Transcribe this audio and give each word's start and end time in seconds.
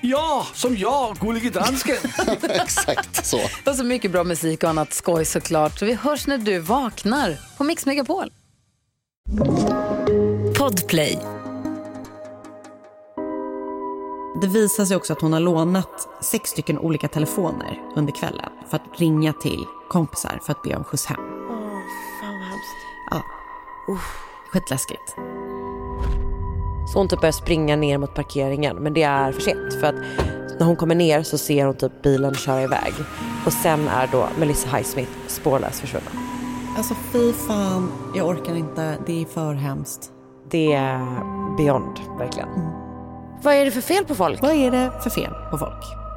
Ja, 0.00 0.46
som 0.54 0.76
jag, 0.76 1.16
Gullige 1.16 1.50
Dansken. 1.50 1.96
Exakt 2.42 3.26
så. 3.26 3.40
Och 3.66 3.76
så 3.76 3.84
mycket 3.84 4.10
bra 4.10 4.24
musik 4.24 4.62
och 4.62 4.70
annat 4.70 4.92
skoj 4.92 5.24
såklart. 5.24 5.78
Så 5.78 5.84
vi 5.86 5.94
hörs 5.94 6.26
när 6.26 6.38
du 6.38 6.58
vaknar 6.58 7.36
på 7.58 7.64
Mix 7.64 7.86
Megapol. 7.86 8.32
Podplay. 10.58 11.18
Det 14.40 14.46
visar 14.46 14.84
sig 14.84 14.96
också 14.96 15.12
att 15.12 15.20
hon 15.20 15.32
har 15.32 15.40
lånat 15.40 16.08
sex 16.20 16.50
stycken 16.50 16.78
olika 16.78 17.08
telefoner 17.08 17.80
under 17.96 18.12
kvällen 18.12 18.50
för 18.70 18.76
att 18.76 19.00
ringa 19.00 19.32
till 19.32 19.64
kompisar 19.88 20.40
för 20.46 20.52
att 20.52 20.62
be 20.62 20.76
om 20.76 20.84
skjuts 20.84 21.06
hem. 21.06 21.20
Åh, 21.20 21.80
fan 22.20 22.34
vad 22.38 22.48
hemskt. 22.48 22.76
Ja. 23.10 23.22
Skitläskigt. 24.52 25.16
Så 26.92 26.98
hon 26.98 27.08
typ 27.08 27.20
börjar 27.20 27.32
springa 27.32 27.76
ner 27.76 27.98
mot 27.98 28.14
parkeringen 28.14 28.76
men 28.76 28.94
det 28.94 29.02
är 29.02 29.32
för 29.32 29.40
sent 29.40 29.74
för 29.80 29.86
att 29.86 29.94
när 30.58 30.66
hon 30.66 30.76
kommer 30.76 30.94
ner 30.94 31.22
så 31.22 31.38
ser 31.38 31.66
hon 31.66 31.74
typ 31.74 32.02
bilen 32.02 32.34
köra 32.34 32.62
iväg 32.62 32.92
och 33.46 33.52
sen 33.52 33.88
är 33.88 34.08
då 34.12 34.28
Melissa 34.38 34.76
Highsmith 34.76 35.10
spårlöst 35.26 35.80
försvunnen. 35.80 36.12
Alltså 36.76 36.94
fy 37.12 37.32
fan, 37.32 37.92
jag 38.14 38.28
orkar 38.28 38.54
inte. 38.54 38.94
Det 39.06 39.22
är 39.22 39.24
för 39.24 39.54
hemskt. 39.54 40.12
Det 40.50 40.72
är 40.72 41.06
beyond 41.56 41.98
verkligen. 42.18 42.48
Vad 43.42 43.54
är 43.54 43.64
det 43.64 43.70
för 43.70 43.80
fel 43.80 44.04
på 44.04 44.14
folk? 44.14 44.42
Vad 44.42 44.52
är 44.52 44.70
det 44.70 44.90
för 45.02 45.10
fel 45.10 45.32
på 45.50 45.58
folk? 45.58 46.07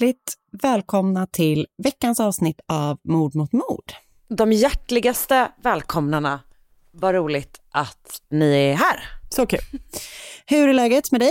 Hjärtligt 0.00 0.34
välkomna 0.62 1.26
till 1.26 1.66
veckans 1.82 2.20
avsnitt 2.20 2.60
av 2.68 2.98
Mord 3.04 3.34
mot 3.34 3.52
mord. 3.52 3.92
De 4.28 4.52
hjärtligaste 4.52 5.52
välkomnarna. 5.62 6.40
Vad 6.92 7.14
roligt 7.14 7.60
att 7.70 8.20
ni 8.30 8.54
är 8.64 8.74
här. 8.74 9.00
Så 9.30 9.46
kul. 9.46 9.60
Hur 10.46 10.68
är 10.68 10.74
läget 10.74 11.12
med 11.12 11.20
dig? 11.20 11.30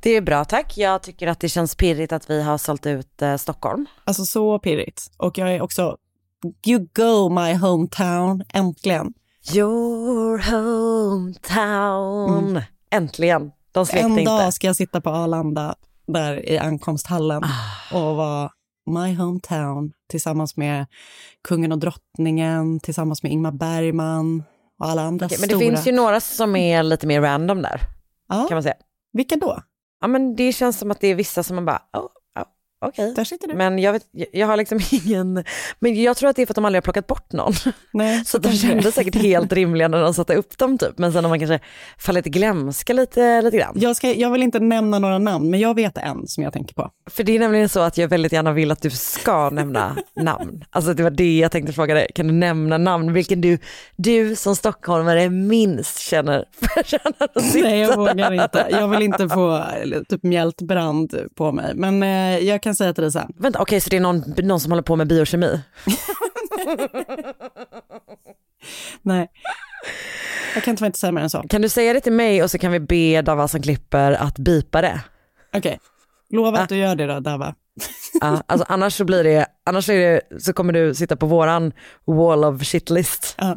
Det 0.00 0.10
är 0.10 0.20
bra 0.20 0.44
tack. 0.44 0.78
Jag 0.78 1.02
tycker 1.02 1.26
att 1.26 1.40
det 1.40 1.48
känns 1.48 1.74
pirrigt 1.74 2.12
att 2.12 2.30
vi 2.30 2.42
har 2.42 2.58
sålt 2.58 2.86
ut 2.86 3.22
eh, 3.22 3.36
Stockholm. 3.36 3.86
Alltså 4.04 4.24
så 4.24 4.58
pirrigt. 4.58 5.10
Och 5.16 5.38
jag 5.38 5.54
är 5.54 5.62
också, 5.62 5.96
you 6.66 6.88
go 6.94 7.28
my 7.28 7.54
hometown, 7.54 8.42
äntligen. 8.54 9.14
Your 9.54 10.38
hometown. 11.30 12.62
Äntligen. 12.90 13.52
De 13.72 13.86
En 13.92 14.18
inte. 14.18 14.24
dag 14.24 14.54
ska 14.54 14.66
jag 14.66 14.76
sitta 14.76 15.00
på 15.00 15.10
Arlanda, 15.10 15.74
där 16.12 16.48
i 16.48 16.58
ankomsthallen 16.58 17.42
Ah. 17.44 17.96
och 18.10 18.16
vara 18.16 18.50
my 18.90 19.14
hometown 19.14 19.92
tillsammans 20.10 20.56
med 20.56 20.86
kungen 21.48 21.72
och 21.72 21.78
drottningen, 21.78 22.80
tillsammans 22.80 23.22
med 23.22 23.32
Ingmar 23.32 23.52
Bergman 23.52 24.42
och 24.80 24.86
alla 24.86 25.02
andra 25.02 25.28
men 25.30 25.38
stora. 25.38 25.58
det 25.58 25.64
finns 25.64 25.86
ju 25.86 25.92
några 25.92 26.20
som 26.20 26.56
är 26.56 26.82
lite 26.82 27.06
mer 27.06 27.20
random 27.20 27.62
där, 27.62 27.80
ja, 28.28 28.46
kan 28.48 28.56
man 28.56 28.62
säga. 28.62 28.74
Vilka 29.12 29.36
då? 29.36 29.62
Ja, 30.00 30.06
men 30.08 30.36
det 30.36 30.52
känns 30.52 30.78
som 30.78 30.90
att 30.90 31.00
det 31.00 31.06
är 31.08 31.14
vissa 31.14 31.42
som 31.42 31.56
man 31.56 31.64
bara, 31.64 31.82
oh, 31.92 32.06
okej. 32.80 33.14
Du. 33.40 33.54
Men 33.54 33.78
jag, 33.78 33.92
vet, 33.92 34.02
jag, 34.32 34.46
har 34.46 34.56
liksom 34.56 34.80
ingen, 34.90 35.44
men 35.78 36.02
jag 36.02 36.16
tror 36.16 36.30
att 36.30 36.36
det 36.36 36.42
är 36.42 36.46
för 36.46 36.52
att 36.52 36.56
de 36.56 36.64
aldrig 36.64 36.76
har 36.76 36.82
plockat 36.82 37.06
bort 37.06 37.32
någon. 37.32 37.52
Nej, 37.92 38.24
Så 38.26 38.38
de 38.38 38.52
kändes 38.52 38.94
säkert 38.94 39.14
helt 39.14 39.52
rimliga 39.52 39.88
när 39.88 40.02
de 40.02 40.14
satte 40.14 40.34
upp 40.34 40.58
dem 40.58 40.78
typ, 40.78 40.98
men 40.98 41.12
sen 41.12 41.24
har 41.24 41.28
man 41.28 41.38
kanske 41.38 41.60
fallit 41.98 42.26
i 42.26 42.30
glömska 42.30 42.92
lite, 42.92 43.42
lite 43.42 43.56
grann. 43.56 43.72
Jag, 43.76 43.96
ska, 43.96 44.12
jag 44.12 44.30
vill 44.30 44.42
inte 44.42 44.60
nämna 44.60 44.98
några 44.98 45.18
namn, 45.18 45.50
men 45.50 45.60
jag 45.60 45.74
vet 45.74 45.98
en 45.98 46.28
som 46.28 46.44
jag 46.44 46.52
tänker 46.52 46.74
på. 46.74 46.90
För 47.10 47.24
det 47.24 47.34
är 47.34 47.38
nämligen 47.38 47.68
så 47.68 47.80
att 47.80 47.98
jag 47.98 48.08
väldigt 48.08 48.32
gärna 48.32 48.52
vill 48.52 48.70
att 48.70 48.82
du 48.82 48.90
ska 48.90 49.50
nämna 49.52 49.96
namn. 50.16 50.64
Alltså 50.70 50.94
det 50.94 51.02
var 51.02 51.10
det 51.10 51.38
jag 51.38 51.52
tänkte 51.52 51.72
fråga 51.72 51.94
dig, 51.94 52.10
kan 52.14 52.26
du 52.26 52.32
nämna 52.32 52.78
namn, 52.78 53.12
vilken 53.12 53.40
du, 53.40 53.58
du 53.96 54.36
som 54.36 54.56
stockholmare 54.56 55.30
minst 55.30 55.98
känner 55.98 56.44
förtjänar 56.74 57.28
att 57.34 57.44
sitta 57.44 57.68
Nej, 57.68 57.78
jag 57.80 57.96
vågar 57.96 58.32
inte. 58.32 58.66
Jag 58.70 58.88
vill 58.88 59.02
inte 59.02 59.28
få 59.28 59.56
eh, 59.56 60.02
typ 60.08 60.22
mjältbrand 60.22 61.14
på 61.34 61.52
mig. 61.52 61.74
Men 61.74 62.02
eh, 62.02 62.38
jag 62.38 62.62
kan 62.62 62.69
säga 62.74 62.92
till 62.94 63.02
dig 63.02 63.12
sen. 63.12 63.32
Vänta, 63.36 63.58
okej 63.62 63.80
så 63.80 63.90
det 63.90 63.96
är 63.96 64.00
någon, 64.00 64.34
någon 64.36 64.60
som 64.60 64.72
håller 64.72 64.82
på 64.82 64.96
med 64.96 65.06
biokemi? 65.06 65.60
Nej. 69.02 69.30
Jag 70.54 70.64
kan 70.64 70.76
tyvärr 70.76 70.86
inte 70.86 70.98
säga 70.98 71.12
mer 71.12 71.22
än 71.22 71.30
så. 71.30 71.42
Kan 71.48 71.62
du 71.62 71.68
säga 71.68 71.92
det 71.92 72.00
till 72.00 72.12
mig 72.12 72.42
och 72.42 72.50
så 72.50 72.58
kan 72.58 72.72
vi 72.72 72.80
be 72.80 73.22
Dava 73.22 73.48
som 73.48 73.62
klipper 73.62 74.12
att 74.12 74.38
bipa 74.38 74.80
det? 74.80 75.00
Okej. 75.56 75.78
Lova 76.30 76.58
Ah. 76.58 76.62
att 76.62 76.68
du 76.68 76.76
gör 76.76 76.94
det 76.96 77.06
då, 77.06 77.20
Dava. 77.20 77.54
Ja, 78.20 78.42
alltså 78.46 78.66
annars 78.68 78.94
så 78.96 79.04
blir 79.04 79.24
det, 79.24 79.46
annars 79.66 79.88
är 79.88 79.98
det, 79.98 80.20
så 80.42 80.52
kommer 80.52 80.72
du 80.72 80.94
sitta 80.94 81.16
på 81.16 81.26
våran 81.26 81.72
wall 82.06 82.44
of 82.44 82.62
shitlist. 82.64 83.34
Ja. 83.38 83.54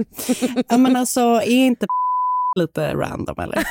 ja, 0.69 0.77
men 0.77 0.95
alltså, 0.95 1.19
är 1.21 1.47
inte 1.65 1.85
lite 2.59 2.93
random 2.93 3.39
eller? 3.39 3.63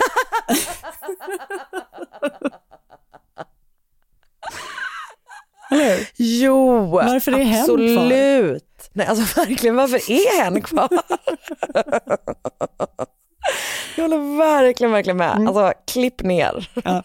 Eller 5.72 5.96
hur? 5.96 6.06
Jo, 6.16 6.86
Varför 6.86 7.32
är 7.32 7.44
hen 7.44 7.60
absolut. 7.62 8.64
Nej, 8.92 9.06
alltså 9.06 9.40
verkligen, 9.40 9.76
varför 9.76 10.10
är 10.10 10.42
hen 10.42 10.62
kvar? 10.62 10.88
Jag 13.96 14.04
håller 14.04 14.36
verkligen, 14.36 14.92
verkligen 14.92 15.16
med. 15.16 15.36
Mm. 15.36 15.48
Alltså, 15.48 15.72
klipp 15.92 16.22
ner. 16.22 16.70
Ja. 16.84 17.02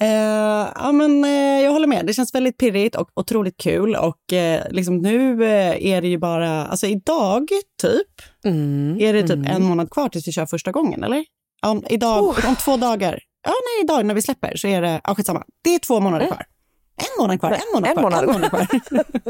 Eh, 0.00 0.68
ja, 0.84 0.92
men 0.92 1.24
eh, 1.24 1.60
jag 1.64 1.72
håller 1.72 1.86
med. 1.86 2.06
Det 2.06 2.12
känns 2.14 2.34
väldigt 2.34 2.58
pirrigt 2.58 2.96
och 2.96 3.10
otroligt 3.14 3.56
kul. 3.56 3.96
Och 3.96 4.32
eh, 4.32 4.62
liksom 4.70 4.98
nu 4.98 5.44
eh, 5.44 5.86
är 5.86 6.00
det 6.00 6.08
ju 6.08 6.18
bara, 6.18 6.66
alltså 6.66 6.86
idag 6.86 7.48
typ, 7.82 8.06
Mm. 8.44 8.96
är 9.00 9.12
det 9.12 9.22
typ 9.22 9.48
en 9.48 9.62
månad 9.64 9.90
kvar 9.90 10.08
tills 10.08 10.28
vi 10.28 10.32
kör 10.32 10.46
första 10.46 10.72
gången, 10.72 11.04
eller? 11.04 11.24
Om, 11.66 11.84
idag, 11.90 12.22
Oh. 12.24 12.48
om 12.48 12.56
två 12.56 12.76
dagar. 12.76 13.20
Ja, 13.46 13.50
nej, 13.50 13.84
idag 13.84 14.06
när 14.06 14.14
vi 14.14 14.22
släpper 14.22 14.56
så 14.56 14.68
är 14.68 14.82
det, 14.82 15.00
ja 15.04 15.14
skitsamma. 15.14 15.42
Det 15.64 15.74
är 15.74 15.78
två 15.78 16.00
månader 16.00 16.26
kvar. 16.26 16.44
En 17.00 17.22
månad 17.22 17.40
kvar, 17.40 17.50
en 17.50 17.60
månad 17.74 17.90
en 17.90 17.94
kvar, 17.96 18.02
månad. 18.02 18.22
en 18.22 18.32
månad 18.32 18.50
kvar. 18.50 18.66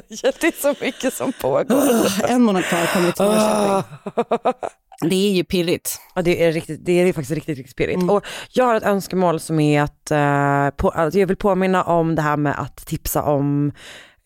Ja, 0.22 0.32
det 0.40 0.46
är 0.46 0.62
så 0.62 0.84
mycket 0.84 1.14
som 1.14 1.32
pågår. 1.32 2.30
en 2.30 2.42
månad 2.42 2.64
kvar 2.64 2.86
kommer 2.92 3.06
vi 3.06 3.12
till 3.12 3.24
Norrköping. 3.24 4.70
Det 5.02 5.14
är 5.14 5.32
ju 5.32 5.44
pirrigt. 5.44 6.00
Ja, 6.14 6.22
det 6.22 6.44
är, 6.44 6.52
riktigt, 6.52 6.84
det 6.84 6.92
är 6.92 7.12
faktiskt 7.12 7.30
riktigt, 7.30 7.58
riktigt 7.58 7.76
pirrigt. 7.76 7.96
Mm. 7.96 8.10
Och 8.10 8.26
jag 8.52 8.64
har 8.64 8.74
ett 8.74 8.82
önskemål 8.82 9.40
som 9.40 9.60
är 9.60 9.82
att, 9.82 10.10
eh, 10.10 10.76
på, 10.76 10.90
alltså 10.90 11.18
jag 11.18 11.26
vill 11.26 11.36
påminna 11.36 11.84
om 11.84 12.14
det 12.14 12.22
här 12.22 12.36
med 12.36 12.60
att 12.60 12.86
tipsa 12.86 13.22
om 13.22 13.72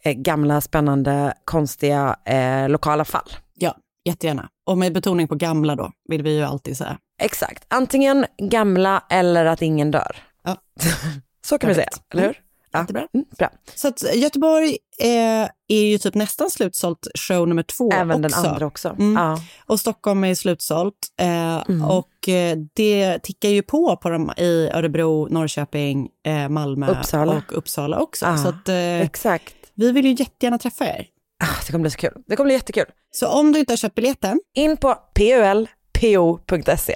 eh, 0.05 0.12
gamla, 0.12 0.61
spännande, 0.61 1.35
konstiga 1.44 2.17
eh, 2.25 2.69
lokala 2.69 3.05
fall. 3.05 3.31
Ja, 3.55 3.76
jättegärna. 4.05 4.49
Och 4.67 4.79
med 4.79 4.93
betoning 4.93 5.29
på 5.29 5.35
gamla 5.35 5.76
då, 5.76 5.91
vill 6.08 6.23
vi 6.23 6.37
ju 6.37 6.43
alltid 6.43 6.76
säga. 6.76 6.99
Exakt, 7.20 7.64
antingen 7.69 8.26
gamla 8.38 9.05
eller 9.11 9.44
att 9.44 9.62
ingen 9.62 9.91
dör. 9.91 10.17
Ja. 10.44 10.56
Så 11.46 11.58
kan 11.58 11.69
vi 11.69 11.75
säga, 11.75 11.88
eller 12.12 12.23
hur? 12.23 12.44
Ja. 12.75 12.81
Jättebra. 12.81 13.06
Mm, 13.15 13.26
bra. 13.38 13.50
Så 13.75 13.88
att 13.88 14.15
Göteborg 14.15 14.76
eh, 15.00 15.49
är 15.69 15.85
ju 15.85 15.99
typ 15.99 16.15
nästan 16.15 16.50
slutsålt 16.50 17.06
show 17.15 17.49
nummer 17.49 17.62
två 17.62 17.93
Även 17.93 18.25
också. 18.25 18.41
den 18.43 18.50
andra 18.50 18.67
också. 18.67 18.88
Mm. 18.88 19.12
Ja. 19.12 19.38
Och 19.67 19.81
Stockholm 19.81 20.25
är 20.25 20.35
slutsålt. 20.35 20.94
Eh, 21.21 21.55
Mm. 21.69 21.85
Och 21.91 22.29
eh, 22.29 22.56
det 22.75 23.19
tickar 23.23 23.49
ju 23.49 23.62
på 23.62 23.97
på 23.97 24.11
dem 24.11 24.32
i 24.37 24.71
Örebro, 24.73 25.29
Norrköping, 25.31 26.09
eh, 26.26 26.49
Malmö 26.49 26.87
Uppsala. 26.91 27.32
och 27.37 27.59
Uppsala 27.59 27.99
också. 28.00 28.26
Ja, 28.26 28.37
Så 28.38 28.49
att, 28.49 28.69
eh, 28.69 29.00
Exakt. 29.00 29.55
vi 29.75 29.93
vill 29.93 30.05
ju 30.05 30.11
jättegärna 30.11 30.59
träffa 30.59 30.85
er. 30.87 31.06
Ah, 31.44 31.47
det 31.67 31.73
kommer 31.73 31.82
bli 31.82 31.91
så 31.91 31.99
kul. 31.99 32.12
Det 32.27 32.37
kommer 32.37 32.47
bli 32.49 32.55
jättekul. 32.55 32.85
Så 33.11 33.29
om 33.29 33.53
du 33.53 33.59
inte 33.59 33.73
har 33.73 33.77
köpt 33.77 33.94
biljetten, 33.94 34.41
In 34.55 34.77
på 34.77 34.97
pulpo.se 35.15 36.94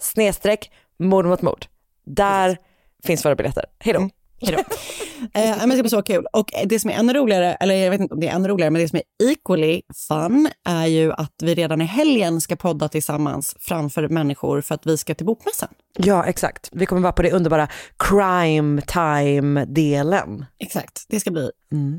snedstreck 0.00 0.70
mord 0.98 1.24
mot 1.26 1.42
mord. 1.42 1.66
Där 2.06 2.56
finns 3.04 3.24
våra 3.24 3.34
biljetter. 3.34 3.64
Hej 3.78 3.94
då. 3.94 4.10
Hejdå. 4.40 4.58
eh, 5.34 5.56
men 5.58 5.68
det 5.68 5.74
ska 5.74 5.82
bli 5.82 5.90
så 5.90 6.02
kul. 6.02 6.26
Och 6.32 6.50
det 6.64 6.80
som 6.80 6.90
är 6.90 6.94
ännu 6.94 7.12
roligare, 7.12 7.54
eller 7.54 7.74
jag 7.74 7.90
vet 7.90 8.00
inte 8.00 8.14
om 8.14 8.20
det 8.20 8.28
är 8.28 8.34
ännu 8.34 8.48
roligare, 8.48 8.70
men 8.70 8.82
det 8.82 8.88
som 8.88 8.98
är 8.98 9.30
equally 9.30 9.82
fun 10.08 10.48
är 10.64 10.86
ju 10.86 11.12
att 11.12 11.34
vi 11.42 11.54
redan 11.54 11.80
i 11.80 11.84
helgen 11.84 12.40
ska 12.40 12.56
podda 12.56 12.88
tillsammans 12.88 13.56
framför 13.60 14.08
människor 14.08 14.60
för 14.60 14.74
att 14.74 14.86
vi 14.86 14.96
ska 14.96 15.14
till 15.14 15.26
Bokmässan. 15.26 15.68
Ja, 15.98 16.24
exakt. 16.24 16.68
Vi 16.72 16.86
kommer 16.86 17.02
vara 17.02 17.12
på 17.12 17.22
det 17.22 17.32
underbara 17.32 17.68
crime 17.98 18.82
time-delen. 18.82 20.44
Exakt, 20.58 21.04
det 21.08 21.20
ska 21.20 21.30
bli 21.30 21.50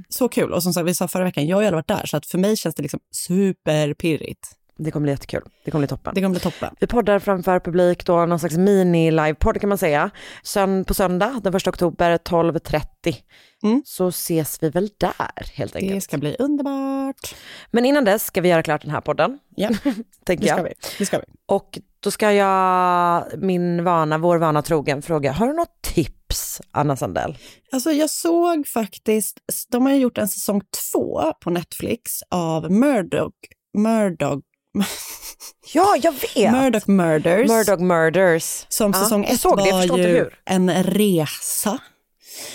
så 0.10 0.30
kul. 0.30 0.54
Och 0.54 0.64
som 0.64 0.74
sagt, 0.74 0.88
vi 0.88 0.96
sa 0.96 1.08
förra 1.08 1.24
veckan, 1.24 1.48
jag 1.48 1.58
har 1.58 1.62
ju 1.62 1.68
aldrig 1.68 1.78
varit 1.78 2.02
där, 2.02 2.06
så 2.06 2.18
att 2.18 2.26
för 2.26 2.38
mig 2.38 2.58
känns 2.58 2.76
det 2.76 2.82
liksom 2.82 3.00
superpirrigt. 3.12 4.57
Det 4.78 4.92
kommer 4.92 5.04
bli 5.04 5.12
jättekul. 5.12 5.42
Det 5.66 5.72
kommer 5.72 5.82
bli 5.82 5.88
toppen. 5.88 6.14
Det 6.16 6.22
kommer 6.22 6.34
bli 6.34 6.40
toppen. 6.40 6.76
Vi 6.80 6.88
poddar 6.88 7.20
framför 7.20 7.60
publik 7.60 8.06
då, 8.06 8.26
någon 8.26 8.40
slags 8.40 8.58
mini-livepodd 8.58 9.60
kan 9.60 9.70
man 9.70 9.78
säga. 9.78 10.10
Sön 10.44 10.86
på 10.86 10.94
söndag 10.94 11.40
den 11.44 11.56
1 11.56 11.68
oktober 11.68 12.18
12.30. 12.18 13.16
Mm. 13.64 13.82
Så 13.86 14.08
ses 14.08 14.64
vi 14.64 14.70
väl 14.70 14.90
där 14.98 15.54
helt 15.54 15.76
enkelt. 15.76 15.94
Det 15.94 16.02
ska 16.02 16.18
bli 16.18 16.36
underbart. 16.40 17.36
Men 17.72 17.86
innan 17.86 18.06
dess 18.06 18.26
ska 18.26 18.42
vi 18.42 18.50
göra 18.50 18.64
klart 18.64 18.82
den 18.82 18.92
här 18.92 19.02
podden, 19.02 19.40
Ja, 19.56 19.70
tänker 20.26 20.44
det 20.44 20.50
ska 20.50 20.58
jag. 20.58 20.64
vi. 20.64 20.74
Det 20.98 21.06
ska 21.06 21.18
vi. 21.18 21.26
Och 21.46 21.80
då 22.00 22.12
ska 22.12 22.32
jag, 22.32 23.24
min 23.38 23.84
vana, 23.84 24.18
vår 24.18 24.38
vana 24.38 24.62
trogen, 24.62 25.02
fråga, 25.02 25.32
har 25.32 25.48
du 25.48 25.54
något 25.54 25.82
tips, 25.82 26.62
Anna 26.72 26.96
Sandell? 26.96 27.38
Alltså 27.72 27.92
jag 27.92 28.10
såg 28.10 28.68
faktiskt, 28.68 29.40
de 29.72 29.86
har 29.86 29.94
ju 29.94 30.00
gjort 30.00 30.18
en 30.18 30.28
säsong 30.28 30.62
två 30.92 31.34
på 31.42 31.50
Netflix 31.50 32.12
av 32.30 32.72
Murdoch, 32.72 33.34
Murdoch, 33.78 34.44
Ja, 35.74 35.96
jag 36.02 36.12
vet! 36.12 36.52
Murdoch 36.52 36.88
Murders. 36.88 37.50
Murdoch 37.50 37.80
Murders. 37.80 38.66
Som 38.70 38.92
Ja, 38.92 39.00
säsong 39.00 39.26
ett 39.26 39.40
såg 39.40 39.58
det, 39.58 39.72
var 39.72 39.98
ju 39.98 40.30
en 40.46 40.84
resa. 40.84 41.80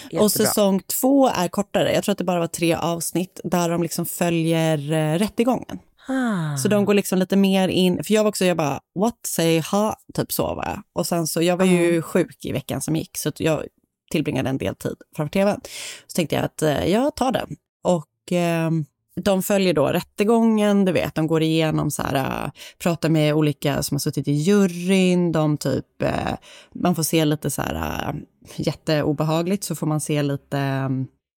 Jättebra. 0.05 0.25
Och 0.25 0.33
säsong 0.33 0.81
två 1.01 1.29
är 1.29 1.49
kortare. 1.49 1.93
Jag 1.93 2.05
tror 2.05 2.13
att 2.13 2.19
det 2.19 2.25
bara 2.25 2.41
var 2.41 2.47
tre 2.47 2.75
avsnitt 2.75 3.41
där 3.45 3.69
de 3.69 3.83
liksom 3.83 4.07
följer 4.07 4.93
eh, 4.93 5.19
rättegången. 5.19 5.79
Ah. 6.09 6.57
Så 6.57 6.69
de 6.69 6.85
går 6.85 6.95
liksom 6.95 7.19
lite 7.19 7.37
mer 7.37 7.69
in, 7.69 8.05
för 8.05 8.15
jag 8.15 8.23
var 8.23 8.29
också, 8.29 8.45
jag 8.45 8.57
bara, 8.57 8.81
what, 8.95 9.19
say 9.27 9.61
ha, 9.61 9.97
typ 10.15 10.33
så 10.33 10.55
var 10.55 10.65
jag. 10.65 10.83
Och 10.93 11.07
sen 11.07 11.27
så, 11.27 11.43
jag 11.43 11.57
var 11.57 11.65
ju 11.65 12.03
sjuk 12.03 12.45
i 12.45 12.53
veckan 12.53 12.81
som 12.81 12.97
gick, 12.97 13.19
så 13.19 13.33
jag 13.37 13.65
tillbringade 14.11 14.51
en 14.51 14.59
del 14.59 14.75
tid 14.75 14.97
framför 15.17 15.33
tvn. 15.33 15.61
Så 16.07 16.15
tänkte 16.17 16.37
jag 16.37 16.45
att 16.45 16.63
eh, 16.63 16.87
jag 16.87 17.17
tar 17.17 17.33
den. 17.33 17.57
Och 17.83 18.33
eh, 18.33 18.71
de 19.21 19.43
följer 19.43 19.75
då 19.75 19.87
rättegången, 19.87 20.85
du 20.85 20.93
vet, 20.93 21.15
de 21.15 21.27
går 21.27 21.43
igenom 21.43 21.91
så 21.91 22.03
här, 22.03 22.15
eh, 22.45 22.51
pratar 22.79 23.09
med 23.09 23.35
olika 23.35 23.83
som 23.83 23.95
har 23.95 23.99
suttit 23.99 24.29
i 24.29 24.33
juryn, 24.33 25.33
de 25.33 25.57
typ, 25.57 26.03
eh, 26.03 26.35
man 26.75 26.95
får 26.95 27.03
se 27.03 27.25
lite 27.25 27.51
så 27.51 27.63
här, 27.63 28.09
eh, 28.09 28.15
jätteobehagligt, 28.57 29.65
så 29.65 29.75
får 29.75 29.87
man 29.87 30.01
se 30.01 30.23
lite 30.23 30.91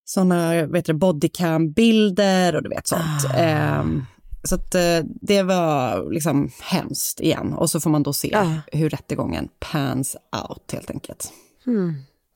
sådana, 0.05 0.65
vet 0.65 0.85
du, 0.85 0.93
bodycam-bilder 0.93 2.55
och 2.55 2.63
du 2.63 2.69
vet 2.69 2.87
sånt. 2.87 3.01
Ah. 3.29 3.37
Ehm, 3.37 4.05
så 4.43 4.55
att 4.55 4.71
det 5.05 5.43
var 5.43 6.11
liksom 6.11 6.49
hemskt 6.61 7.19
igen. 7.21 7.53
Och 7.53 7.69
så 7.69 7.79
får 7.79 7.89
man 7.89 8.03
då 8.03 8.13
se 8.13 8.29
Ja. 8.31 8.51
hur 8.71 8.89
rättegången 8.89 9.49
pans 9.59 10.15
out 10.49 10.71
helt 10.73 10.89
enkelt. 10.91 11.31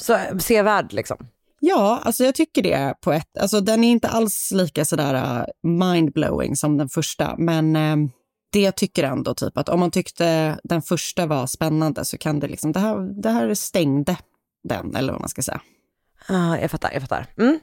Så 0.01 0.17
sevärd 0.39 0.93
liksom. 0.93 1.17
Ja, 1.59 2.01
alltså 2.03 2.23
jag 2.23 2.35
tycker 2.35 2.61
det 2.63 2.93
på 3.01 3.11
ett... 3.11 3.37
Alltså 3.39 3.61
den 3.61 3.83
är 3.83 3.91
inte 3.91 4.07
alls 4.07 4.51
lika 4.53 4.85
sådär 4.85 5.13
uh, 5.13 5.45
mindblowing 5.69 6.55
som 6.55 6.77
den 6.77 6.89
första, 6.89 7.35
men 7.37 7.75
eh, 7.75 7.95
det 8.51 8.59
jag 8.61 8.75
tycker 8.75 9.03
ändå 9.03 9.33
typ 9.33 9.57
att 9.57 9.69
om 9.69 9.79
man 9.79 9.91
tyckte 9.91 10.59
den 10.63 10.81
första 10.81 11.25
var 11.25 11.47
spännande 11.47 12.05
så 12.05 12.17
kan 12.17 12.39
det 12.39 12.47
liksom, 12.47 12.71
det 12.71 12.79
här, 12.79 13.21
det 13.21 13.29
här 13.29 13.53
stängde 13.53 14.17
den, 14.63 14.95
eller 14.95 15.13
vad 15.13 15.21
man 15.21 15.29
ska 15.29 15.41
säga. 15.41 15.61
Ah, 16.27 16.57
jag 16.57 16.71
fattar, 16.71 16.89
jag 16.93 17.01
fattar. 17.01 17.25
Mm. 17.37 17.59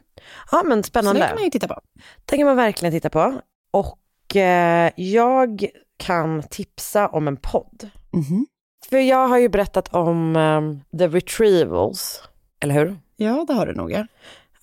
Ja 0.51 0.63
men 0.63 0.77
Så 0.83 0.87
det 0.87 0.89
spännande. 0.89 1.21
kan 1.21 1.35
man 1.35 1.45
ju 1.45 1.51
titta 1.51 1.69
på. 1.69 1.81
Det 2.25 2.37
kan 2.37 2.47
man 2.47 2.57
verkligen 2.57 2.93
titta 2.93 3.11
på. 3.11 3.41
Och 3.71 4.37
eh, 4.37 4.93
jag 4.97 5.67
kan 5.97 6.43
tipsa 6.43 7.09
om 7.09 7.29
en 7.29 7.37
podd. 7.37 7.91
Mhm. 8.13 8.47
För 8.91 8.99
jag 8.99 9.29
har 9.29 9.39
ju 9.39 9.49
berättat 9.49 9.95
om 9.95 10.37
eh, 10.37 10.99
The 10.99 11.09
Retrievals, 11.09 12.23
eller 12.61 12.75
hur? 12.75 12.99
Ja, 13.17 13.45
det 13.49 13.53
har 13.55 13.67
du 13.67 13.75
nog. 13.75 13.93
Ja, 13.93 14.07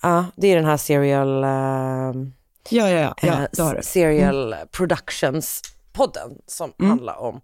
Ja, 0.02 0.24
det 0.36 0.48
är 0.48 0.56
den 0.56 0.64
här 0.64 0.76
serial, 0.76 1.44
eh, 1.44 2.22
ja, 2.70 2.90
ja, 2.90 2.90
ja, 2.90 3.14
ja 3.22 3.32
eh, 3.42 3.46
det 3.52 3.62
har 3.62 3.74
du. 3.74 3.82
serial 3.82 4.54
productions-podden 4.72 6.38
som 6.46 6.72
Mm. 6.78 6.90
handlar 6.90 7.16
om 7.20 7.40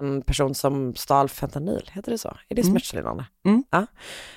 en 0.00 0.22
person 0.22 0.54
som 0.54 0.94
stal 0.94 1.28
fentanyl, 1.28 1.90
heter 1.92 2.10
det 2.12 2.18
så? 2.18 2.28
Är 2.48 2.54
det 2.54 2.62
Mm. 2.62 2.72
smärtstillande? 2.72 3.24
Mm. 3.44 3.64
Ja. 3.70 3.86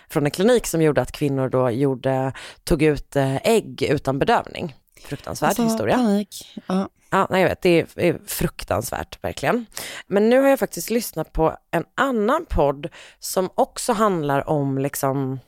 Från 0.09 0.25
en 0.25 0.31
klinik 0.31 0.67
som 0.67 0.81
gjorde 0.81 1.01
att 1.01 1.11
kvinnor 1.11 1.49
då 1.49 1.69
gjorde, 1.69 2.33
tog 2.63 2.81
ut 2.83 3.15
eh, 3.15 3.35
ägg 3.47 3.81
utan 3.83 4.19
bedövning. 4.19 4.75
Fruktansvärd 5.01 5.47
Alltså, 5.47 5.63
historia. 5.63 5.95
Panik. 5.97 6.59
Ja. 6.67 6.89
Ja, 7.09 7.27
nej, 7.29 7.41
jag 7.41 7.49
vet, 7.49 7.61
det 7.61 7.69
är 7.95 8.19
fruktansvärt 8.27 9.23
verkligen. 9.23 9.65
Men 10.07 10.29
nu 10.29 10.41
har 10.41 10.49
jag 10.49 10.59
faktiskt 10.59 10.89
lyssnat 10.89 11.33
på 11.33 11.57
en 11.71 11.83
annan 11.95 12.45
podd 12.49 12.87
som 13.19 13.49
också 13.55 13.93
handlar 13.93 14.49
om 14.49 14.77
liksom, 14.77 15.39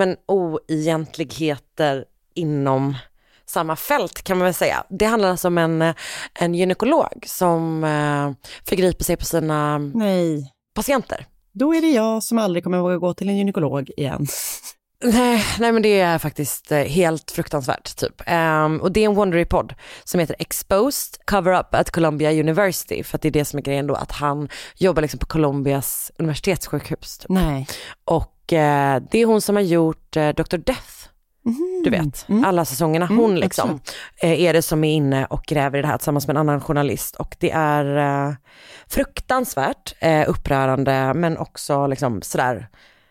men 0.00 0.16
oegentligheter 0.26 2.04
inom 2.34 2.96
samma 3.46 3.76
fält 3.76 4.22
kan 4.22 4.38
man 4.38 4.44
väl 4.44 4.54
säga. 4.54 4.84
Det 4.88 5.04
handlar 5.04 5.30
alltså 5.30 5.48
om 5.48 5.58
en, 5.58 5.94
en 6.34 6.54
gynekolog 6.54 7.24
som 7.26 7.84
eh, 7.84 8.48
förgriper 8.68 9.04
sig 9.04 9.16
på 9.16 9.24
sina 9.24 9.78
Nej, 9.78 10.52
patienter. 10.74 11.26
då 11.52 11.74
är 11.74 11.80
det 11.80 11.90
jag 11.90 12.22
som 12.22 12.38
aldrig 12.38 12.64
kommer 12.64 12.78
våga 12.78 12.96
gå 12.96 13.14
till 13.14 13.28
en 13.28 13.36
gynekolog 13.36 13.90
igen. 13.96 14.26
Nej, 15.04 15.44
nej 15.58 15.72
men 15.72 15.82
det 15.82 16.00
är 16.00 16.18
faktiskt 16.18 16.72
eh, 16.72 16.78
helt 16.78 17.30
fruktansvärt 17.30 17.96
typ. 17.96 18.22
Ehm, 18.26 18.80
och 18.80 18.92
det 18.92 19.00
är 19.00 19.04
en 19.04 19.14
Wondery-podd 19.14 19.74
som 20.04 20.20
heter 20.20 20.36
Exposed 20.38 21.26
Cover 21.26 21.60
Up 21.60 21.74
at 21.74 21.90
Columbia 21.90 22.32
University 22.32 23.02
för 23.02 23.18
att 23.18 23.22
det 23.22 23.28
är 23.28 23.32
det 23.32 23.44
som 23.44 23.58
är 23.58 23.62
grejen 23.62 23.86
då 23.86 23.94
att 23.94 24.12
han 24.12 24.48
jobbar 24.76 25.02
liksom 25.02 25.18
på 25.18 25.26
Columbias 25.26 26.12
universitetssjukhus. 26.18 27.18
Typ. 27.18 27.28
Nej. 27.30 27.66
Och 28.04 28.39
eh, 28.52 29.02
det 29.10 29.18
är 29.18 29.26
hon 29.26 29.40
som 29.40 29.56
har 29.56 29.62
gjort 29.62 30.16
eh, 30.16 30.28
Dr. 30.28 30.56
Death, 30.56 31.08
du 31.84 31.90
vet, 31.90 32.26
alla 32.44 32.64
säsongerna. 32.64 33.06
Hon 33.06 33.34
liksom 33.34 33.80
eh, 34.22 34.42
är 34.42 34.52
det 34.52 34.62
som 34.62 34.84
är 34.84 34.92
inne 34.92 35.26
och 35.26 35.42
gräver 35.42 35.78
i 35.78 35.82
det 35.82 35.88
här 35.88 35.98
tillsammans 35.98 36.26
med 36.26 36.34
en 36.34 36.40
annan 36.40 36.60
journalist 36.60 37.16
och 37.16 37.36
det 37.38 37.50
är 37.50 37.96
eh, 38.28 38.34
fruktansvärt 38.86 39.94
upprörande 40.26 41.14
men 41.14 41.38
också 41.38 41.86
liksom 41.86 42.22
sådär 42.22 42.68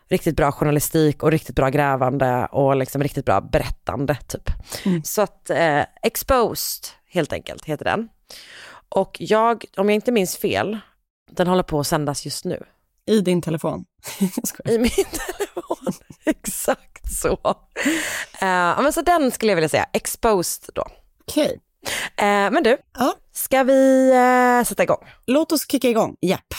riktigt 0.10 0.36
bra 0.36 0.51
journalistik 0.51 1.24
och 1.24 1.31
riktigt 1.31 1.55
bra 1.55 1.69
grävande 1.69 2.48
och 2.51 2.75
liksom 2.75 3.03
riktigt 3.03 3.25
bra 3.25 3.41
berättande 3.41 4.17
typ. 4.27 4.50
Så 5.03 5.22
att 5.22 5.51
Exposed 6.03 6.84
helt 7.12 7.34
enkelt 7.34 7.65
heter 7.65 7.86
den. 7.86 8.10
Och 8.89 9.17
jag, 9.19 9.65
om 9.77 9.89
jag 9.89 9.96
inte 9.96 10.12
minns 10.12 10.38
fel, 10.38 10.77
den 11.31 11.48
håller 11.48 11.63
på 11.63 11.79
att 11.79 11.88
sändas 11.88 12.25
just 12.25 12.46
nu. 12.46 12.63
I 13.05 13.22
din 13.22 13.41
telefon. 13.41 13.86
I 14.65 14.77
min 14.77 14.89
telefon. 14.89 15.94
Exakt 16.25 17.13
så. 17.22 17.39
Ja, 18.39 18.82
men 18.82 18.94
så 18.94 19.01
den 19.01 19.32
skulle 19.32 19.51
jag 19.51 19.56
vilja 19.56 19.70
säga, 19.70 19.86
exposed 19.94 20.70
då. 20.75 20.86
Okej. 21.27 21.60
Eh, 22.18 22.25
men 22.25 22.63
du, 22.63 22.77
Ja. 23.00 23.13
ska 23.34 23.63
vi 23.63 24.10
eh, 24.12 24.63
sätta 24.68 24.84
igång? 24.84 25.06
Låt 25.25 25.51
oss 25.51 25.68
kicka 25.72 25.89
igång. 25.89 26.15
Japp. 26.22 26.53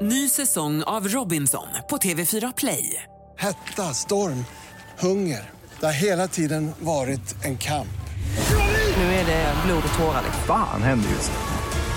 Ny 0.00 0.28
säsong 0.28 0.82
av 0.82 1.08
Robinson 1.08 1.66
på 1.90 1.96
TV4 1.96 2.52
Play. 2.56 3.02
Hetta, 3.38 3.94
storm, 3.94 4.44
hunger. 4.98 5.50
Det 5.80 5.86
har 5.86 5.92
hela 5.92 6.28
tiden 6.28 6.72
varit 6.80 7.44
en 7.44 7.58
kamp. 7.58 7.88
Nu 8.96 9.02
är 9.02 9.26
det 9.26 9.54
blod 9.66 9.82
och 9.92 9.98
tårar. 9.98 10.22
Fan 10.46 10.82
händer 10.82 11.08
just 11.10 11.30
nu. 11.32 11.57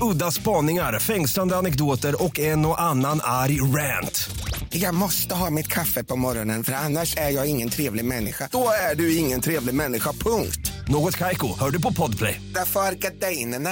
Udda 0.00 0.30
spaningar, 0.30 0.98
fängslande 0.98 1.56
anekdoter 1.56 2.24
och 2.24 2.38
en 2.38 2.66
och 2.66 2.80
annan 2.80 3.20
arg 3.22 3.60
rant. 3.60 4.30
Jag 4.70 4.94
måste 4.94 5.34
ha 5.34 5.50
mitt 5.50 5.68
kaffe 5.68 6.04
på 6.04 6.16
morgonen 6.16 6.64
för 6.64 6.72
annars 6.72 7.16
är 7.16 7.30
jag 7.30 7.46
ingen 7.46 7.68
trevlig 7.68 8.04
människa. 8.04 8.48
Då 8.52 8.68
är 8.90 8.94
du 8.94 9.16
ingen 9.16 9.40
trevlig 9.40 9.74
människa, 9.74 10.12
punkt. 10.12 10.72
Något 10.88 11.16
Kaiko, 11.16 11.58
hör 11.58 11.70
du 11.70 11.82
på 11.82 11.92
Podplay. 11.92 12.40
Därför 12.54 12.80
är 12.80 12.92
gardinerna. 12.92 13.70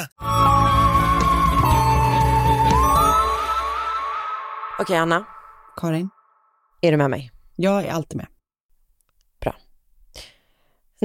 Okej 4.81 4.97
Anna, 4.97 5.25
Karin, 5.77 6.11
är 6.83 6.91
du 6.91 6.97
med 6.97 7.11
mig? 7.11 7.31
jag 7.57 7.85
är 7.85 7.93
alltid 7.93 8.17
med. 8.17 8.27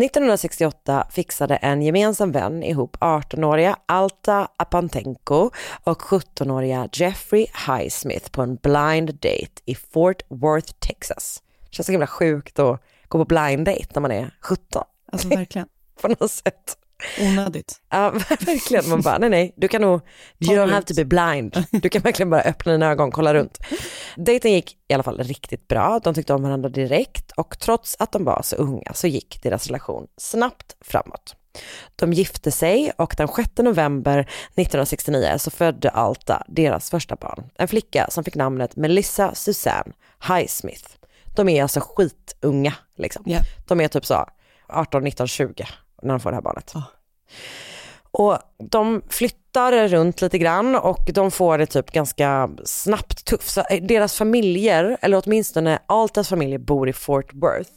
1968 0.04 1.08
fixade 1.12 1.56
en 1.56 1.82
gemensam 1.82 2.32
vän 2.32 2.64
ihop 2.64 2.98
18-åriga 2.98 3.76
Alta 3.86 4.48
Apantenko 4.58 5.52
och 5.84 6.02
17-åriga 6.02 6.90
Jeffrey 6.94 7.48
Highsmith 7.68 8.32
på 8.32 8.42
en 8.42 8.56
blind 8.56 9.16
date 9.16 9.62
i 9.66 9.76
Fort 9.76 10.22
Worth, 10.28 10.74
Texas. 10.80 11.44
Känns 11.70 11.86
så 11.86 11.92
himla 11.92 12.08
sjukt 12.08 12.60
att 12.60 12.82
gå 13.08 13.18
på 13.18 13.26
blind 13.26 13.66
date 13.66 13.88
när 13.94 14.02
man 14.02 14.12
är 14.12 14.32
17. 14.42 14.84
Alltså 15.12 15.28
verkligen. 15.28 15.68
på 16.02 16.08
något 16.08 16.32
sätt. 16.32 16.78
Onödigt. 17.20 17.82
Ja, 17.90 18.12
verkligen. 18.40 18.90
Man 18.90 19.02
bara, 19.02 19.18
nej, 19.18 19.30
nej, 19.30 19.54
du 19.58 19.68
kan 19.68 19.82
nog, 19.82 20.02
you 20.40 20.58
don't 20.58 20.72
have 20.72 20.86
to 20.86 20.94
be 20.96 21.06
blind. 21.06 21.66
Du 21.72 21.90
kan 21.90 22.02
verkligen 22.02 22.30
bara 22.30 22.42
öppna 22.42 22.72
dina 22.72 22.92
ögon, 22.92 23.12
kolla 23.12 23.34
runt. 23.34 23.60
Dejten 24.16 24.52
gick 24.52 24.78
i 24.88 24.94
alla 24.94 25.04
fall 25.04 25.18
riktigt 25.18 25.68
bra. 25.68 26.00
De 26.04 26.14
tyckte 26.14 26.34
om 26.34 26.44
varandra 26.44 26.70
direkt 26.70 27.32
och 27.32 27.60
trots 27.60 27.96
att 28.00 28.12
de 28.12 28.24
var 28.24 28.42
så 28.44 28.56
unga 28.56 28.94
så 28.94 29.08
gick 29.08 29.40
deras 29.44 29.68
relation 29.68 30.08
snabbt 30.18 30.76
framåt. 30.82 31.36
De 31.96 32.14
gifte 32.14 32.52
sig 32.52 32.92
och 32.98 33.14
den 33.18 33.28
6 33.28 33.50
november 33.58 34.20
1969 34.20 35.38
så 35.38 35.52
födde 35.52 35.90
Alta 35.90 36.44
deras 36.48 36.90
första 36.90 37.16
barn. 37.16 37.50
En 37.56 37.68
flicka 37.68 38.08
som 38.10 38.24
fick 38.24 38.36
namnet 38.36 38.76
Melissa 38.76 39.36
Suzanne 39.36 39.94
Highsmith. 40.28 40.90
De 41.36 41.50
är 41.50 41.64
alltså 41.64 41.80
skitunga 41.80 42.74
liksom. 42.98 43.24
Yeah. 43.28 43.44
De 43.68 43.82
är 43.82 43.88
typ 43.88 44.06
så 44.06 44.26
18, 44.68 45.04
19, 45.04 45.28
20 45.28 45.68
när 46.02 46.10
de 46.10 46.20
får 46.20 46.32
det 46.32 46.36
här 46.36 46.42
barnet. 46.42 46.74
Och 48.12 48.38
de 48.70 49.02
flyttar 49.10 49.88
runt 49.88 50.22
lite 50.22 50.38
grann 50.38 50.76
och 50.76 51.10
de 51.14 51.32
får 51.32 51.58
det 51.58 51.66
typ 51.66 51.92
ganska 51.92 52.50
snabbt 52.64 53.26
tufft. 53.26 53.50
Så 53.50 53.64
eh, 53.70 53.84
deras 53.84 54.18
familjer, 54.18 54.98
eller 55.02 55.22
åtminstone 55.26 55.80
Altas 55.86 56.30
familjer 56.30 56.60
bor 56.60 56.90
i 56.90 56.94
Fort 56.94 57.34
Worth, 57.34 57.72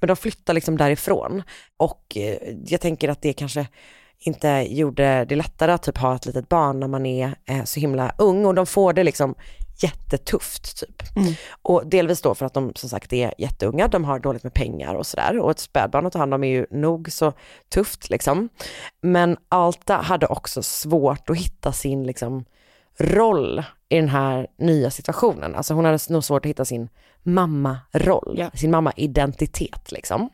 men 0.00 0.08
de 0.08 0.16
flyttar 0.16 0.54
liksom 0.54 0.76
därifrån. 0.76 1.42
Och 1.76 2.16
eh, 2.16 2.38
jag 2.66 2.80
tänker 2.80 3.08
att 3.08 3.22
det 3.22 3.32
kanske 3.32 3.66
inte 4.20 4.66
gjorde 4.68 5.24
det 5.24 5.36
lättare 5.36 5.72
att 5.72 5.82
typ 5.82 5.98
ha 5.98 6.16
ett 6.16 6.26
litet 6.26 6.48
barn 6.48 6.80
när 6.80 6.88
man 6.88 7.06
är 7.06 7.34
eh, 7.44 7.64
så 7.64 7.80
himla 7.80 8.14
ung 8.18 8.46
och 8.46 8.54
de 8.54 8.66
får 8.66 8.92
det 8.92 9.04
liksom 9.04 9.34
jättetufft 9.82 10.80
typ. 10.80 11.02
Och 11.62 11.86
delvis 11.86 12.22
då 12.22 12.34
för 12.34 12.46
att 12.46 12.54
de 12.54 12.72
som 12.74 12.88
sagt 12.88 13.12
är 13.12 13.34
jätteunga, 13.38 13.88
de 13.88 14.04
har 14.04 14.18
dåligt 14.18 14.42
med 14.42 14.54
pengar 14.54 14.94
och 14.94 15.06
sådär 15.06 15.38
och 15.38 15.50
ett 15.50 15.58
spädbarn 15.58 16.06
att 16.06 16.12
ta 16.12 16.18
hand 16.18 16.34
om 16.34 16.44
är 16.44 16.48
ju 16.48 16.66
nog 16.70 17.12
så 17.12 17.32
tufft 17.68 18.10
liksom. 18.10 18.48
Men 19.00 19.36
Alta 19.48 19.96
hade 19.96 20.26
också 20.26 20.62
svårt 20.62 21.30
att 21.30 21.36
hitta 21.36 21.72
sin 21.72 22.04
liksom 22.04 22.44
roll 22.98 23.62
i 23.88 23.96
den 23.96 24.08
här 24.08 24.46
nya 24.58 24.90
situationen. 24.90 25.54
Alltså 25.54 25.74
hon 25.74 25.84
hade 25.84 25.98
nog 26.08 26.24
svårt 26.24 26.44
att 26.44 26.50
hitta 26.50 26.64
sin 26.64 26.88
mamma-roll, 27.22 28.44
sin 28.54 28.70
mamma-identitet 28.70 29.92
liksom. 29.92 30.30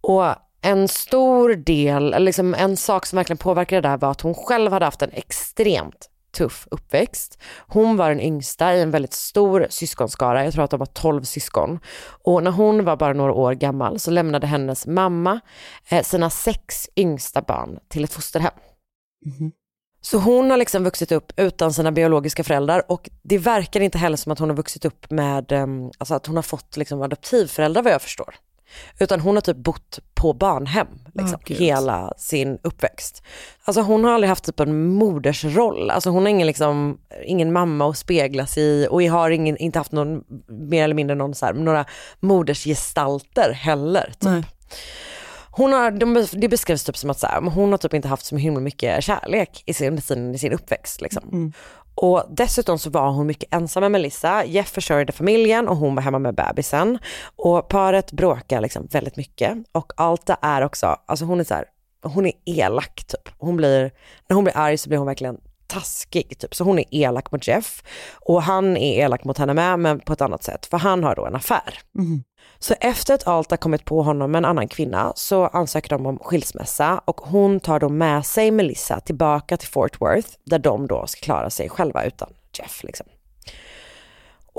Och 0.00 0.34
en 0.60 0.88
stor 0.88 1.54
del, 1.54 2.12
eller 2.12 2.26
liksom 2.26 2.54
en 2.54 2.76
sak 2.76 3.06
som 3.06 3.16
verkligen 3.16 3.38
påverkade 3.38 3.80
det 3.80 3.88
där 3.88 3.96
var 3.96 4.10
att 4.10 4.20
hon 4.20 4.34
själv 4.34 4.72
hade 4.72 4.84
haft 4.84 5.02
en 5.02 5.12
extremt 5.12 6.10
tuff 6.32 6.68
uppväxt. 6.70 7.38
Hon 7.66 7.96
var 7.96 8.08
den 8.08 8.20
yngsta 8.20 8.74
i 8.74 8.82
en 8.82 8.90
väldigt 8.90 9.12
stor 9.12 9.66
syskonskara, 9.70 10.44
jag 10.44 10.52
tror 10.52 10.64
att 10.64 10.70
de 10.70 10.78
var 10.78 10.86
12 10.86 11.22
syskon. 11.22 11.78
Och 12.24 12.42
när 12.42 12.50
hon 12.50 12.84
var 12.84 12.96
bara 12.96 13.12
några 13.12 13.32
år 13.32 13.52
gammal 13.52 13.98
så 13.98 14.10
lämnade 14.10 14.46
hennes 14.46 14.86
mamma 14.86 15.40
eh, 15.88 16.02
sina 16.02 16.30
sex 16.30 16.88
yngsta 16.96 17.42
barn 17.42 17.78
till 17.88 18.04
ett 18.04 18.12
fosterhem. 18.12 18.52
Så 20.00 20.18
hon 20.18 20.50
har 20.50 20.56
liksom 20.56 20.84
vuxit 20.84 21.12
upp 21.12 21.32
utan 21.36 21.72
sina 21.72 21.92
biologiska 21.92 22.44
föräldrar 22.44 22.82
och 22.88 23.10
det 23.22 23.38
verkar 23.38 23.80
inte 23.80 23.98
heller 23.98 24.16
som 24.16 24.32
att 24.32 24.38
hon 24.38 24.48
har 24.48 24.56
vuxit 24.56 24.84
upp 24.84 25.10
med, 25.10 25.52
um, 25.52 25.90
alltså 25.98 26.14
att 26.14 26.26
hon 26.26 26.36
har 26.36 26.42
fått 26.42 26.76
liksom 26.76 27.02
adoptivföräldrar 27.02 27.82
vad 27.82 27.92
jag 27.92 28.02
förstår. 28.02 28.34
Utan 28.98 29.20
hon 29.20 29.34
har 29.34 29.40
typ 29.40 29.56
bott 29.56 29.98
på 30.14 30.32
barnhem 30.32 30.86
liksom, 31.14 31.40
Gud. 31.44 31.56
hela 31.56 32.12
sin 32.16 32.58
uppväxt. 32.62 33.22
Alltså 33.64 33.82
hon 33.82 34.04
har 34.04 34.12
aldrig 34.12 34.28
haft 34.28 34.44
typ 34.44 34.60
en 34.60 34.88
modersroll, 34.88 35.90
alltså 35.90 36.10
hon 36.10 36.22
har 36.22 36.30
ingen, 36.30 36.46
liksom, 36.46 36.98
ingen 37.24 37.52
mamma 37.52 37.90
att 37.90 37.98
spegla 37.98 38.46
sig 38.46 38.62
i 38.62 38.88
och 38.90 39.02
har 39.02 39.30
ingen, 39.30 39.56
inte 39.56 39.78
haft 39.78 39.92
någon, 39.92 40.24
mer 40.48 40.84
eller 40.84 40.94
mindre 40.94 41.16
någon 41.16 41.34
så 41.34 41.46
här, 41.46 41.52
några 41.52 41.84
modersgestalter 42.20 43.52
heller. 43.52 44.12
Typ. 44.18 44.22
Nej. 44.22 44.44
Hon 45.58 45.72
har, 45.72 45.90
de, 45.90 46.26
det 46.32 46.48
beskrivs 46.48 46.84
typ 46.84 46.96
som 46.96 47.10
att 47.10 47.18
så 47.18 47.26
här, 47.26 47.40
hon 47.40 47.70
har 47.70 47.78
typ 47.78 47.94
inte 47.94 48.08
haft 48.08 48.26
så 48.26 48.36
himla 48.36 48.60
mycket 48.60 49.04
kärlek 49.04 49.62
i 49.66 49.74
sin, 49.74 50.00
sin, 50.00 50.34
i 50.34 50.38
sin 50.38 50.52
uppväxt. 50.52 51.00
Liksom. 51.00 51.52
Och 51.94 52.24
dessutom 52.30 52.78
så 52.78 52.90
var 52.90 53.10
hon 53.10 53.26
mycket 53.26 53.54
ensam 53.54 53.80
med 53.80 53.90
Melissa. 53.90 54.44
Jeff 54.44 54.70
försörjde 54.70 55.12
familjen 55.12 55.68
och 55.68 55.76
hon 55.76 55.94
var 55.94 56.02
hemma 56.02 56.18
med 56.18 56.34
bebisen. 56.34 56.98
Och 57.36 57.68
paret 57.68 58.12
bråkar 58.12 58.60
liksom 58.60 58.88
väldigt 58.90 59.16
mycket. 59.16 59.58
Och 59.72 59.92
Alta 59.96 60.36
är 60.42 60.62
också, 60.62 60.86
alltså 61.06 61.24
hon 61.24 61.40
är 61.40 61.44
så 61.44 61.54
här, 61.54 61.64
hon 62.02 62.26
är 62.26 62.32
elak 62.44 63.04
typ. 63.06 63.34
Hon 63.38 63.56
blir, 63.56 63.90
när 64.28 64.34
hon 64.34 64.44
blir 64.44 64.56
arg 64.56 64.78
så 64.78 64.88
blir 64.88 64.98
hon 64.98 65.06
verkligen 65.06 65.40
taskig 65.68 66.38
typ. 66.38 66.54
Så 66.54 66.64
hon 66.64 66.78
är 66.78 66.84
elak 66.90 67.32
mot 67.32 67.48
Jeff. 67.48 67.82
Och 68.20 68.42
han 68.42 68.76
är 68.76 69.04
elak 69.04 69.24
mot 69.24 69.38
henne 69.38 69.54
med, 69.54 69.78
men 69.78 70.00
på 70.00 70.12
ett 70.12 70.20
annat 70.20 70.42
sätt. 70.42 70.66
För 70.66 70.78
han 70.78 71.04
har 71.04 71.14
då 71.14 71.26
en 71.26 71.34
affär. 71.34 71.80
Så 72.58 72.74
efter 72.80 73.14
att 73.14 73.26
Alta 73.26 73.56
kommit 73.56 73.84
på 73.84 74.02
honom 74.02 74.30
med 74.30 74.38
en 74.38 74.44
annan 74.44 74.68
kvinna 74.68 75.12
så 75.16 75.46
ansöker 75.46 75.88
de 75.88 76.06
om 76.06 76.18
skilsmässa 76.18 77.00
och 77.04 77.20
hon 77.20 77.60
tar 77.60 77.80
då 77.80 77.88
med 77.88 78.26
sig 78.26 78.50
Melissa 78.50 79.00
tillbaka 79.00 79.56
till 79.56 79.68
Fort 79.68 80.00
Worth 80.00 80.28
där 80.44 80.58
de 80.58 80.86
då 80.86 81.06
ska 81.06 81.20
klara 81.20 81.50
sig 81.50 81.68
själva 81.68 82.04
utan 82.04 82.28
Jeff. 82.58 82.84
Liksom. 82.84 83.06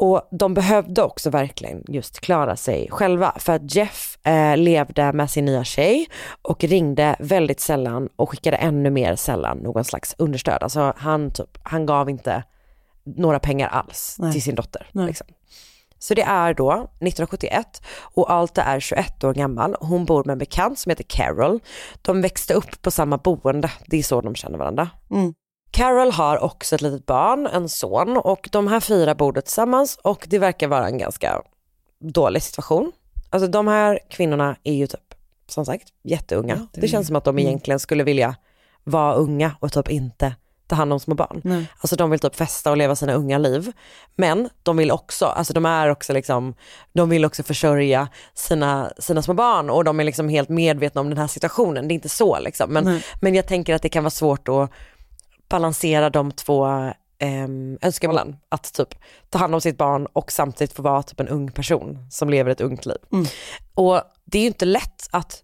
Och 0.01 0.27
de 0.32 0.53
behövde 0.53 1.03
också 1.03 1.29
verkligen 1.29 1.84
just 1.88 2.20
klara 2.20 2.56
sig 2.56 2.88
själva 2.91 3.34
för 3.38 3.53
att 3.53 3.75
Jeff 3.75 4.18
eh, 4.25 4.58
levde 4.58 5.13
med 5.13 5.29
sin 5.29 5.46
nya 5.46 5.63
tjej 5.63 6.08
och 6.41 6.63
ringde 6.63 7.15
väldigt 7.20 7.60
sällan 7.60 8.10
och 8.15 8.29
skickade 8.29 8.58
ännu 8.58 8.89
mer 8.89 9.15
sällan 9.15 9.58
någon 9.58 9.84
slags 9.84 10.15
understöd. 10.18 10.63
Alltså 10.63 10.94
han, 10.98 11.32
typ, 11.32 11.58
han 11.63 11.86
gav 11.86 12.10
inte 12.10 12.44
några 13.03 13.39
pengar 13.39 13.68
alls 13.68 14.15
Nej. 14.20 14.32
till 14.32 14.41
sin 14.41 14.56
dotter. 14.56 14.88
Liksom. 14.94 15.27
Så 16.00 16.13
det 16.13 16.24
är 16.24 16.53
då 16.53 16.72
1971 16.72 17.82
och 18.01 18.32
Alta 18.32 18.63
är 18.63 18.79
21 18.79 19.24
år 19.24 19.34
gammal. 19.34 19.75
Hon 19.79 20.06
bor 20.06 20.24
med 20.24 20.34
en 20.34 20.39
bekant 20.39 20.79
som 20.79 20.89
heter 20.89 21.03
Carol. 21.03 21.60
De 22.01 22.22
växte 22.22 22.53
upp 22.53 22.82
på 22.82 22.91
samma 22.91 23.18
boende, 23.18 23.72
det 23.86 23.98
är 23.98 24.03
så 24.03 24.22
de 24.22 24.36
känner 24.36 24.58
varandra. 24.58 24.89
Mm. 25.12 25.34
Carol 25.72 26.12
har 26.12 26.44
också 26.44 26.76
ett 26.76 26.82
litet 26.82 27.06
barn, 27.06 27.48
en 27.48 27.70
son 27.70 28.18
och 28.18 28.50
de 28.52 28.68
här 28.68 28.80
fyra 28.80 29.16
bor 29.16 29.34
tillsammans 29.34 30.00
och 30.02 30.26
det 30.30 30.40
verkar 30.40 30.68
vara 30.68 30.88
en 30.88 30.98
ganska 30.98 31.42
dålig 32.00 32.44
situation. 32.44 32.92
Alltså 33.30 33.48
de 33.48 33.68
här 33.68 34.00
kvinnorna 34.10 34.56
är 34.64 34.74
ju 34.74 34.88
typ, 34.88 35.14
som 35.48 35.66
sagt, 35.66 35.88
jätteunga. 36.04 36.68
Det 36.74 36.88
känns 36.88 37.08
som 37.08 37.16
att 37.16 37.24
de 37.24 37.30
Mm. 37.38 37.48
egentligen 37.48 37.80
skulle 37.80 38.04
vilja 38.04 38.36
vara 38.84 39.14
unga 39.14 39.52
och 39.60 39.72
typ 39.74 39.90
inte 39.90 40.36
ta 40.68 40.76
hand 40.76 40.94
om 40.94 41.00
små 41.00 41.16
barn. 41.16 41.42
Nej. 41.44 41.66
Alltså 41.80 41.96
de 41.96 42.10
vill 42.10 42.20
typ 42.20 42.36
festa 42.36 42.72
och 42.72 42.78
leva 42.78 42.96
sina 42.96 43.14
unga 43.14 43.38
liv. 43.38 43.72
Men 44.16 44.50
de 44.64 44.78
vill 44.78 44.92
också, 44.92 45.26
alltså 45.26 45.54
de 45.54 45.66
är 45.66 45.90
också 45.90 46.14
liksom, 46.14 46.54
de 46.94 47.10
vill 47.10 47.26
också 47.26 47.44
försörja 47.44 48.08
sina, 48.34 48.92
sina 49.00 49.22
små 49.22 49.34
barn 49.34 49.70
och 49.70 49.84
de 49.84 50.00
är 50.00 50.04
liksom 50.04 50.30
helt 50.30 50.50
medvetna 50.50 51.02
om 51.02 51.10
den 51.10 51.18
här 51.18 51.28
situationen. 51.28 51.88
Det 51.88 51.92
är 51.92 51.96
inte 51.96 52.10
så 52.10 52.40
liksom. 52.40 52.74
Men, 52.74 52.84
Nej. 52.84 53.04
men 53.22 53.36
jag 53.36 53.48
tänker 53.48 53.76
att 53.76 53.82
det 53.82 53.90
kan 53.90 54.04
vara 54.04 54.12
svårt 54.12 54.48
att 54.50 54.72
balansera 55.50 56.10
de 56.10 56.32
två 56.32 56.65
ehm, 57.20 57.77
önskemålen. 57.82 58.36
Att 58.50 58.74
typ 58.74 58.96
ta 59.29 59.38
hand 59.39 59.56
om 59.56 59.62
sitt 59.62 59.77
barn 59.77 60.06
och 60.06 60.32
samtidigt 60.32 60.74
få 60.74 60.82
vara 60.82 61.03
typ 61.03 61.20
en 61.20 61.27
ung 61.27 61.51
person 61.51 62.08
som 62.12 62.29
lever 62.29 62.51
ett 62.51 62.62
ungt 62.62 62.86
liv. 62.86 62.98
Mm. 63.12 63.25
Och 63.74 64.01
det 64.25 64.38
är 64.38 64.41
ju 64.41 64.48
inte 64.48 64.65
lätt 64.65 65.08
att, 65.12 65.44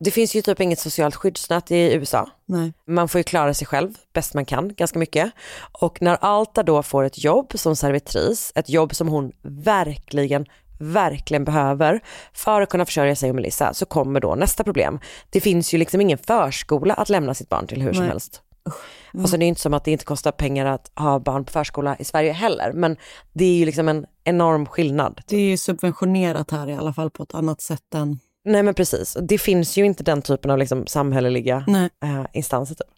det 0.00 0.10
finns 0.10 0.34
ju 0.34 0.42
typ 0.42 0.60
inget 0.60 0.78
socialt 0.78 1.14
skyddsnät 1.14 1.70
i 1.70 1.94
USA. 1.94 2.30
Nej. 2.46 2.72
Man 2.86 3.08
får 3.08 3.18
ju 3.18 3.22
klara 3.22 3.54
sig 3.54 3.66
själv 3.66 3.94
bäst 4.12 4.34
man 4.34 4.44
kan, 4.44 4.74
ganska 4.74 4.98
mycket. 4.98 5.32
Och 5.80 6.02
när 6.02 6.16
Alta 6.20 6.62
då 6.62 6.82
får 6.82 7.04
ett 7.04 7.24
jobb 7.24 7.52
som 7.54 7.76
servitris, 7.76 8.52
ett 8.54 8.68
jobb 8.68 8.94
som 8.94 9.08
hon 9.08 9.32
verkligen, 9.42 10.46
verkligen 10.78 11.44
behöver 11.44 12.00
för 12.32 12.60
att 12.62 12.68
kunna 12.68 12.84
försörja 12.84 13.16
sig 13.16 13.30
och 13.30 13.36
Melissa, 13.36 13.74
så 13.74 13.86
kommer 13.86 14.20
då 14.20 14.34
nästa 14.34 14.64
problem. 14.64 15.00
Det 15.30 15.40
finns 15.40 15.74
ju 15.74 15.78
liksom 15.78 16.00
ingen 16.00 16.18
förskola 16.18 16.94
att 16.94 17.08
lämna 17.08 17.34
sitt 17.34 17.48
barn 17.48 17.66
till 17.66 17.82
hur 17.82 17.92
som 17.92 18.06
Nej. 18.06 18.18
Helst. 18.66 19.22
Alltså 19.24 19.36
det 19.36 19.44
är 19.44 19.48
inte 19.48 19.60
som 19.60 19.74
att 19.74 19.84
det 19.84 19.90
inte 19.90 20.04
kostar 20.04 20.32
pengar 20.32 20.66
att 20.66 20.90
ha 20.94 21.18
barn 21.18 21.44
på 21.44 21.52
förskola 21.52 21.96
i 21.98 22.04
Sverige 22.04 22.32
heller, 22.32 22.72
men 22.72 22.96
det 23.32 23.44
är 23.44 23.54
ju 23.54 23.64
liksom 23.64 23.88
en 23.88 24.06
enorm 24.24 24.66
skillnad. 24.66 25.20
Det 25.26 25.36
är 25.36 25.40
ju 25.40 25.56
subventionerat 25.56 26.50
här 26.50 26.68
i 26.68 26.74
alla 26.74 26.92
fall 26.92 27.10
på 27.10 27.22
ett 27.22 27.34
annat 27.34 27.60
sätt 27.60 27.94
än... 27.94 28.18
Nej 28.44 28.62
men 28.62 28.74
precis, 28.74 29.16
det 29.22 29.38
finns 29.38 29.76
ju 29.76 29.84
inte 29.84 30.04
den 30.04 30.22
typen 30.22 30.50
av 30.50 30.58
liksom 30.58 30.86
samhälleliga 30.86 31.64
eh, 32.02 32.26
instanser. 32.32 32.74
Typ. 32.74 32.88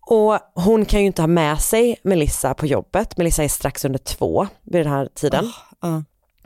Och 0.00 0.38
hon 0.54 0.84
kan 0.84 1.00
ju 1.00 1.06
inte 1.06 1.22
ha 1.22 1.26
med 1.26 1.60
sig 1.60 1.96
Melissa 2.02 2.54
på 2.54 2.66
jobbet. 2.66 3.16
Melissa 3.16 3.44
är 3.44 3.48
strax 3.48 3.84
under 3.84 3.98
två 3.98 4.46
vid 4.62 4.80
den 4.80 4.92
här 4.92 5.08
tiden. 5.14 5.52
Ja. 5.80 6.02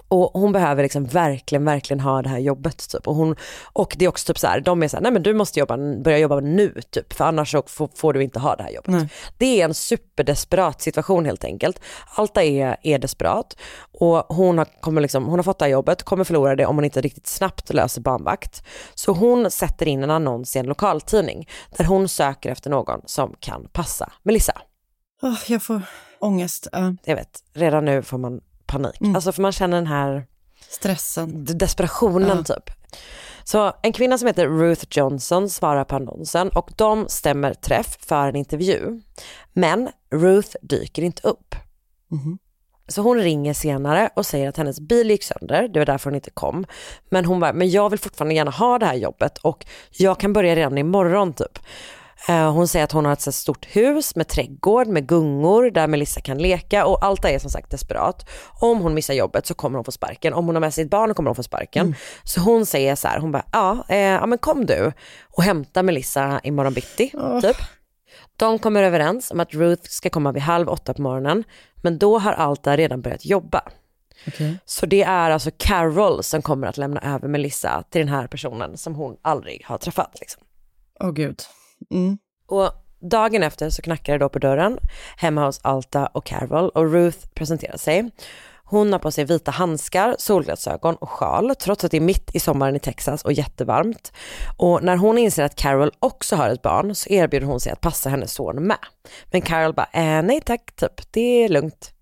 Och 0.08 0.30
hon 0.40 0.52
behöver 0.52 0.82
liksom 0.82 1.04
verkligen, 1.04 1.64
verkligen 1.64 2.00
ha 2.00 2.22
det 2.22 2.28
här 2.28 2.38
jobbet 2.38 2.88
typ. 2.90 3.08
Och, 3.08 3.14
hon, 3.14 3.36
och 3.72 3.96
det 3.98 4.04
är 4.04 4.08
också 4.08 4.26
typ 4.26 4.38
så 4.38 4.46
här, 4.46 4.60
de 4.60 4.82
är 4.82 4.88
så 4.88 4.96
här, 4.96 5.02
nej 5.02 5.12
men 5.12 5.22
du 5.22 5.34
måste 5.34 5.60
jobba, 5.60 5.76
börja 5.76 6.18
jobba 6.18 6.40
nu 6.40 6.74
typ, 6.90 7.12
för 7.12 7.24
annars 7.24 7.50
så 7.50 7.62
får, 7.66 7.90
får 7.94 8.12
du 8.12 8.22
inte 8.22 8.38
ha 8.38 8.56
det 8.56 8.62
här 8.62 8.70
jobbet. 8.70 8.90
Nej. 8.90 9.08
Det 9.38 9.60
är 9.60 9.64
en 9.64 9.74
superdesperat 9.74 10.80
situation 10.82 11.24
helt 11.24 11.44
enkelt. 11.44 11.80
Alta 12.14 12.42
är, 12.42 12.76
är 12.82 12.98
desperat 12.98 13.56
och 14.00 14.26
hon 14.28 14.58
har, 14.58 14.66
kommer 14.80 15.00
liksom, 15.00 15.26
hon 15.26 15.38
har 15.38 15.42
fått 15.42 15.58
det 15.58 15.64
här 15.64 15.72
jobbet, 15.72 16.02
kommer 16.02 16.24
förlora 16.24 16.56
det 16.56 16.66
om 16.66 16.76
hon 16.76 16.84
inte 16.84 17.00
riktigt 17.00 17.26
snabbt 17.26 17.74
löser 17.74 18.00
barnvakt. 18.00 18.62
Så 18.94 19.12
hon 19.12 19.50
sätter 19.50 19.88
in 19.88 20.02
en 20.02 20.10
annons 20.10 20.56
i 20.56 20.58
en 20.58 20.66
lokaltidning 20.66 21.48
där 21.76 21.84
hon 21.84 22.08
söker 22.08 22.50
efter 22.50 22.70
någon 22.70 23.00
som 23.04 23.34
kan 23.40 23.68
passa 23.72 24.12
Melissa. 24.22 24.62
Åh, 25.22 25.38
jag 25.46 25.62
får 25.62 25.82
ångest. 26.18 26.68
Ja. 26.72 26.94
Jag 27.04 27.16
vet, 27.16 27.42
redan 27.54 27.84
nu 27.84 28.02
får 28.02 28.18
man 28.18 28.40
panik. 28.68 29.00
Mm. 29.00 29.14
Alltså 29.14 29.32
för 29.32 29.42
man 29.42 29.52
känner 29.52 29.76
den 29.76 29.86
här 29.86 30.26
Stressen. 30.68 31.44
desperationen 31.44 32.44
Ja. 32.48 32.54
typ. 32.54 32.70
Så 33.44 33.72
en 33.82 33.92
kvinna 33.92 34.18
som 34.18 34.26
heter 34.26 34.46
Ruth 34.48 34.84
Johnson 34.90 35.50
svarar 35.50 35.84
på 35.84 35.96
annonsen 35.96 36.48
och 36.48 36.70
de 36.76 37.08
stämmer 37.08 37.54
träff 37.54 37.96
för 38.00 38.28
en 38.28 38.36
intervju. 38.36 39.00
Men 39.52 39.88
Ruth 40.10 40.56
dyker 40.62 41.02
inte 41.02 41.28
upp. 41.28 41.54
Mhm. 42.10 42.38
Så 42.88 43.02
hon 43.02 43.18
ringer 43.18 43.54
senare 43.54 44.10
och 44.16 44.26
säger 44.26 44.48
att 44.48 44.56
hennes 44.56 44.80
bil 44.80 45.10
gick 45.10 45.24
sönder, 45.24 45.68
det 45.68 45.78
var 45.80 45.86
därför 45.86 46.10
hon 46.10 46.14
inte 46.14 46.30
kom. 46.30 46.66
Men 47.10 47.24
hon 47.24 47.40
bara, 47.40 47.52
men 47.52 47.70
jag 47.70 47.90
vill 47.90 47.98
fortfarande 47.98 48.34
gärna 48.34 48.50
ha 48.50 48.78
det 48.78 48.86
här 48.86 48.94
jobbet 48.94 49.38
och 49.38 49.66
jag 49.90 50.20
kan 50.20 50.32
börja 50.32 50.56
redan 50.56 50.78
imorgon 50.78 51.32
typ. 51.32 51.58
Eh, 52.28 52.52
Hon 52.52 52.68
säger 52.68 52.84
att 52.84 52.92
hon 52.92 53.04
har 53.04 53.12
ett 53.12 53.20
så 53.20 53.32
stort 53.32 53.66
hus 53.76 54.16
med 54.16 54.28
trädgård, 54.28 54.86
med 54.86 55.06
gungor 55.08 55.70
där 55.70 55.86
Melissa 55.86 56.20
kan 56.20 56.38
leka 56.38 56.86
och 56.86 57.04
allt 57.04 57.24
är 57.24 57.38
som 57.38 57.50
sagt 57.50 57.70
desperat. 57.70 58.28
Om 58.60 58.78
hon 58.80 58.94
missar 58.94 59.14
jobbet 59.14 59.46
så 59.46 59.54
kommer 59.54 59.78
hon 59.78 59.84
få 59.84 59.92
sparken. 59.92 60.34
Om 60.34 60.46
hon 60.46 60.54
har 60.54 60.60
med 60.60 60.74
sig 60.74 60.84
ett 60.84 60.90
barn 60.90 61.14
kommer 61.14 61.30
hon 61.30 61.34
få 61.36 61.42
sparken. 61.42 61.94
Så 62.24 62.40
hon 62.40 62.66
säger 62.66 62.94
så 62.94 63.08
här, 63.08 63.18
hon 63.18 63.32
bara, 63.32 63.44
ja, 63.52 63.84
eh, 63.88 63.98
ja 63.98 64.26
men 64.26 64.38
kom 64.38 64.66
du 64.66 64.92
och 65.36 65.42
hämta 65.42 65.82
Melissa 65.82 66.40
imorgon 66.42 66.74
bitti, 66.74 67.12
typ. 67.42 67.56
De 68.36 68.58
kommer 68.58 68.82
överens 68.82 69.30
om 69.30 69.40
att 69.40 69.54
Ruth 69.54 69.82
ska 69.88 70.10
komma 70.10 70.32
vid 70.32 70.42
halv 70.42 70.68
åtta 70.68 70.94
på 70.94 71.02
morgonen, 71.02 71.44
men 71.82 71.98
då 71.98 72.18
har 72.18 72.32
Alta 72.32 72.76
redan 72.76 73.00
börjat 73.02 73.24
jobba. 73.26 73.62
Okej. 74.26 74.58
Så 74.64 74.86
det 74.86 75.02
är 75.02 75.30
alltså 75.30 75.50
Carol 75.56 76.22
som 76.22 76.42
kommer 76.42 76.66
att 76.66 76.76
lämna 76.76 77.00
över 77.14 77.28
Melissa 77.28 77.82
till 77.90 77.98
den 78.00 78.08
här 78.08 78.26
personen 78.26 78.76
som 78.76 78.94
hon 78.94 79.16
aldrig 79.22 79.64
har 79.66 79.78
träffat. 79.78 80.16
Liksom. 80.20 80.42
Åh 81.00 81.10
gud. 81.10 81.42
Mm. 81.90 82.18
Och 82.46 82.70
dagen 83.00 83.42
efter 83.42 83.70
så 83.70 83.82
knackar 83.82 84.12
det 84.12 84.18
då 84.18 84.28
på 84.28 84.38
dörren 84.38 84.78
hemma 85.16 85.46
hos 85.46 85.60
Alta 85.62 86.06
och 86.06 86.26
Carol 86.26 86.68
och 86.68 86.92
Ruth 86.92 87.18
presenterar 87.34 87.76
sig. 87.76 88.10
Hon 88.64 88.92
har 88.92 88.98
på 88.98 89.10
sig 89.10 89.24
vita 89.24 89.50
handskar, 89.50 90.16
solglasögon 90.18 90.94
och 90.94 91.10
sjal 91.10 91.54
trots 91.54 91.84
att 91.84 91.90
det 91.90 91.96
är 91.96 92.00
mitt 92.00 92.34
i 92.34 92.40
sommaren 92.40 92.76
i 92.76 92.78
Texas 92.78 93.22
och 93.24 93.32
jättevarmt. 93.32 94.12
Och 94.56 94.82
när 94.82 94.96
hon 94.96 95.18
inser 95.18 95.44
att 95.44 95.54
Carol 95.54 95.90
också 95.98 96.36
har 96.36 96.48
ett 96.48 96.62
barn 96.62 96.94
så 96.94 97.10
erbjuder 97.10 97.46
hon 97.46 97.60
sig 97.60 97.72
att 97.72 97.80
passa 97.80 98.10
hennes 98.10 98.32
son 98.32 98.66
med. 98.66 98.78
Men 99.30 99.42
Carol 99.42 99.74
bara, 99.74 99.88
eh, 99.92 100.22
nej 100.22 100.40
tack, 100.40 100.72
typ, 100.76 101.12
det 101.12 101.44
är 101.44 101.48
lugnt. 101.48 101.94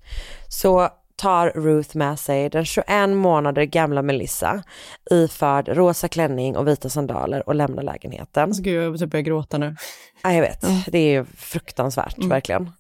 Så 0.48 0.88
tar 1.16 1.50
Ruth 1.50 1.96
med 1.96 2.18
sig 2.18 2.48
den 2.50 2.64
21 2.64 3.08
månader 3.08 3.64
gamla 3.64 4.02
Melissa 4.02 4.62
iförd 5.10 5.68
rosa 5.68 6.08
klänning 6.08 6.56
och 6.56 6.68
vita 6.68 6.88
sandaler 6.88 7.48
och 7.48 7.54
lämnar 7.54 7.82
lägenheten. 7.82 8.42
Alltså, 8.42 8.62
gud, 8.62 8.84
jag 8.84 8.98
typ 8.98 9.10
börjar 9.10 9.22
gråta 9.22 9.58
nu. 9.58 9.76
Ja, 10.22 10.32
jag 10.32 10.40
vet. 10.42 10.64
Det 10.86 10.98
är 10.98 11.10
ju 11.10 11.24
fruktansvärt, 11.24 12.18
verkligen. 12.18 12.70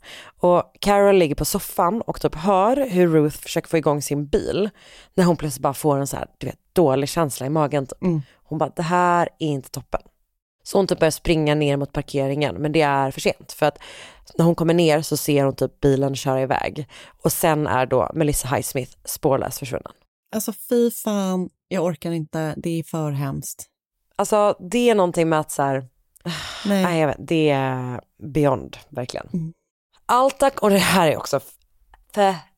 Och 0.40 0.62
Carol 0.80 1.16
ligger 1.16 1.34
på 1.34 1.44
soffan 1.44 2.00
och 2.00 2.20
typ 2.20 2.34
hör 2.34 2.90
hur 2.90 3.08
Ruth 3.08 3.38
försöker 3.38 3.68
få 3.68 3.76
igång 3.76 4.02
sin 4.02 4.26
bil. 4.26 4.70
När 5.14 5.24
hon 5.24 5.36
plötsligt 5.36 5.62
bara 5.62 5.74
får 5.74 5.98
en 5.98 6.06
så 6.06 6.16
här, 6.16 6.26
du 6.38 6.46
vet, 6.46 6.58
dålig 6.72 7.08
känsla 7.08 7.46
i 7.46 7.50
magen. 7.50 7.86
Typ. 7.86 8.02
Mm. 8.02 8.22
Hon 8.44 8.58
bara, 8.58 8.72
det 8.76 8.82
här 8.82 9.28
är 9.38 9.46
inte 9.46 9.70
toppen. 9.70 10.00
Så 10.66 10.78
hon 10.78 10.86
typ 10.86 10.98
börjar 10.98 11.10
springa 11.10 11.54
ner 11.54 11.76
mot 11.76 11.92
parkeringen, 11.92 12.56
men 12.56 12.72
det 12.72 12.82
är 12.82 13.10
för 13.10 13.20
sent. 13.20 13.52
För 13.52 13.66
att 13.66 13.78
när 14.38 14.44
hon 14.44 14.54
kommer 14.54 14.74
ner 14.74 15.02
så 15.02 15.16
ser 15.16 15.44
hon 15.44 15.56
typ 15.56 15.80
bilen 15.80 16.16
köra 16.16 16.42
iväg. 16.42 16.88
Och 17.22 17.32
sen 17.32 17.66
är 17.66 17.86
då 17.86 18.10
Melissa 18.14 18.48
Highsmith 18.48 18.96
spårlöst 19.04 19.58
försvunnen. 19.58 19.92
Alltså 20.34 20.52
fy 20.68 20.90
fan, 20.90 21.50
jag 21.68 21.84
orkar 21.84 22.10
inte. 22.10 22.54
Det 22.56 22.78
är 22.78 22.82
för 22.82 23.10
hemskt. 23.10 23.66
Alltså 24.16 24.56
det 24.70 24.90
är 24.90 24.94
någonting 24.94 25.28
med 25.28 25.40
att 25.40 25.50
så 25.50 25.62
här, 25.62 25.88
Nej. 26.64 26.82
Nej, 26.82 27.00
jag 27.00 27.06
vet, 27.06 27.16
det 27.18 27.50
är 27.50 28.00
beyond, 28.32 28.76
verkligen. 28.88 29.28
Mm. 29.32 29.52
Allt 30.06 30.38
tack, 30.38 30.62
och 30.62 30.70
det 30.70 30.78
här 30.78 31.08
är 31.08 31.16
också 31.16 31.40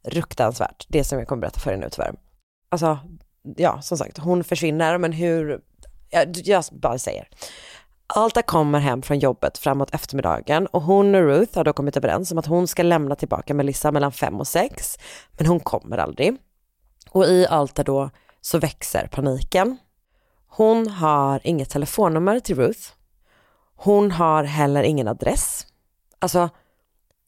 fruktansvärt, 0.05 0.87
det 0.89 1.05
som 1.05 1.19
jag 1.19 1.29
kommer 1.29 1.41
berätta 1.41 1.61
för 1.61 1.73
er 1.73 1.77
nu 1.77 1.89
tyvärr. 1.91 2.15
Alltså, 2.69 2.99
ja, 3.57 3.83
som 3.83 3.99
sagt, 3.99 4.19
hon 4.19 4.45
försvinner, 4.45 4.99
men 4.99 5.13
hur, 5.13 5.61
ja, 6.11 6.25
jag 6.45 6.65
bara 6.73 6.99
säger. 6.99 7.29
Alta 8.15 8.43
kommer 8.43 8.79
hem 8.79 9.03
från 9.03 9.19
jobbet 9.19 9.59
framåt 9.59 9.95
eftermiddagen 9.95 10.67
och 10.67 10.83
hon 10.83 11.15
och 11.15 11.21
Ruth 11.23 11.57
har 11.57 11.65
då 11.65 11.73
kommit 11.73 11.97
överens 11.97 12.33
om 12.33 12.39
att 12.39 12.47
hon 12.47 12.69
ska 12.69 12.83
lämna 12.83 13.15
tillbaka 13.15 13.55
Melissa 13.55 13.93
mellan 13.93 14.13
fem 14.13 14.41
och 14.41 14.47
sex, 14.49 14.99
men 15.31 15.47
hon 15.47 15.61
kommer 15.61 15.99
aldrig. 15.99 16.37
Och 17.11 17.25
i 17.25 17.47
Alta 17.47 17.83
då 17.83 18.11
så 18.41 18.59
växer 18.59 19.07
paniken. 19.07 19.77
Hon 20.49 20.89
har 20.89 21.41
inget 21.45 21.71
telefonnummer 21.71 22.41
till 22.41 22.57
Ruth. 22.57 22.81
Hon 23.77 24.11
har 24.11 24.45
heller 24.45 24.83
ingen 24.83 25.09
adress. 25.09 25.67
Alltså, 26.19 26.49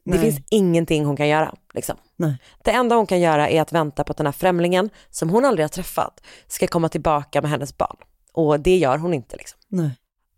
det 0.05 0.11
Nej. 0.11 0.21
finns 0.21 0.47
ingenting 0.51 1.05
hon 1.05 1.16
kan 1.16 1.29
göra. 1.29 1.55
Liksom. 1.75 1.97
Nej. 2.16 2.37
Det 2.64 2.71
enda 2.71 2.97
hon 2.97 3.07
kan 3.07 3.21
göra 3.21 3.49
är 3.49 3.61
att 3.61 3.73
vänta 3.73 4.05
på 4.05 4.11
att 4.11 4.16
den 4.16 4.27
här 4.27 4.33
främlingen, 4.33 4.90
som 5.11 5.31
hon 5.31 5.45
aldrig 5.45 5.64
har 5.64 5.69
träffat, 5.69 6.21
ska 6.47 6.66
komma 6.66 6.88
tillbaka 6.88 7.43
med 7.43 7.51
hennes 7.51 7.77
barn. 7.77 7.97
Och 8.33 8.61
det 8.61 8.77
gör 8.77 8.99
hon 8.99 9.14
inte. 9.14 9.37
Liksom. 9.37 9.59
Nej. 9.69 9.90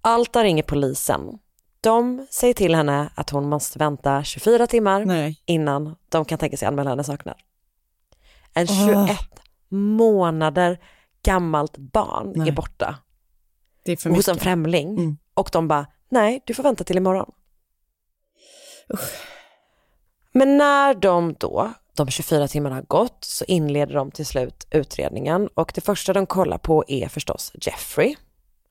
Alta 0.03 0.45
ringer 0.45 0.63
polisen. 0.63 1.39
De 1.81 2.27
säger 2.31 2.55
till 2.55 2.75
henne 2.75 3.11
att 3.15 3.31
hon 3.31 3.49
måste 3.49 3.79
vänta 3.79 4.25
24 4.25 4.67
timmar 4.67 5.05
Nej. 5.05 5.43
innan 5.47 5.97
de 6.09 6.25
kan 6.25 6.39
tänka 6.39 6.57
sig 6.57 6.69
anmäla 6.69 6.91
henne 6.91 7.05
saknad. 7.05 7.37
En 8.55 8.67
Åh. 8.71 9.07
21 9.07 9.19
månader 9.69 10.79
gammalt 11.23 11.77
barn 11.77 12.33
Nej. 12.37 12.49
är 12.49 12.53
borta 12.53 12.99
Det 13.85 13.93
är 13.93 13.97
för 13.97 14.11
hos 14.11 14.29
en 14.29 14.39
främling. 14.39 14.89
Mm. 14.89 15.19
Och 15.35 15.51
de 15.53 15.69
bara, 15.69 15.87
nej 16.09 16.43
du 16.47 16.55
får 16.55 16.63
vänta 16.63 16.85
till 16.85 16.97
imorgon. 16.97 17.33
Men 20.33 20.59
när 20.59 20.95
de 20.95 21.35
då, 21.39 21.73
de 21.97 22.09
24 22.09 22.49
timmarna 22.49 22.75
har 22.75 22.83
gått, 22.83 23.25
så 23.25 23.45
inleder 23.45 23.95
de 23.95 24.11
till 24.11 24.27
slut 24.27 24.67
utredningen 24.71 25.49
och 25.55 25.73
det 25.75 25.81
första 25.81 26.13
de 26.13 26.27
kollar 26.27 26.59
på 26.59 26.85
är 26.89 27.09
förstås 27.09 27.53
Jeffrey. 27.55 28.17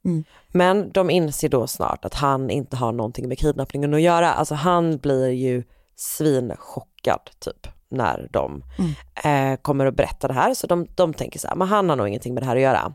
Mm. 0.06 0.24
Men 0.48 0.92
de 0.92 1.10
inser 1.10 1.50
då 1.50 1.68
snart 1.68 2.06
att 2.06 2.14
han 2.14 2.50
inte 2.50 2.76
har 2.78 2.92
någonting 2.92 3.28
med 3.28 3.38
kidnappningen 3.40 3.94
att 3.94 4.02
göra. 4.02 4.34
Alltså 4.34 4.56
han 4.56 4.98
blir 4.98 5.30
ju 5.30 5.64
svinchockad 5.96 7.30
typ 7.40 7.68
när 7.90 8.28
de 8.32 8.64
eh, 9.24 9.56
kommer 9.62 9.86
att 9.86 9.96
berätta 9.96 10.28
det 10.28 10.34
här. 10.34 10.54
Så 10.54 10.68
de, 10.68 10.88
de 10.96 11.14
tänker 11.14 11.40
så 11.40 11.48
här, 11.48 11.56
men 11.56 11.68
han 11.68 11.90
har 11.90 11.96
nog 11.96 12.08
ingenting 12.08 12.34
med 12.34 12.44
det 12.44 12.48
här 12.48 12.56
att 12.56 12.62
göra. 12.62 12.94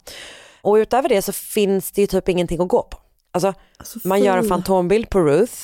Och 0.62 0.74
utöver 0.74 1.08
det 1.08 1.22
så 1.22 1.32
finns 1.32 1.92
det 1.92 2.00
ju 2.00 2.06
typ 2.06 2.28
ingenting 2.28 2.60
att 2.62 2.68
gå 2.68 2.82
på. 2.82 2.98
Alltså, 3.32 3.52
Alltså, 3.76 3.98
man 4.04 4.22
gör 4.22 4.38
en 4.38 4.44
fantombild 4.48 5.10
på 5.10 5.20
Ruth, 5.20 5.54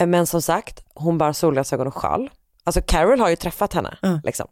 eh, 0.00 0.06
men 0.06 0.26
som 0.26 0.42
sagt, 0.42 0.84
hon 0.94 1.18
bar 1.18 1.32
solglasögon 1.32 1.86
och 1.86 1.94
sjal. 1.94 2.30
Alltså 2.64 2.80
Carol 2.80 3.20
har 3.20 3.28
ju 3.28 3.36
träffat 3.36 3.72
henne. 3.72 3.98
Mm. 4.02 4.20
Liksom. 4.24 4.48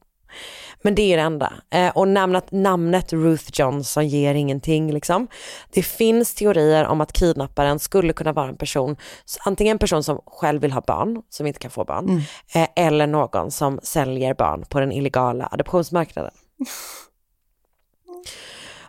Men 0.83 0.95
det 0.95 1.03
är 1.13 1.17
det 1.17 1.23
enda. 1.23 1.53
Eh, 1.71 1.89
och 1.89 2.09
namnet, 2.09 2.53
namnet 2.53 3.13
Ruth 3.13 3.45
Johnson 3.53 4.09
ger 4.09 4.35
ingenting. 4.35 4.93
Liksom. 4.93 5.29
Det 5.71 5.83
finns 5.83 6.35
teorier 6.35 6.85
om 6.87 7.01
att 7.01 7.13
kidnapparen 7.13 7.79
skulle 7.79 8.13
kunna 8.13 8.33
vara 8.33 8.49
en 8.49 8.57
person, 8.57 8.97
antingen 9.45 9.75
en 9.75 9.79
person 9.79 10.03
som 10.03 10.21
själv 10.27 10.63
vill 10.63 10.73
ha 10.73 10.81
barn, 10.81 11.23
som 11.31 11.47
inte 11.47 11.59
kan 11.59 11.71
få 11.71 11.85
barn, 11.85 12.05
Mm. 12.09 12.21
eh, 12.55 12.87
eller 12.87 13.07
någon 13.07 13.51
som 13.51 13.81
säljer 13.83 14.35
barn 14.35 14.65
på 14.69 14.81
den 14.81 14.93
illegala 14.93 15.49
adoptionsmarknaden. 15.53 16.33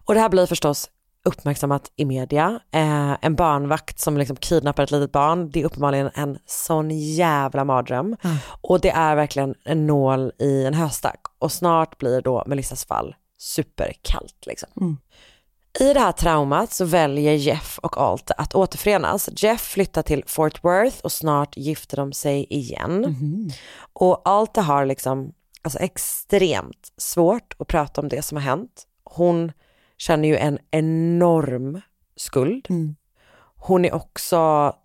Och 0.07 0.13
det 0.13 0.19
här 0.19 0.29
blir 0.29 0.45
förstås 0.45 0.89
uppmärksammat 1.25 1.91
i 1.95 2.05
media. 2.05 2.59
Eh, 2.71 3.17
en 3.21 3.35
barnvakt 3.35 3.99
som 3.99 4.17
liksom 4.17 4.35
kidnappar 4.35 4.83
ett 4.83 4.91
litet 4.91 5.11
barn, 5.11 5.49
det 5.49 5.61
är 5.61 5.65
uppenbarligen 5.65 6.09
en 6.13 6.37
sån 6.45 6.91
jävla 6.91 7.65
mardröm. 7.65 8.15
Mm. 8.23 8.37
Och 8.61 8.81
det 8.81 8.89
är 8.89 9.15
verkligen 9.15 9.55
en 9.65 9.87
nål 9.87 10.31
i 10.39 10.65
en 10.65 10.73
höstack. 10.73 11.21
Och 11.39 11.51
snart 11.51 11.97
blir 11.97 12.21
då 12.21 12.43
Melissas 12.47 12.85
fall 12.85 13.15
superkallt 13.37 14.45
liksom. 14.45 14.69
Mm. 14.81 14.97
I 15.79 15.93
det 15.93 15.99
här 15.99 16.11
traumat 16.11 16.73
så 16.73 16.85
väljer 16.85 17.33
Jeff 17.33 17.79
och 17.79 17.97
Alt 17.97 18.31
att 18.37 18.55
återförenas. 18.55 19.29
Jeff 19.35 19.61
flyttar 19.61 20.01
till 20.01 20.23
Fort 20.27 20.63
Worth 20.63 20.97
och 21.03 21.11
snart 21.11 21.57
gifter 21.57 21.97
de 21.97 22.13
sig 22.13 22.45
igen. 22.49 23.03
Och 23.93 24.21
Alta 24.25 24.61
har 24.61 24.85
liksom 24.85 25.33
alltså 25.61 25.79
extremt 25.79 26.93
svårt 26.97 27.55
att 27.59 27.67
prata 27.67 28.01
om 28.01 28.09
det 28.09 28.21
som 28.21 28.35
har 28.37 28.43
hänt. 28.43 28.83
Hon 29.03 29.51
känner 29.97 30.27
ju 30.27 30.37
en 30.37 30.59
enorm 30.71 31.81
skuld. 32.15 32.67
Hon 33.55 33.85
är 33.85 33.93
också 33.93 34.37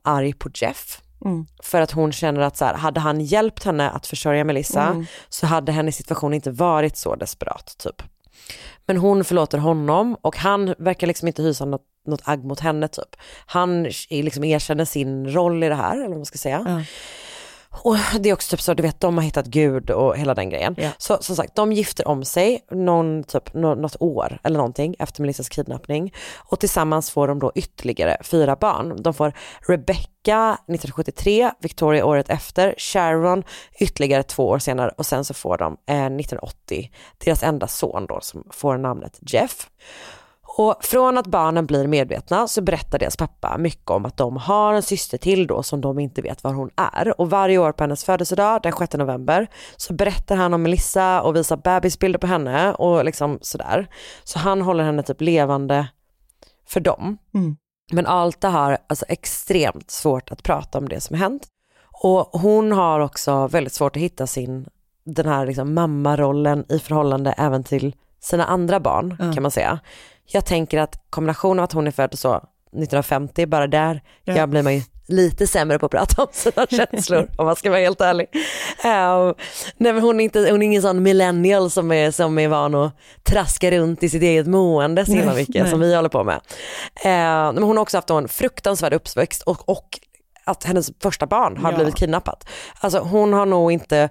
arg 0.05 0.33
på 0.33 0.51
Jeff. 0.55 1.01
Mm. 1.25 1.47
För 1.63 1.81
att 1.81 1.91
hon 1.91 2.13
känner 2.13 2.41
att 2.41 2.57
så 2.57 2.65
här, 2.65 2.75
hade 2.75 3.01
han 3.01 3.21
hjälpt 3.21 3.65
henne 3.65 3.91
att 3.91 4.07
försörja 4.07 4.45
Melissa 4.45 4.87
Mm. 4.87 5.07
så 5.29 5.47
hade 5.47 5.73
hennes 5.73 5.97
situation 5.97 6.35
inte 6.35 6.51
varit 6.51 6.97
så 6.97 7.15
desperat 7.15 7.77
typ. 7.79 8.03
Men 8.87 8.97
hon 8.97 9.25
förlåter 9.25 9.59
honom 9.59 10.17
och 10.23 10.37
han 10.37 10.75
verkar 10.79 11.07
liksom 11.07 11.29
inte 11.29 11.43
hysa 11.43 11.65
något, 11.65 11.87
något 12.07 12.21
agg 12.25 12.45
mot 12.45 12.61
henne 12.61 12.89
typ. 12.89 13.17
Han 13.47 13.87
är 13.87 14.23
liksom 14.23 14.45
erkänner 14.45 14.85
sin 14.85 15.33
roll 15.33 15.65
i 15.65 15.69
det 15.69 15.75
här, 15.75 15.97
eller 15.97 16.09
vad 16.09 16.17
man 16.17 16.27
ska 16.27 16.39
säga. 16.39 16.63
Ja. 16.67 16.83
Och 17.73 17.97
det 18.21 18.29
är 18.29 18.33
också 18.33 18.51
typ 18.51 18.61
så, 18.61 18.75
du 18.75 18.83
vet 18.83 19.01
de 19.01 19.17
har 19.17 19.25
hittat 19.25 19.47
Gud 19.47 19.91
och 19.91 20.17
hela 20.17 20.35
den 20.35 20.51
grejen. 20.51 20.75
Ja. 20.79 20.91
Så 20.99 21.19
som 21.21 21.37
sagt, 21.37 21.55
de 21.55 21.73
gifter 21.73 22.09
om 22.09 22.25
sig 22.25 22.65
någon, 22.71 23.25
typ, 23.25 23.55
nå- 23.55 23.75
något 23.75 23.97
år 24.01 24.39
eller 24.45 24.57
någonting 24.57 24.95
efter 24.99 25.21
Melissas 25.23 25.49
kidnappning. 25.49 26.15
Och 26.37 26.61
tillsammans 26.61 27.11
får 27.11 27.29
de 27.29 27.39
då 27.39 27.53
ytterligare 27.55 28.17
fyra 28.23 28.57
barn. 28.57 29.03
De 29.03 29.15
får 29.15 29.33
Rebecca 29.69 30.53
1973, 30.53 31.51
Victoria 31.61 32.05
året 32.07 32.31
efter, 32.31 32.75
Sharon 32.79 33.45
ytterligare 33.81 34.23
två 34.23 34.49
år 34.49 34.59
senare 34.59 34.93
och 34.99 35.07
sen 35.07 35.25
så 35.25 35.35
får 35.35 35.59
de 35.59 35.77
eh, 35.87 35.97
1980 36.07 36.91
deras 37.25 37.43
enda 37.43 37.67
son 37.69 38.07
då 38.07 38.19
som 38.23 38.45
får 38.51 38.79
namnet 38.79 39.19
Jeff. 39.23 39.69
Och 40.57 40.85
från 40.85 41.19
att 41.19 41.27
barnen 41.27 41.67
blir 41.67 41.87
medvetna 41.87 42.49
så 42.49 42.63
berättar 42.63 42.99
deras 42.99 43.17
pappa 43.17 43.59
mycket 43.59 43.91
om 43.91 44.05
att 44.05 44.17
de 44.17 44.37
har 44.37 44.75
en 44.75 44.83
syster 44.83 45.19
till 45.19 45.47
då 45.47 45.63
som 45.63 45.81
de 45.81 45.99
inte 45.99 46.23
vet 46.23 46.45
var 46.45 46.53
hon 46.53 46.71
är. 46.77 47.21
Och 47.21 47.31
varje 47.31 47.59
år 47.59 47.73
på 47.73 47.85
hennes 47.85 48.05
födelsedag, 48.05 48.63
den 48.63 48.73
6 48.73 48.95
november, 48.95 49.47
så 49.77 49.93
berättar 49.93 50.37
han 50.37 50.55
om 50.55 50.63
Melissa 50.63 51.23
och 51.23 51.37
visar 51.37 51.57
bebisbilder 51.57 52.19
på 52.19 52.27
henne 52.27 52.73
och 52.73 53.05
liksom 53.05 53.39
sådär. 53.43 53.89
Så 54.25 54.39
han 54.39 54.63
håller 54.63 54.85
henne 54.85 55.03
typ 55.03 55.21
levande 55.21 55.89
för 56.67 56.81
dem. 56.81 57.19
Mm. 57.35 57.57
Men 57.93 58.07
Alta 58.07 58.49
har 58.49 58.79
alltså 58.87 59.05
extremt 59.09 59.91
svårt 59.91 60.31
att 60.31 60.43
prata 60.43 60.79
om 60.79 60.89
det 60.89 61.01
som 61.01 61.17
hänt. 61.17 61.47
Och 62.03 62.41
hon 62.41 62.73
har 62.73 63.01
också 63.01 63.47
väldigt 63.47 63.73
svårt 63.73 63.97
att 63.97 64.03
hitta 64.03 64.27
sin, 64.27 64.67
den 65.05 65.27
här 65.27 65.47
liksom 65.47 65.75
mammarollen 65.75 66.65
i 66.69 66.79
förhållande 66.79 67.33
även 67.33 67.65
till 67.65 67.95
sina 68.21 68.45
andra 68.45 68.81
barn 68.81 69.17
Ja. 69.19 69.33
kan 69.33 69.43
man 69.43 69.51
säga. 69.51 69.79
Jag 70.33 70.45
tänker 70.45 70.79
att 70.79 71.03
kombinationen 71.11 71.59
av 71.59 71.65
att 71.65 71.73
hon 71.73 71.87
är 71.87 71.91
född 71.91 72.19
så 72.19 72.35
1950, 72.37 73.47
bara 73.47 73.67
där 73.67 74.03
Ja. 74.25 74.37
jag 74.37 74.49
blir 74.49 74.63
man 74.63 74.75
ju 74.75 74.83
lite 75.07 75.47
sämre 75.47 75.79
på 75.79 75.87
att 75.87 75.93
prata 75.93 76.23
om 76.23 76.29
sina 76.33 76.67
känslor 76.71 77.29
om 77.39 77.47
man 77.47 77.57
ska 77.57 77.71
vara 77.71 77.81
helt 77.81 78.01
ärlig. 78.01 78.27
Eh, 78.85 79.33
nej 79.77 79.93
men 79.93 80.03
hon 80.03 80.21
är, 80.21 80.25
inte, 80.25 80.39
hon 80.51 80.63
är 80.63 80.67
ingen 80.67 80.83
sån 80.83 81.03
millennial 81.03 81.71
som 81.71 81.93
är, 81.93 82.11
som 82.11 82.39
är 82.39 82.49
van 82.49 82.75
att 82.75 82.93
traska 83.23 83.71
runt 83.71 84.03
i 84.03 84.09
sitt 84.09 84.23
eget 84.23 84.47
mående 84.47 85.07
så 85.07 85.13
himla 85.13 85.35
mycket 85.35 85.63
nej. 85.63 85.71
som 85.71 85.81
vi 85.81 85.95
håller 85.97 86.09
på 86.09 86.25
med. 86.25 86.41
Eh, 87.05 87.53
men 87.53 87.63
hon 87.63 87.77
har 87.77 87.83
också 87.83 87.97
haft 87.97 88.11
en 88.11 88.29
fruktansvärd 88.29 88.93
uppväxt 88.93 89.43
och, 89.43 89.69
och 89.69 89.99
att 90.45 90.65
hennes 90.65 90.91
första 91.03 91.27
barn 91.27 91.57
har 91.57 91.71
Ja. 91.73 91.77
blivit 91.77 91.97
kidnappat. 91.97 92.49
Alltså 92.81 92.99
hon 92.99 93.33
har 93.33 93.47
nog 93.47 93.73
inte 93.73 94.09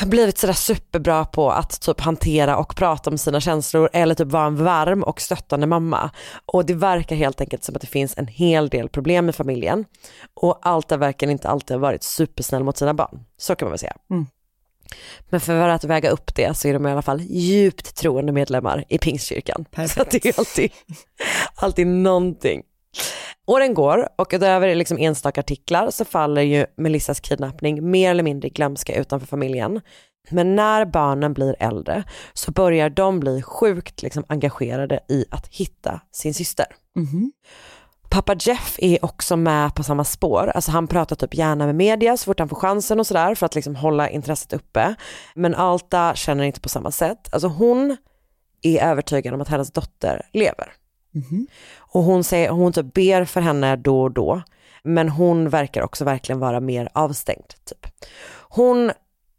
blivit 0.00 0.38
sådär 0.38 0.54
superbra 0.54 1.24
på 1.24 1.50
att 1.50 1.80
typ 1.80 2.00
hantera 2.00 2.56
och 2.56 2.76
prata 2.76 3.10
om 3.10 3.18
sina 3.18 3.40
känslor 3.40 3.88
eller 3.92 4.14
typ 4.14 4.28
vara 4.28 4.46
en 4.46 4.64
varm 4.64 5.02
och 5.02 5.20
stöttande 5.20 5.66
mamma. 5.66 6.10
Och 6.46 6.66
det 6.66 6.74
verkar 6.74 7.16
helt 7.16 7.40
enkelt 7.40 7.64
som 7.64 7.74
att 7.74 7.80
det 7.80 7.86
finns 7.86 8.18
en 8.18 8.26
hel 8.26 8.68
del 8.68 8.88
problem 8.88 9.28
i 9.28 9.32
familjen. 9.32 9.84
Och 10.34 10.58
Alta 10.62 10.96
verkar 10.96 11.30
inte 11.30 11.48
alltid 11.48 11.74
ha 11.74 11.80
varit 11.80 12.02
supersnäll 12.02 12.64
mot 12.64 12.76
sina 12.76 12.94
barn. 12.94 13.24
Så 13.36 13.54
kan 13.54 13.66
man 13.66 13.70
väl 13.70 13.78
säga. 13.78 13.96
Mm. 14.10 14.26
Men 15.28 15.40
för 15.40 15.68
att 15.68 15.84
väga 15.84 16.10
upp 16.10 16.34
det 16.34 16.56
så 16.56 16.68
är 16.68 16.72
de 16.72 16.86
i 16.86 16.90
alla 16.90 17.02
fall 17.02 17.20
djupt 17.20 17.96
troende 17.96 18.32
medlemmar 18.32 18.84
i 18.88 18.98
Pingstkyrkan. 18.98 19.64
Så 19.88 20.02
att 20.02 20.10
det 20.10 20.26
är 20.26 20.38
alltid, 20.38 20.72
alltid 21.54 21.86
någonting. 21.86 22.62
Åren 23.46 23.74
går 23.74 24.08
och 24.16 24.30
utöver 24.32 24.74
liksom 24.74 24.98
enstaka 24.98 25.40
artiklar 25.40 25.90
så 25.90 26.04
faller 26.04 26.42
ju 26.42 26.66
Melissas 26.76 27.20
kidnappning 27.20 27.90
mer 27.90 28.10
eller 28.10 28.22
mindre 28.22 28.48
i 28.48 28.50
glömska 28.50 28.94
utanför 28.94 29.26
familjen. 29.26 29.80
Men 30.30 30.56
när 30.56 30.84
barnen 30.84 31.34
blir 31.34 31.56
äldre 31.58 32.04
så 32.34 32.52
börjar 32.52 32.90
de 32.90 33.20
bli 33.20 33.42
sjukt 33.42 34.02
liksom 34.02 34.24
engagerade 34.28 35.00
i 35.08 35.24
att 35.30 35.46
hitta 35.46 36.00
sin 36.12 36.34
syster. 36.34 36.66
Mhm. 36.96 37.32
Pappa 38.10 38.34
Jeff 38.40 38.76
är 38.78 39.04
också 39.04 39.36
med 39.36 39.74
på 39.74 39.82
samma 39.82 40.04
spår. 40.04 40.52
Alltså 40.54 40.70
han 40.70 40.86
pratar 40.86 41.16
typ 41.16 41.34
gärna 41.34 41.66
med 41.66 41.74
media 41.74 42.16
så 42.16 42.24
fort 42.24 42.38
han 42.38 42.48
får 42.48 42.56
chansen 42.56 43.00
och 43.00 43.06
sådär 43.06 43.34
för 43.34 43.46
att 43.46 43.54
liksom 43.54 43.76
hålla 43.76 44.10
intresset 44.10 44.52
uppe. 44.52 44.94
Men 45.34 45.54
Alta 45.54 46.14
känner 46.14 46.44
inte 46.44 46.60
på 46.60 46.68
samma 46.68 46.90
sätt. 46.90 47.28
Alltså 47.32 47.48
hon 47.48 47.96
är 48.62 48.82
övertygad 48.82 49.34
om 49.34 49.40
att 49.40 49.48
hennes 49.48 49.72
dotter 49.72 50.22
lever. 50.32 50.72
Mhm. 51.14 51.46
Och 51.76 52.02
hon, 52.02 52.24
säger, 52.24 52.50
hon 52.50 52.72
typ 52.72 52.94
ber 52.94 53.24
för 53.24 53.40
henne 53.40 53.76
då 53.76 54.02
och 54.02 54.10
då. 54.10 54.42
Men 54.82 55.08
hon 55.08 55.48
verkar 55.48 55.82
också 55.82 56.04
verkligen 56.04 56.38
vara 56.38 56.60
mer 56.60 56.88
avstängd. 56.94 57.54
Typ. 57.64 57.86
Hon 58.48 58.92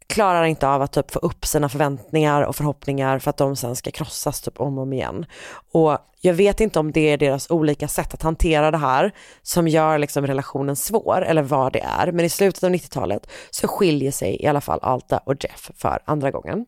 klarar 0.06 0.44
inte 0.44 0.68
av 0.68 0.82
att 0.82 0.92
typ 0.92 1.10
få 1.10 1.18
upp 1.18 1.46
sina 1.46 1.68
förväntningar 1.68 2.42
och 2.42 2.56
förhoppningar 2.56 3.18
för 3.18 3.30
att 3.30 3.36
de 3.36 3.56
sen 3.56 3.76
ska 3.76 3.90
krossas 3.90 4.40
typ 4.40 4.60
om 4.60 4.78
och 4.78 4.82
om 4.82 4.92
igen. 4.92 5.26
Och 5.72 5.98
jag 6.20 6.34
vet 6.34 6.60
inte 6.60 6.78
om 6.78 6.92
det 6.92 7.00
är 7.00 7.18
deras 7.18 7.50
olika 7.50 7.88
sätt 7.88 8.14
att 8.14 8.22
hantera 8.22 8.70
det 8.70 8.78
här 8.78 9.12
som 9.42 9.68
gör 9.68 9.98
liksom 9.98 10.26
relationen 10.26 10.76
svår 10.76 11.24
eller 11.24 11.42
vad 11.42 11.72
det 11.72 11.80
är. 11.80 12.12
Men 12.12 12.24
i 12.24 12.28
slutet 12.28 12.64
av 12.64 12.70
90-talet 12.70 13.28
så 13.50 13.68
skiljer 13.68 14.10
sig 14.10 14.42
i 14.42 14.46
alla 14.46 14.60
fall 14.60 14.78
Alta 14.82 15.18
och 15.18 15.44
Jeff 15.44 15.70
för 15.74 16.02
andra 16.04 16.30
gången. 16.30 16.66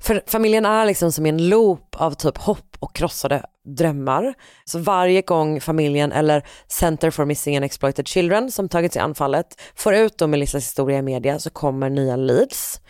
För 0.00 0.22
familjen 0.26 0.64
är 0.66 0.86
liksom 0.86 1.12
som 1.12 1.26
i 1.26 1.28
en 1.28 1.48
loop 1.48 1.96
av 1.96 2.10
typ 2.14 2.38
hopp 2.38 2.76
och 2.78 2.94
krossade 2.96 3.42
drömmar. 3.76 4.34
Så 4.64 4.78
varje 4.78 5.22
gång 5.22 5.60
familjen 5.60 6.12
eller 6.12 6.46
Center 6.68 7.10
for 7.10 7.24
Missing 7.24 7.56
and 7.56 7.64
Exploited 7.64 8.08
Children 8.08 8.50
som 8.50 8.68
tagit 8.68 8.92
sig 8.92 9.02
an 9.02 9.14
fallet 9.14 9.60
får 9.76 9.94
ut 9.94 10.18
då 10.18 10.26
Melissas 10.26 10.62
historia 10.64 10.98
i 10.98 11.02
media 11.02 11.38
så 11.38 11.50
kommer 11.50 11.90
nya 11.90 12.16
leads. 12.16 12.80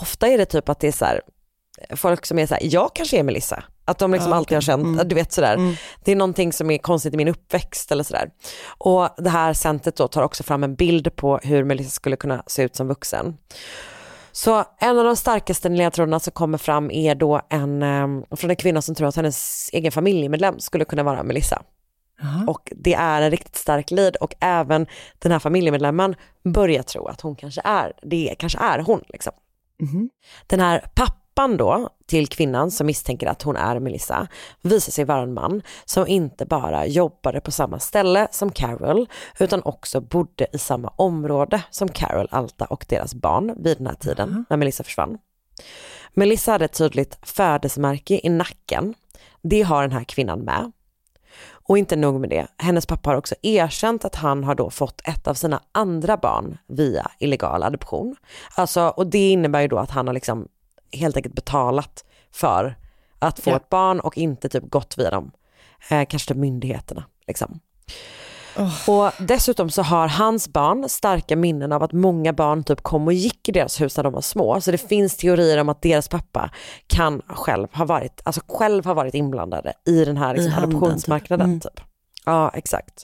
Ofta 0.00 0.28
är 0.28 0.38
det 0.38 0.44
typ 0.44 0.68
att 0.68 0.80
det 0.80 0.88
är 0.88 0.92
så 0.92 1.04
här, 1.04 1.20
folk 1.96 2.26
som 2.26 2.38
är 2.38 2.46
så 2.46 2.54
här, 2.54 2.62
jag 2.64 2.90
kanske 2.94 3.18
är 3.18 3.22
Melissa. 3.22 3.64
Att 3.84 3.98
de 3.98 4.12
liksom 4.12 4.30
Ja, 4.30 4.36
alltid 4.36 4.56
har 4.56 4.62
känt, 4.62 4.84
Mm. 4.84 5.08
du 5.08 5.14
vet 5.14 5.32
sådär, 5.32 5.54
Mm. 5.54 5.74
det 6.04 6.12
är 6.12 6.16
någonting 6.16 6.52
som 6.52 6.70
är 6.70 6.78
konstigt 6.78 7.14
i 7.14 7.16
min 7.16 7.28
uppväxt 7.28 7.92
eller 7.92 8.04
sådär. 8.04 8.30
Och 8.78 9.08
det 9.18 9.30
här 9.30 9.52
centret 9.52 9.96
då 9.96 10.08
tar 10.08 10.22
också 10.22 10.42
fram 10.42 10.64
en 10.64 10.74
bild 10.74 11.16
på 11.16 11.38
hur 11.42 11.64
Melissa 11.64 11.90
skulle 11.90 12.16
kunna 12.16 12.42
se 12.46 12.62
ut 12.62 12.76
som 12.76 12.88
vuxen. 12.88 13.36
Så 14.38 14.64
en 14.78 14.98
av 14.98 15.04
de 15.04 15.16
starkaste 15.16 15.68
ledtrådarna 15.68 16.20
som 16.20 16.32
kommer 16.32 16.58
fram 16.58 16.90
är 16.90 17.14
då 17.14 17.40
en, 17.48 17.82
eh, 17.82 18.36
från 18.36 18.50
en 18.50 18.56
kvinna 18.56 18.82
som 18.82 18.94
tror 18.94 19.08
att 19.08 19.16
hennes 19.16 19.70
egen 19.72 19.92
familjemedlem 19.92 20.60
skulle 20.60 20.84
kunna 20.84 21.02
vara 21.02 21.22
Melissa. 21.22 21.62
Och 22.46 22.72
det 22.76 22.94
är 22.94 23.22
en 23.22 23.30
riktigt 23.30 23.56
stark 23.56 23.90
lead 23.90 24.16
och 24.16 24.34
även 24.40 24.86
den 25.18 25.32
här 25.32 25.38
familjemedlemmen 25.38 26.14
börjar 26.44 26.82
tro 26.82 27.06
att 27.06 27.20
hon 27.20 27.36
kanske 27.36 27.60
är, 27.64 27.92
det 28.02 28.34
kanske 28.38 28.58
är 28.58 28.78
hon 28.78 29.04
liksom. 29.08 29.32
Mhm. 29.80 30.10
Den 30.46 30.60
här 30.60 30.84
pappan 30.94 31.27
då 31.46 31.88
till 32.06 32.26
kvinnan 32.26 32.70
som 32.70 32.86
misstänker 32.86 33.26
att 33.26 33.42
hon 33.42 33.56
är 33.56 33.80
Melissa 33.80 34.28
visar 34.62 34.92
sig 34.92 35.04
vara 35.04 35.22
en 35.22 35.34
man 35.34 35.62
som 35.84 36.06
inte 36.06 36.46
bara 36.46 36.86
jobbade 36.86 37.40
på 37.40 37.50
samma 37.50 37.78
ställe 37.78 38.28
som 38.30 38.52
Carol 38.52 39.06
utan 39.38 39.62
också 39.62 40.00
bodde 40.00 40.46
i 40.52 40.58
samma 40.58 40.88
område 40.88 41.62
som 41.70 41.88
Carol, 41.88 42.28
Alta 42.30 42.64
och 42.64 42.84
deras 42.88 43.14
barn 43.14 43.54
vid 43.58 43.78
den 43.78 43.86
här 43.86 43.94
tiden 43.94 44.44
när 44.50 44.56
Melissa 44.56 44.84
försvann. 44.84 45.18
Melissa 46.14 46.52
hade 46.52 46.64
ett 46.64 46.78
tydligt 46.78 47.18
födelsemärke 47.22 48.20
i 48.22 48.28
nacken. 48.28 48.94
Det 49.42 49.62
har 49.62 49.82
den 49.82 49.92
här 49.92 50.04
kvinnan 50.04 50.40
med. 50.40 50.72
Och 51.50 51.78
inte 51.78 51.96
nog 51.96 52.20
med 52.20 52.30
det, 52.30 52.46
hennes 52.56 52.86
pappa 52.86 53.10
har 53.10 53.16
också 53.16 53.34
erkänt 53.42 54.04
att 54.04 54.14
han 54.14 54.44
har 54.44 54.54
då 54.54 54.70
fått 54.70 55.00
ett 55.04 55.28
av 55.28 55.34
sina 55.34 55.62
andra 55.72 56.16
barn 56.16 56.58
via 56.66 57.10
illegal 57.18 57.62
adoption. 57.62 58.16
Alltså, 58.54 58.88
och 58.88 59.06
det 59.06 59.30
innebär 59.30 59.60
ju 59.60 59.68
då 59.68 59.78
att 59.78 59.90
han 59.90 60.06
har 60.06 60.14
liksom 60.14 60.48
helt 60.92 61.16
enkelt 61.16 61.34
betalat 61.34 62.04
för 62.32 62.76
att 63.18 63.38
få 63.40 63.50
Ja. 63.50 63.56
ett 63.56 63.68
barn 63.68 64.00
och 64.00 64.18
inte 64.18 64.48
typ 64.48 64.70
gått 64.70 64.98
via 64.98 65.10
dem, 65.10 65.30
eh, 65.90 66.04
kanske 66.08 66.28
typ 66.28 66.36
myndigheterna. 66.36 67.04
Liksom. 67.26 67.60
Och 68.86 69.10
dessutom 69.18 69.70
så 69.70 69.82
har 69.82 70.08
hans 70.08 70.48
barn 70.48 70.88
starka 70.88 71.36
minnen 71.36 71.72
av 71.72 71.82
att 71.82 71.92
många 71.92 72.32
barn 72.32 72.64
typ 72.64 72.82
kom 72.82 73.06
och 73.06 73.12
gick 73.12 73.48
i 73.48 73.52
deras 73.52 73.80
hus 73.80 73.96
när 73.96 74.04
de 74.04 74.12
var 74.12 74.20
små. 74.20 74.60
Så 74.60 74.70
det 74.70 74.78
finns 74.78 75.16
teorier 75.16 75.58
om 75.58 75.68
att 75.68 75.82
deras 75.82 76.08
pappa 76.08 76.50
kan 76.86 77.22
själv 77.26 77.68
ha 77.72 77.84
varit, 77.84 78.20
alltså 78.24 78.40
själv 78.48 78.84
ha 78.84 78.94
varit 78.94 79.14
inblandade 79.14 79.72
i 79.86 80.04
den 80.04 80.16
här 80.16 80.34
liksom, 80.34 80.52
adoptionsmarknaden. 80.64 81.46
Mm. 81.46 81.60
Typ. 81.60 81.80
Ja, 82.24 82.50
exakt. 82.54 83.02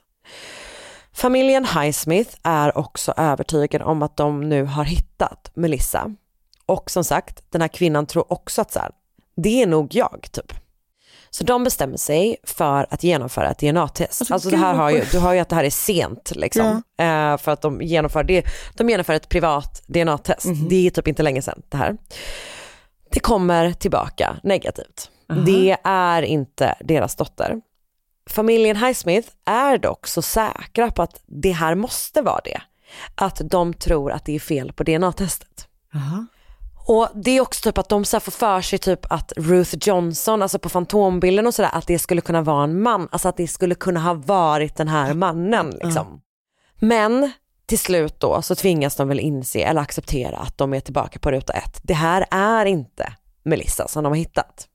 Familjen 1.12 1.64
Highsmith 1.64 2.36
är 2.42 2.78
också 2.78 3.14
övertygad 3.16 3.82
om 3.82 4.02
att 4.02 4.16
de 4.16 4.48
nu 4.48 4.64
har 4.64 4.84
hittat 4.84 5.50
Melissa. 5.54 6.14
Och 6.66 6.90
som 6.90 7.04
sagt, 7.04 7.42
den 7.50 7.60
här 7.60 7.68
kvinnan 7.68 8.06
tror 8.06 8.32
också 8.32 8.60
att 8.60 8.72
så 8.72 8.78
här, 8.78 8.90
det 9.36 9.62
är 9.62 9.66
nog 9.66 9.94
jag 9.94 10.28
typ. 10.32 10.52
Så 11.30 11.44
de 11.44 11.64
bestämmer 11.64 11.96
sig 11.96 12.36
för 12.42 12.86
att 12.90 13.02
genomföra 13.02 13.50
ett 13.50 13.58
DNA-test. 13.58 14.20
Alltså, 14.20 14.34
Alltså, 14.34 14.50
det 14.50 14.56
här 14.56 14.74
har 14.74 14.90
ju, 14.90 15.04
du 15.12 15.18
har 15.18 15.32
ju 15.32 15.38
att 15.40 15.48
det 15.48 15.56
här 15.56 15.64
är 15.64 15.70
sent 15.70 16.32
liksom. 16.34 16.82
Eh, 16.98 17.36
för 17.36 17.48
att 17.48 17.62
de 17.62 17.82
genomför, 17.82 18.24
det, 18.24 18.44
de 18.74 18.90
genomför 18.90 19.12
ett 19.12 19.28
privat 19.28 19.82
DNA-test. 19.86 20.44
Mhm. 20.46 20.68
Det 20.68 20.86
är 20.86 20.90
typ 20.90 21.08
inte 21.08 21.22
länge 21.22 21.42
sedan 21.42 21.62
det 21.68 21.76
här. 21.76 21.96
Det 23.10 23.20
kommer 23.20 23.72
tillbaka 23.72 24.36
negativt. 24.42 25.10
Det 25.46 25.76
är 25.84 26.22
inte 26.22 26.74
deras 26.80 27.16
dotter. 27.16 27.60
Familjen 28.30 28.76
Highsmith 28.76 29.28
är 29.44 29.78
dock 29.78 30.06
så 30.06 30.22
säkra 30.22 30.90
på 30.90 31.02
att 31.02 31.20
det 31.26 31.52
här 31.52 31.74
måste 31.74 32.22
vara 32.22 32.40
det. 32.44 32.60
Att 33.14 33.40
de 33.44 33.74
tror 33.74 34.12
att 34.12 34.24
det 34.24 34.34
är 34.34 34.40
fel 34.40 34.72
på 34.72 34.82
DNA-testet. 34.84 35.68
Jaha. 35.92 36.26
Och 36.86 37.08
det 37.14 37.30
är 37.30 37.40
också 37.40 37.60
typ 37.62 37.78
att 37.78 37.88
de 37.88 38.04
så 38.04 38.20
får 38.20 38.32
för 38.32 38.60
sig 38.60 38.78
typ 38.78 39.12
att 39.12 39.32
Ruth 39.36 39.76
Johnson, 39.80 40.42
alltså 40.42 40.58
på 40.58 40.68
fantombilden 40.68 41.46
och 41.46 41.54
sådär, 41.54 41.70
att 41.72 41.86
det 41.86 41.98
skulle 41.98 42.20
kunna 42.20 42.42
vara 42.42 42.64
en 42.64 42.82
man, 42.82 43.08
alltså 43.12 43.28
att 43.28 43.36
det 43.36 43.48
skulle 43.48 43.74
kunna 43.74 44.00
ha 44.00 44.14
varit 44.14 44.76
den 44.76 44.88
här 44.88 45.14
mannen 45.14 45.70
liksom. 45.70 46.20
Men 46.80 47.32
till 47.66 47.78
slut 47.78 48.20
då 48.20 48.42
så 48.42 48.54
tvingas 48.54 48.96
de 48.96 49.08
väl 49.08 49.20
inse 49.20 49.60
eller 49.60 49.80
acceptera 49.80 50.36
att 50.36 50.58
de 50.58 50.74
är 50.74 50.80
tillbaka 50.80 51.18
på 51.18 51.30
ruta 51.30 51.52
ett. 51.52 51.80
Det 51.82 51.94
här 51.94 52.24
är 52.30 52.66
inte 52.66 53.12
Melissa 53.42 53.88
som 53.88 54.04
de 54.04 54.08
har 54.08 54.16
hittat. 54.16 54.68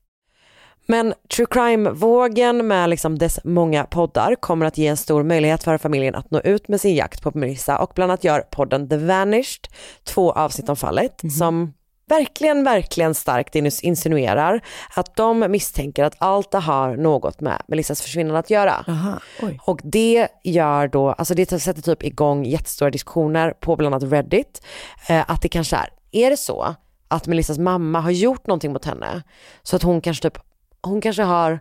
Men 0.86 1.14
true 1.36 1.46
crime-vågen 1.50 2.66
med 2.66 2.90
liksom 2.90 3.18
dess 3.18 3.40
många 3.44 3.84
poddar 3.84 4.34
kommer 4.34 4.66
att 4.66 4.78
ge 4.78 4.86
en 4.86 4.96
stor 4.96 5.22
möjlighet 5.22 5.64
för 5.64 5.78
familjen 5.78 6.14
att 6.14 6.30
nå 6.30 6.40
ut 6.40 6.68
med 6.68 6.80
sin 6.80 6.94
jakt 6.94 7.22
på 7.22 7.30
Melissa 7.34 7.78
och 7.78 7.92
bland 7.94 8.10
annat 8.10 8.24
gör 8.24 8.40
podden 8.40 8.88
The 8.88 8.96
Vanished 8.96 9.68
två 10.04 10.32
avsnitt 10.32 10.68
om 10.68 10.76
fallet 10.76 11.22
som 11.38 11.72
verkligen, 12.10 12.64
verkligen 12.64 13.14
starkt 13.14 13.54
insinuerar 13.54 14.60
att 14.94 15.16
de 15.16 15.46
misstänker 15.48 16.04
att 16.04 16.14
allt 16.18 16.50
det 16.50 16.58
har 16.58 16.96
något 16.96 17.40
med 17.40 17.62
Melissas 17.68 18.02
försvinnande 18.02 18.38
att 18.38 18.50
göra. 18.50 18.84
Aha. 18.88 19.20
Och 19.62 19.80
det 19.84 20.28
gör 20.44 20.88
då, 20.88 21.10
alltså 21.10 21.34
det 21.34 21.60
sätter 21.60 21.82
typ 21.82 22.02
igång 22.02 22.44
jättestora 22.44 22.90
diskussioner 22.90 23.50
på 23.60 23.76
bland 23.76 23.94
annat 23.94 24.12
Reddit, 24.12 24.66
eh, 25.08 25.30
att 25.30 25.42
det 25.42 25.48
kanske 25.48 25.76
är, 25.76 25.88
är 26.12 26.30
det 26.30 26.36
så 26.36 26.74
att 27.08 27.26
Melissas 27.26 27.58
mamma 27.58 28.00
har 28.00 28.10
gjort 28.10 28.46
någonting 28.46 28.72
mot 28.72 28.84
henne 28.84 29.22
så 29.62 29.76
att 29.76 29.82
hon 29.82 30.00
kanske 30.00 30.30
typ, 30.30 30.38
hon 30.82 31.00
kanske 31.00 31.22
har, 31.22 31.60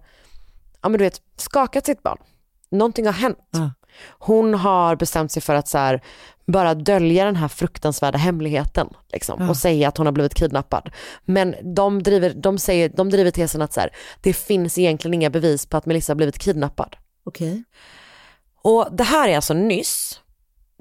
ja 0.81 0.89
men 0.89 0.97
du 0.97 1.03
vet, 1.03 1.21
skakat 1.37 1.85
sitt 1.85 2.03
barn. 2.03 2.17
Någonting 2.71 3.05
har 3.05 3.13
hänt. 3.13 3.37
Ja. 3.51 3.71
Hon 4.09 4.53
har 4.53 4.95
bestämt 4.95 5.31
sig 5.31 5.41
för 5.41 5.55
att 5.55 5.67
så 5.67 5.77
här, 5.77 6.01
bara 6.47 6.73
dölja 6.73 7.25
den 7.25 7.35
här 7.35 7.47
fruktansvärda 7.47 8.17
hemligheten 8.17 8.89
liksom, 9.13 9.41
Ja. 9.41 9.49
och 9.49 9.57
säga 9.57 9.87
att 9.87 9.97
hon 9.97 10.05
har 10.07 10.13
blivit 10.13 10.33
kidnappad. 10.33 10.89
Men 11.25 11.55
de 11.75 12.03
driver, 12.03 12.33
de 12.33 12.57
säger, 12.57 12.89
de 12.89 13.09
driver 13.09 13.31
tesen 13.31 13.61
att 13.61 13.73
så 13.73 13.79
här, 13.79 13.89
det 14.21 14.33
finns 14.33 14.77
egentligen 14.77 15.13
inga 15.13 15.29
bevis 15.29 15.65
på 15.65 15.77
att 15.77 15.85
Melissa 15.85 16.11
har 16.11 16.15
blivit 16.15 16.39
kidnappad. 16.39 16.95
Okej. 17.23 17.63
Och 18.61 18.87
det 18.91 19.03
här 19.03 19.29
är 19.29 19.35
alltså 19.35 19.53
nyss. 19.53 20.19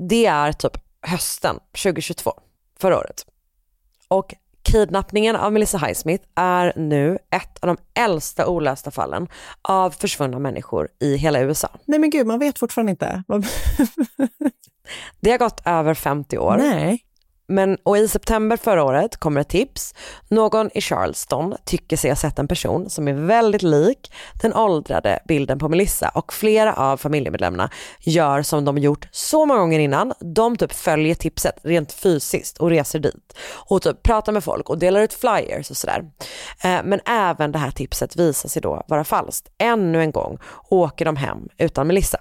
Det 0.08 0.26
är 0.26 0.52
typ 0.52 0.78
hösten 1.02 1.58
2022, 1.82 2.32
förra 2.78 2.98
året. 2.98 3.26
Och 4.08 4.34
kidnappningen 4.72 5.36
av 5.36 5.52
Melissa 5.52 5.78
Highsmith 5.78 6.24
är 6.34 6.72
nu 6.76 7.18
ett 7.30 7.58
av 7.58 7.66
de 7.66 7.76
äldsta 8.02 8.46
olösta 8.46 8.90
fallen 8.90 9.28
av 9.62 9.90
försvunna 9.90 10.38
människor 10.38 10.88
i 11.00 11.16
hela 11.16 11.40
USA. 11.40 11.68
Nej 11.84 11.98
men 11.98 12.10
gud, 12.10 12.26
man 12.26 12.38
vet 12.38 12.58
fortfarande 12.58 12.90
inte. 12.90 13.22
Det 15.20 15.30
har 15.30 15.38
gått 15.38 15.60
över 15.64 15.94
50 15.94 16.38
år. 16.38 16.56
Nej. 16.58 17.04
Men, 17.48 17.78
och 17.82 17.98
i 17.98 18.08
september 18.08 18.56
förra 18.56 18.84
året 18.84 19.16
kommer 19.16 19.40
ett 19.40 19.48
tips. 19.48 19.94
Någon 20.28 20.70
i 20.74 20.80
Charleston 20.80 21.54
tycker 21.64 21.96
sig 21.96 22.10
ha 22.10 22.16
sett 22.16 22.38
en 22.38 22.48
person 22.48 22.90
som 22.90 23.08
är 23.08 23.12
väldigt 23.12 23.62
lik 23.62 24.12
den 24.42 24.54
åldrade 24.54 25.18
bilden 25.28 25.58
på 25.58 25.68
Melissa 25.68 26.08
och 26.08 26.32
flera 26.32 26.74
av 26.74 26.96
familjemedlemmarna 26.96 27.70
gör 28.00 28.42
som 28.42 28.64
de 28.64 28.78
gjort 28.78 29.08
så 29.10 29.46
många 29.46 29.60
gånger 29.60 29.78
innan. 29.78 30.12
De 30.20 30.56
typ 30.56 30.72
följer 30.72 31.14
tipset 31.14 31.58
rent 31.62 31.92
fysiskt 31.92 32.58
och 32.58 32.70
reser 32.70 32.98
dit 32.98 33.36
och 33.50 33.82
typ 33.82 34.02
pratar 34.02 34.32
med 34.32 34.44
folk 34.44 34.70
och 34.70 34.78
delar 34.78 35.00
ut 35.00 35.14
flyers 35.14 35.70
och 35.70 35.76
sådär. 35.76 36.04
Eh, 36.64 36.80
men 36.84 37.00
även 37.06 37.52
det 37.52 37.58
här 37.58 37.70
tipset 37.70 38.16
visar 38.16 38.48
sig 38.48 38.62
då 38.62 38.84
vara 38.88 39.04
falskt. 39.04 39.48
Ännu 39.58 40.00
en 40.00 40.12
gång 40.12 40.38
åker 40.68 41.04
de 41.04 41.16
hem 41.16 41.48
utan 41.58 41.86
Melissa. 41.86 42.18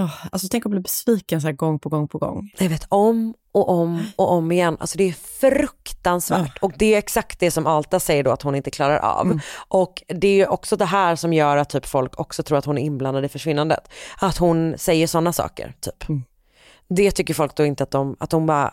Oh, 0.00 0.26
alltså 0.32 0.48
tänk 0.50 0.66
att 0.66 0.70
bli 0.70 0.80
besviken 0.80 1.40
så 1.40 1.46
här 1.46 1.52
gång 1.54 1.78
på 1.78 1.88
gång 1.88 2.08
på 2.08 2.18
gång. 2.18 2.50
Jag 2.58 2.68
vet 2.68 2.86
om 2.88 3.34
och 3.52 3.68
om 3.68 4.04
och 4.16 4.32
om 4.32 4.52
igen. 4.52 4.76
Alltså 4.80 4.98
det 4.98 5.04
är 5.04 5.12
fruktansvärt. 5.12 6.58
Och 6.58 6.72
det 6.76 6.94
är 6.94 6.98
exakt 6.98 7.40
det 7.40 7.50
som 7.50 7.66
Alta 7.66 8.00
säger 8.00 8.24
då 8.24 8.30
att 8.30 8.42
hon 8.42 8.54
inte 8.54 8.70
klarar 8.70 8.98
av. 8.98 9.40
Och 9.68 10.02
det 10.06 10.40
är 10.40 10.48
också 10.48 10.76
det 10.76 10.84
här 10.84 11.16
som 11.16 11.32
gör 11.32 11.56
att 11.56 11.70
typ 11.70 11.86
folk 11.86 12.20
också 12.20 12.42
tror 12.42 12.58
att 12.58 12.64
hon 12.64 12.78
är 12.78 12.82
inblandad 12.82 13.24
i 13.24 13.28
försvinnandet. 13.28 13.88
Att 14.20 14.36
hon 14.38 14.74
säger 14.78 15.06
sådana 15.06 15.32
saker 15.32 15.74
typ. 15.80 16.04
Det 16.88 17.10
tycker 17.10 17.34
folk 17.34 17.56
då 17.56 17.64
inte 17.64 17.82
att 17.82 17.90
de, 17.90 18.16
att 18.20 18.32
hon 18.32 18.46
bara 18.46 18.72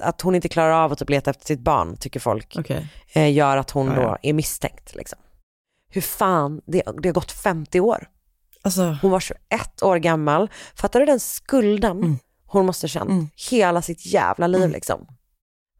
att 0.00 0.20
hon 0.20 0.34
inte 0.34 0.48
klarar 0.48 0.84
av 0.84 0.92
att 0.92 0.98
typ 0.98 1.10
leta 1.10 1.30
efter 1.30 1.46
sitt 1.46 1.60
barn 1.60 1.96
tycker 1.96 2.20
folk 2.20 2.54
Okej. 2.58 2.88
eh, 3.12 3.32
gör 3.32 3.56
att 3.56 3.70
hon 3.70 3.86
Ja, 3.86 3.94
då 3.94 4.02
ja. 4.02 4.18
är 4.22 4.32
misstänkt. 4.32 4.94
Liksom. 4.94 5.18
Hur 5.90 6.00
fan, 6.00 6.60
det, 6.66 6.82
det 7.02 7.08
har 7.08 7.14
gått 7.14 7.32
50 7.32 7.80
år. 7.80 8.08
Alltså, 8.68 8.96
Hon 9.02 9.10
var 9.10 9.20
21 9.20 9.82
år 9.82 9.96
gammal. 9.96 10.50
Fattar 10.74 11.00
du 11.00 11.06
den 11.06 11.20
skulden 11.20 11.90
Mm. 11.98 12.18
hon 12.46 12.66
måste 12.66 12.88
känt 12.88 13.32
hela 13.50 13.82
sitt 13.82 14.06
jävla 14.06 14.46
liv 14.46 14.70
liksom. 14.70 15.06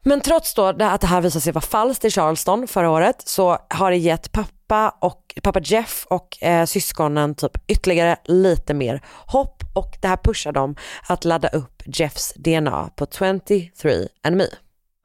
Men 0.05 0.21
trots 0.21 0.55
då 0.55 0.65
att 0.67 1.01
det 1.01 1.07
här 1.07 1.21
visade 1.21 1.41
sig 1.41 1.53
vara 1.53 1.63
falskt 1.63 2.05
i 2.05 2.11
Charleston 2.11 2.67
förra 2.69 2.91
året 2.91 3.29
så 3.29 3.59
har 3.71 3.91
det 3.91 3.97
gett 3.97 4.33
pappa 4.33 4.95
och 5.01 5.35
pappa 5.43 5.61
Jeff 5.61 6.07
och 6.11 6.43
eh, 6.43 6.65
syskonen 6.67 7.35
typ 7.35 7.71
ytterligare 7.71 8.17
lite 8.25 8.75
mer 8.75 9.03
hopp 9.27 9.63
och 9.75 9.97
det 10.01 10.09
här 10.09 10.17
pushar 10.17 10.53
dem 10.53 10.77
att 11.09 11.25
ladda 11.25 11.49
upp 11.49 11.83
Jeffs 11.87 12.33
DNA 12.37 12.91
på 12.97 13.05
23andMe. 13.07 14.47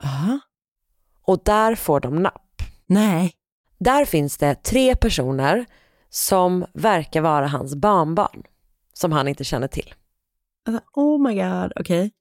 aha. 0.03 0.39
Och 1.25 1.39
där 1.45 1.75
får 1.75 1.99
de 1.99 2.23
napp. 2.23 2.61
Nej. 2.85 3.33
Där 3.79 4.05
finns 4.05 4.37
det 4.37 4.55
tre 4.55 4.95
personer 4.95 5.65
som 6.15 6.65
verkar 6.73 7.21
vara 7.21 7.47
hans 7.47 7.75
barnbarn 7.75 8.43
som 8.93 9.11
han 9.11 9.27
inte 9.27 9.43
känner 9.43 9.67
till. 9.67 9.93
Alltså, 10.67 10.83
oh 10.93 11.27
my 11.27 11.35
god, 11.35 11.73
okej. 11.75 12.11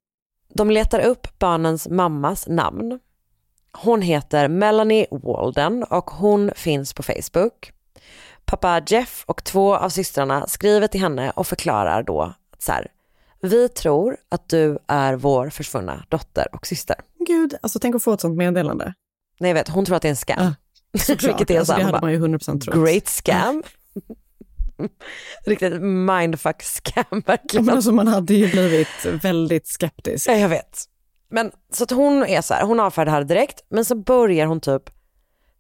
De 0.54 0.70
letar 0.70 1.00
upp 1.00 1.38
barnens 1.38 1.88
mammas 1.88 2.48
namn. 2.48 3.00
Hon 3.72 4.02
heter 4.02 4.48
Melanie 4.48 5.06
Walden 5.10 5.84
och 5.84 6.10
hon 6.10 6.50
finns 6.56 6.94
på 6.94 7.02
Facebook. 7.02 7.72
Pappa 8.44 8.82
Jeff 8.86 9.24
och 9.26 9.44
två 9.44 9.76
av 9.76 9.88
systrarna 9.88 10.46
skriver 10.46 10.86
till 10.86 11.00
henne 11.00 11.30
och 11.30 11.46
förklarar 11.46 12.02
då 12.02 12.22
att 12.50 12.62
så 12.62 12.72
här, 12.72 12.88
vi 13.40 13.68
tror 13.68 14.16
att 14.28 14.48
du 14.48 14.78
är 14.86 15.14
vår 15.14 15.50
försvunna 15.50 16.04
dotter 16.08 16.54
och 16.54 16.66
syster. 16.66 16.96
Gud, 17.26 17.54
alltså 17.60 17.78
tänk 17.78 17.94
att 17.94 18.02
få 18.02 18.12
ett 18.12 18.20
sånt 18.20 18.36
meddelande. 18.36 18.94
Nej 19.40 19.50
jag 19.50 19.54
vet, 19.54 19.68
hon 19.68 19.84
tror 19.84 19.96
att 19.96 20.02
det 20.02 20.08
är 20.08 20.10
en 20.10 20.16
scam. 20.16 20.54
Såklart. 20.98 21.24
Vilket 21.28 21.50
är 21.50 21.58
alltså, 21.58 21.72
så 21.72 21.78
det 21.78 21.84
här, 21.84 21.92
hade 21.92 22.00
bara, 22.00 22.06
man 22.06 22.12
ju 22.12 22.38
100% 22.38 22.60
trott. 22.60 22.74
Great 22.74 23.08
scam. 23.08 23.62
Riktigt 25.44 25.82
mindfuck 25.82 26.62
scam 26.62 27.22
verkligen. 27.26 27.66
men 27.66 27.74
alltså, 27.74 27.92
man 27.92 28.08
hade 28.08 28.34
ju 28.34 28.50
blivit 28.50 29.04
väldigt 29.04 29.66
skeptisk. 29.66 30.28
Ja, 30.28 30.34
jag 30.34 30.48
vet. 30.48 30.84
Men 31.30 31.50
så 31.72 31.84
att 31.84 31.90
hon 31.90 32.24
är 32.24 32.40
så 32.40 32.54
här, 32.54 32.64
hon 32.64 32.80
avfärdar 32.80 33.04
det 33.04 33.10
här 33.10 33.24
direkt, 33.24 33.64
men 33.68 33.84
så 33.84 33.94
börjar 33.94 34.46
hon 34.46 34.60
typ 34.60 34.82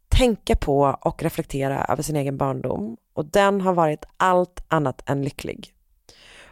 tänka 0.08 0.56
på 0.56 0.96
och 1.00 1.22
reflektera 1.22 1.84
över 1.84 2.02
sin 2.02 2.16
egen 2.16 2.36
barndom 2.36 2.96
och 3.14 3.24
den 3.24 3.60
har 3.60 3.74
varit 3.74 4.04
allt 4.16 4.64
annat 4.68 5.10
än 5.10 5.22
lycklig. 5.22 5.74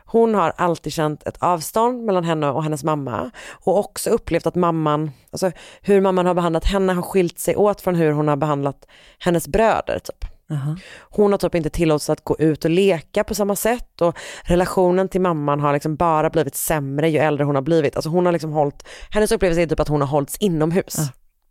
Hon 0.05 0.35
har 0.35 0.53
alltid 0.57 0.93
känt 0.93 1.27
ett 1.27 1.37
avstånd 1.43 2.05
mellan 2.05 2.25
henne 2.25 2.51
och 2.51 2.63
hennes 2.63 2.85
mamma 2.85 3.31
och 3.51 3.79
också 3.79 4.11
upplevt 4.11 4.47
att 4.47 4.55
mamman, 4.55 5.11
alltså 5.31 5.53
hur 5.81 6.01
mamman 6.01 6.27
har 6.27 6.35
behandlat 6.35 6.65
henne 6.65 6.93
har 6.93 7.03
skilt 7.03 7.39
sig 7.39 7.57
åt 7.57 7.81
från 7.81 7.95
hur 7.95 8.13
hon 8.13 8.29
har 8.29 8.37
behandlat 8.37 8.87
hennes 9.19 9.49
bröder 9.49 9.99
typ. 9.99 10.25
Aha. 10.51 10.77
Hon 11.01 11.33
har 11.33 11.39
typ 11.39 11.55
inte 11.55 11.71
tillåtits 11.71 12.11
att 12.11 12.25
gå 12.25 12.37
ut 12.39 12.65
och 12.65 12.71
leka 12.71 13.25
på 13.25 13.35
samma 13.35 13.57
sätt 13.57 14.01
och 14.01 14.19
relationen 14.45 15.09
till 15.09 15.21
mamman 15.21 15.61
har 15.61 15.73
liksom 15.73 15.97
bara 15.97 16.31
blivit 16.31 16.55
sämre 16.55 17.09
ju 17.09 17.19
äldre 17.19 17.45
hon 17.45 17.55
har 17.55 17.63
blivit. 17.63 17.97
Alltså 17.97 18.11
hon 18.11 18.27
har 18.27 18.33
liksom 18.33 18.53
hållit, 18.53 18.89
hennes 19.11 19.33
upplevelse 19.33 19.63
är 19.63 19.67
typ 19.67 19.81
att 19.81 19.89
hon 19.89 20.01
har 20.01 20.09
hållits 20.09 20.37
inomhus 20.37 20.97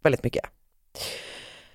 väldigt 0.03 0.23
mycket. 0.23 0.45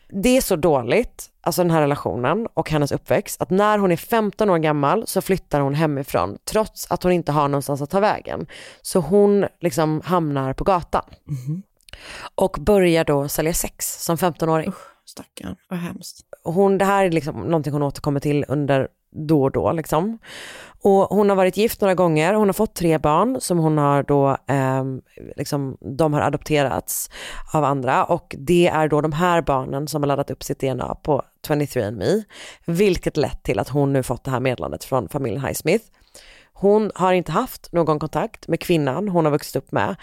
Det 0.08 0.36
är 0.36 0.40
så 0.40 0.56
dåligt, 0.56 1.30
alltså 1.40 1.62
den 1.62 1.70
här 1.70 1.80
relationen 1.80 2.48
och 2.54 2.70
hennes 2.70 2.92
uppväxt, 2.92 3.42
att 3.42 3.50
när 3.50 3.78
hon 3.78 3.92
är 3.92 3.96
15 3.96 4.50
år 4.50 4.58
gammal 4.58 5.06
så 5.06 5.22
flyttar 5.22 5.60
hon 5.60 5.74
hemifrån 5.74 6.38
trots 6.44 6.90
att 6.90 7.02
hon 7.02 7.12
inte 7.12 7.32
har 7.32 7.48
någonstans 7.48 7.82
att 7.82 7.90
ta 7.90 8.00
vägen. 8.00 8.46
Så 8.82 9.00
hon 9.00 9.46
liksom 9.60 10.00
hamnar 10.04 10.52
på 10.52 10.64
gatan 10.64 11.04
och 12.34 12.56
börjar 12.60 13.04
då 13.04 13.28
sälja 13.28 13.54
sex 13.54 14.04
som 14.04 14.16
15-åring. 14.16 14.72
Stackarn, 15.04 15.56
vad 15.68 15.78
hemskt 15.78 16.26
hon, 16.44 16.78
det 16.78 16.84
här 16.84 17.04
är 17.04 17.10
liksom 17.10 17.40
någonting 17.40 17.72
hon 17.72 17.82
återkommer 17.82 18.20
till 18.20 18.44
under 18.48 18.88
då 19.14 19.42
och 19.42 19.52
då. 19.52 19.72
Liksom. 19.72 20.18
Och 20.82 20.92
hon 20.92 21.28
har 21.28 21.36
varit 21.36 21.56
gift 21.56 21.80
några 21.80 21.94
gånger, 21.94 22.34
hon 22.34 22.48
har 22.48 22.52
fått 22.52 22.74
tre 22.74 22.98
barn 22.98 23.40
som 23.40 23.58
hon 23.58 23.78
har 23.78 24.02
då, 24.02 24.28
eh, 24.30 24.84
liksom, 25.36 25.76
de 25.80 26.12
har 26.12 26.20
adopterats 26.20 27.10
av 27.52 27.64
andra 27.64 28.04
och 28.04 28.34
det 28.38 28.68
är 28.68 28.88
då 28.88 29.00
de 29.00 29.12
här 29.12 29.42
barnen 29.42 29.88
som 29.88 30.02
har 30.02 30.08
laddat 30.08 30.30
upp 30.30 30.42
sitt 30.42 30.60
DNA 30.60 30.94
på 30.94 31.22
23andMe, 31.46 32.24
vilket 32.64 33.16
lett 33.16 33.42
till 33.42 33.58
att 33.58 33.68
hon 33.68 33.92
nu 33.92 34.02
fått 34.02 34.24
det 34.24 34.30
här 34.30 34.40
meddelandet 34.40 34.84
från 34.84 35.08
familjen 35.08 35.44
Highsmith. 35.44 35.84
Hon 36.52 36.90
har 36.94 37.12
inte 37.12 37.32
haft 37.32 37.72
någon 37.72 37.98
kontakt 37.98 38.48
med 38.48 38.60
kvinnan 38.60 39.08
hon 39.08 39.24
har 39.24 39.32
vuxit 39.32 39.56
upp 39.56 39.72
med 39.72 39.96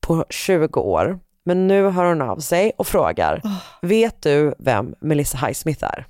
på 0.00 0.24
20 0.30 0.80
år, 0.80 1.18
men 1.50 1.66
nu 1.66 1.88
hör 1.88 2.04
hon 2.04 2.22
av 2.22 2.38
sig 2.38 2.72
och 2.78 2.86
frågar, 2.86 3.42
vet 3.82 4.22
du 4.22 4.54
vem 4.58 4.94
Melissa 5.00 5.38
Highsmith 5.38 5.84
är? 5.84 6.06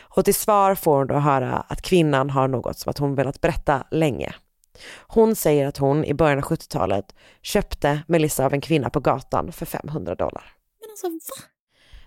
Och 0.00 0.24
till 0.24 0.34
svar 0.34 0.74
får 0.74 0.96
hon 0.96 1.06
då 1.06 1.14
höra 1.14 1.64
att 1.68 1.82
kvinnan 1.82 2.30
har 2.30 2.48
något 2.48 2.78
som 2.78 2.90
att 2.90 2.98
hon 2.98 3.14
velat 3.14 3.40
berätta 3.40 3.86
länge. 3.90 4.34
Hon 4.98 5.36
säger 5.36 5.66
att 5.66 5.76
hon 5.76 6.04
i 6.04 6.14
början 6.14 6.38
av 6.38 6.44
70-talet 6.44 7.14
köpte 7.42 8.02
Melissa 8.08 8.44
av 8.44 8.54
en 8.54 8.60
kvinna 8.60 8.90
på 8.90 9.00
gatan 9.00 9.52
för 9.52 9.66
500 9.66 10.14
dollar. 10.14 10.52
Men 10.80 10.90
alltså 10.90 11.08
va? 11.08 11.46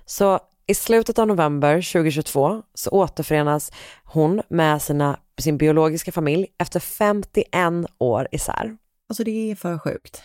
Så 0.05 0.39
i 0.67 0.75
slutet 0.75 1.19
av 1.19 1.27
november 1.27 1.93
2022 1.93 2.61
så 2.73 2.89
återförenas 2.89 3.71
hon 4.03 4.41
med 4.49 4.81
sina, 4.81 5.19
sin 5.37 5.57
biologiska 5.57 6.11
familj 6.11 6.47
efter 6.57 6.79
51 6.79 7.47
år 7.97 8.27
isär. 8.31 8.77
Alltså 9.09 9.23
det 9.23 9.51
är 9.51 9.55
för 9.55 9.79
sjukt. 9.79 10.23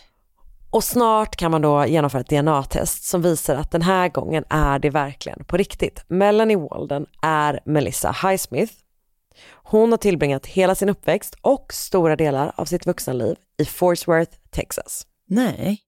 Och 0.71 0.83
snart 0.83 1.35
kan 1.35 1.51
man 1.51 1.61
då 1.61 1.85
genomföra 1.85 2.21
ett 2.21 2.29
DNA-test 2.29 3.03
som 3.03 3.21
visar 3.21 3.55
att 3.55 3.71
den 3.71 3.81
här 3.81 4.09
gången 4.09 4.43
är 4.49 4.79
det 4.79 4.89
verkligen 4.89 5.43
på 5.43 5.57
riktigt. 5.57 6.03
Melanie 6.07 6.57
Walden 6.57 7.05
är 7.21 7.59
Melissa 7.65 8.11
Highsmith. 8.11 8.73
Hon 9.51 9.91
har 9.91 9.97
tillbringat 9.97 10.45
hela 10.45 10.75
sin 10.75 10.89
uppväxt 10.89 11.35
och 11.41 11.73
stora 11.73 12.15
delar 12.15 12.51
av 12.55 12.65
sitt 12.65 12.87
vuxenliv 12.87 13.35
i 13.57 13.65
Fort 13.65 14.07
Worth, 14.07 14.37
Texas. 14.49 15.07
Nej. 15.25 15.81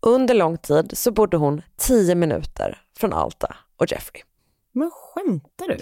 Under 0.00 0.34
lång 0.34 0.58
tid 0.58 0.90
så 0.98 1.10
bodde 1.10 1.36
hon 1.36 1.62
10 1.76 2.14
minuter 2.14 2.82
från 2.98 3.12
Alta 3.12 3.56
och 3.76 3.92
Jeffrey. 3.92 4.22
Men 4.72 4.90
skämtar 4.90 5.68
du? 5.68 5.78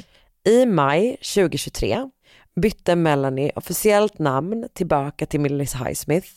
I 0.50 0.66
maj 0.66 1.16
2023 1.16 2.10
bytte 2.60 2.96
Melanie 2.96 3.52
officiellt 3.56 4.18
namn 4.18 4.68
tillbaka 4.72 5.26
till 5.26 5.40
Melissa 5.40 5.78
Highsmith. 5.78 6.28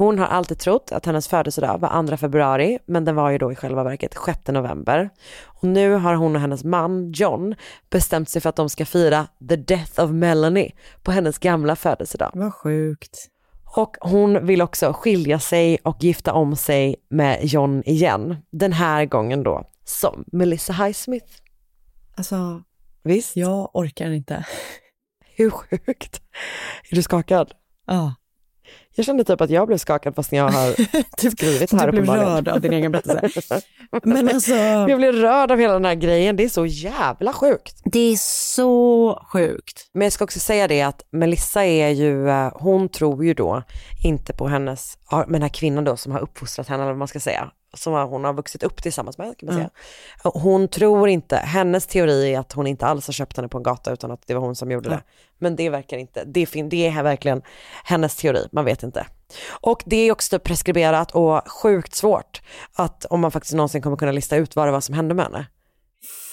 Hon 0.00 0.18
har 0.18 0.26
alltid 0.26 0.58
trott 0.58 0.92
att 0.92 1.06
hennes 1.06 1.28
födelsedag 1.28 1.78
var 1.78 2.06
2 2.08 2.16
februari, 2.16 2.78
men 2.86 3.04
den 3.04 3.16
var 3.16 3.30
ju 3.30 3.38
då 3.38 3.52
i 3.52 3.54
själva 3.54 3.84
verket 3.84 4.16
6 4.26 4.38
november. 4.46 5.10
Och 5.44 5.64
nu 5.64 5.92
har 5.92 6.14
hon 6.14 6.34
och 6.34 6.40
hennes 6.40 6.64
man 6.64 7.12
John 7.12 7.54
bestämt 7.90 8.28
sig 8.28 8.42
för 8.42 8.48
att 8.48 8.56
de 8.56 8.68
ska 8.68 8.86
fira 8.86 9.26
the 9.48 9.56
death 9.56 10.00
of 10.00 10.10
Melanie 10.10 10.72
på 11.02 11.12
hennes 11.12 11.38
gamla 11.38 11.76
födelsedag. 11.76 12.30
Vad 12.34 12.54
sjukt. 12.54 13.28
Och 13.76 13.96
hon 14.00 14.46
vill 14.46 14.62
också 14.62 14.92
skilja 14.92 15.38
sig 15.38 15.78
och 15.82 15.96
gifta 16.04 16.32
om 16.32 16.56
sig 16.56 16.96
med 17.08 17.44
John 17.44 17.82
igen. 17.86 18.36
Den 18.50 18.72
här 18.72 19.04
gången 19.04 19.42
då 19.42 19.70
som 19.84 20.24
Melissa 20.32 20.72
Highsmith. 20.72 21.32
Alltså, 22.16 22.62
Visst? 23.02 23.36
jag 23.36 23.70
orkar 23.76 24.10
inte. 24.10 24.46
Hur 25.36 25.50
sjukt? 25.50 26.22
Är 26.90 26.94
du 26.94 27.02
skakad? 27.02 27.52
Ja. 27.86 28.14
Jag 28.94 29.06
kände 29.06 29.24
typ 29.24 29.40
att 29.40 29.50
jag 29.50 29.66
blev 29.66 29.78
skakad 29.78 30.14
fast 30.14 30.32
jag 30.32 30.44
har 30.48 30.72
skrivit 31.30 31.72
här 31.72 31.86
Du 31.86 31.90
blev 31.92 32.02
uppenbarligen. 32.04 32.28
rörd 32.34 32.48
av 32.48 32.60
din 32.60 32.72
egen 32.72 32.92
berättelse. 32.92 33.60
Men 34.02 34.28
alltså, 34.28 34.54
Jag 34.54 34.98
blev 34.98 35.12
rörd 35.14 35.50
av 35.52 35.58
hela 35.58 35.72
den 35.72 35.84
här 35.84 35.94
grejen, 35.94 36.36
det 36.36 36.44
är 36.44 36.48
så 36.48 36.66
jävla 36.66 37.32
sjukt. 37.32 37.80
det 37.84 38.12
är 38.12 38.16
så 38.54 39.22
sjukt. 39.32 39.90
Men 39.92 40.02
jag 40.02 40.12
ska 40.12 40.24
också 40.24 40.40
säga 40.40 40.68
det 40.68 40.82
att 40.82 41.04
Melissa 41.10 41.64
är 41.64 41.88
ju, 41.88 42.28
eh, 42.30 42.52
hon 42.54 42.88
tror 42.88 43.24
ju 43.24 43.34
då 43.34 43.62
inte 44.04 44.32
på 44.32 44.48
hennes, 44.48 44.98
men 45.10 45.32
den 45.32 45.42
här 45.42 45.48
kvinnan 45.48 45.84
då 45.84 45.96
som 45.96 46.12
har 46.12 46.20
uppfostrat 46.20 46.68
henne 46.68 46.82
eller 46.82 46.92
vad 46.92 46.98
man 46.98 47.08
ska 47.08 47.20
säga, 47.20 47.50
som 47.76 47.92
hon 47.92 48.24
har 48.24 48.32
vuxit 48.32 48.62
upp 48.62 48.82
tillsammans 48.82 49.18
med 49.18 49.38
kan 49.38 49.46
man 49.46 49.54
säga. 49.54 49.70
Hon 50.24 50.68
tror 50.68 51.08
inte, 51.08 51.36
hennes 51.36 51.86
teori 51.86 52.34
är 52.34 52.40
att 52.40 52.52
hon 52.52 52.66
inte 52.66 52.86
alls 52.86 53.06
har 53.08 53.12
köpt 53.12 53.36
henne 53.36 53.48
på 53.48 53.58
en 53.58 53.62
gata 53.64 53.92
utan 53.92 54.10
att 54.10 54.26
det 54.26 54.34
var 54.34 54.40
hon 54.40 54.56
som 54.56 54.70
gjorde 54.70 54.88
det. 54.88 55.02
Men 55.42 55.56
det 55.56 55.70
verkar 55.70 55.96
inte, 55.96 56.24
det, 56.24 56.46
fin- 56.46 56.68
det 56.68 56.86
är 56.86 57.02
verkligen 57.02 57.42
hennes 57.84 58.16
teori, 58.16 58.48
man 58.52 58.64
vet 58.64 58.82
inte. 58.82 58.89
Och 59.50 59.82
det 59.86 59.96
är 59.96 60.12
också 60.12 60.38
preskriberat 60.38 61.10
och 61.10 61.50
sjukt 61.52 61.94
svårt 61.94 62.42
att 62.72 63.04
om 63.04 63.20
man 63.20 63.30
faktiskt 63.30 63.54
någonsin 63.54 63.82
kommer 63.82 63.96
kunna 63.96 64.12
lista 64.12 64.36
ut 64.36 64.56
vad 64.56 64.68
det 64.68 64.72
var 64.72 64.80
som 64.80 64.94
hände 64.94 65.14
med 65.14 65.24
henne. 65.24 65.46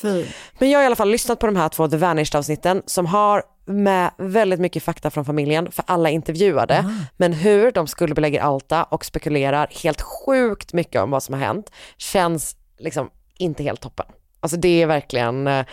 Fy. 0.01 0.25
Men 0.59 0.69
jag 0.69 0.79
har 0.79 0.83
i 0.83 0.85
alla 0.85 0.95
fall 0.95 1.09
lyssnat 1.09 1.39
på 1.39 1.45
de 1.45 1.55
här 1.55 1.69
två 1.69 1.87
The 1.87 1.97
Vanished 1.97 2.35
avsnitten 2.39 2.83
som 2.85 3.05
har 3.05 3.43
med 3.65 4.11
väldigt 4.17 4.59
mycket 4.59 4.83
fakta 4.83 5.09
från 5.11 5.25
familjen 5.25 5.71
för 5.71 5.83
alla 5.87 6.09
intervjuade. 6.09 6.85
Men 7.17 7.33
hur 7.33 7.71
de 7.71 7.87
skuldbelägger 7.87 8.41
Alta 8.41 8.83
och 8.83 9.05
spekulerar 9.05 9.67
helt 9.83 10.01
sjukt 10.01 10.73
mycket 10.73 11.01
om 11.01 11.11
vad 11.11 11.23
som 11.23 11.33
har 11.33 11.41
hänt 11.41 11.71
känns 11.97 12.55
liksom 12.79 13.09
inte 13.37 13.63
helt 13.63 13.81
toppen. 13.81 14.05
Alltså 14.39 14.57
det 14.57 14.81
är 14.81 14.87
verkligen, 14.87 15.47
eh, 15.47 15.65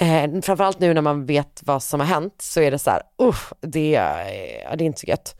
eh, 0.00 0.30
framförallt 0.42 0.80
nu 0.80 0.94
när 0.94 1.02
man 1.02 1.26
vet 1.26 1.60
vad 1.64 1.82
som 1.82 2.00
har 2.00 2.06
hänt 2.06 2.34
så 2.38 2.60
är 2.60 2.70
det 2.70 2.78
så 2.78 2.90
här, 2.90 3.02
usch, 3.22 3.52
det, 3.60 3.94
är- 3.94 4.76
det 4.76 4.84
är 4.84 4.86
inte 4.86 5.00
så 5.00 5.06
gött. 5.06 5.36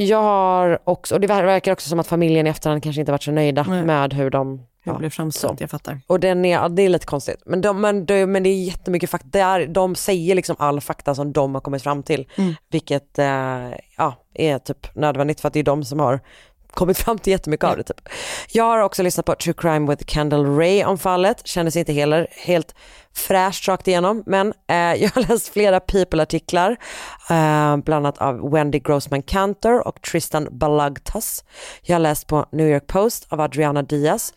Jag 0.00 0.22
har 0.22 0.78
också, 0.84 1.14
och 1.14 1.20
det 1.20 1.26
verkar 1.26 1.72
också 1.72 1.88
som 1.88 1.98
att 1.98 2.06
familjen 2.06 2.46
i 2.46 2.50
efterhand 2.50 2.82
kanske 2.82 3.00
inte 3.00 3.12
varit 3.12 3.22
så 3.22 3.30
nöjda 3.30 3.66
Nej. 3.68 3.84
med 3.84 4.14
hur 4.14 4.30
de 4.30 4.62
Jag 4.84 4.94
ja, 4.94 4.98
blev 4.98 5.10
framställd, 5.10 5.60
jag 5.60 5.70
fattar. 5.70 6.00
och 6.06 6.20
den 6.20 6.44
är, 6.44 6.52
ja, 6.52 6.68
det 6.68 6.82
är 6.82 6.88
lite 6.88 7.06
konstigt. 7.06 7.42
Men, 7.46 7.60
de, 7.60 7.80
men, 7.80 8.06
det, 8.06 8.26
men 8.26 8.42
det 8.42 8.48
är 8.48 8.64
jättemycket 8.64 9.10
fakta. 9.10 9.28
Det 9.30 9.40
är, 9.40 9.66
de 9.66 9.94
säger 9.94 10.34
liksom 10.34 10.56
all 10.58 10.80
fakta 10.80 11.14
som 11.14 11.32
de 11.32 11.54
har 11.54 11.60
kommit 11.60 11.82
fram 11.82 12.02
till. 12.02 12.28
Mm. 12.36 12.54
Vilket 12.70 13.18
eh, 13.18 13.26
ja, 13.96 14.14
är 14.34 14.58
typ 14.58 14.94
nödvändigt 14.94 15.40
för 15.40 15.48
att 15.48 15.54
det 15.54 15.60
är 15.60 15.64
de 15.64 15.84
som 15.84 16.00
har 16.00 16.20
kommit 16.70 16.98
fram 16.98 17.18
till 17.18 17.30
jättemycket 17.30 17.64
av 17.64 17.76
det. 17.76 17.82
Typ. 17.82 18.08
Jag 18.52 18.64
har 18.64 18.78
också 18.78 19.02
lyssnat 19.02 19.26
på 19.26 19.34
True 19.34 19.54
Crime 19.58 19.90
with 19.90 20.04
Kendall 20.06 20.56
Ray 20.56 20.84
om 20.84 20.98
fallet. 20.98 21.46
Kändes 21.46 21.76
inte 21.76 21.92
heller 21.92 22.26
helt 22.30 22.74
fräscht 23.12 23.68
rakt 23.68 23.88
igenom. 23.88 24.22
Men 24.26 24.52
eh, 24.66 24.76
jag 25.02 25.10
har 25.10 25.28
läst 25.28 25.48
flera 25.48 25.80
People-artiklar. 25.80 26.70
Eh, 27.30 27.76
bland 27.76 28.06
annat 28.06 28.18
av 28.18 28.50
Wendy 28.50 28.78
Grossman 28.78 29.22
Cantor 29.22 29.88
och 29.88 30.02
Tristan 30.02 30.48
Balagtas. 30.50 31.44
Jag 31.82 31.94
har 31.94 32.00
läst 32.00 32.26
på 32.26 32.46
New 32.52 32.68
York 32.68 32.86
Post 32.86 33.26
av 33.28 33.40
Adriana 33.40 33.82
Diaz. 33.82 34.34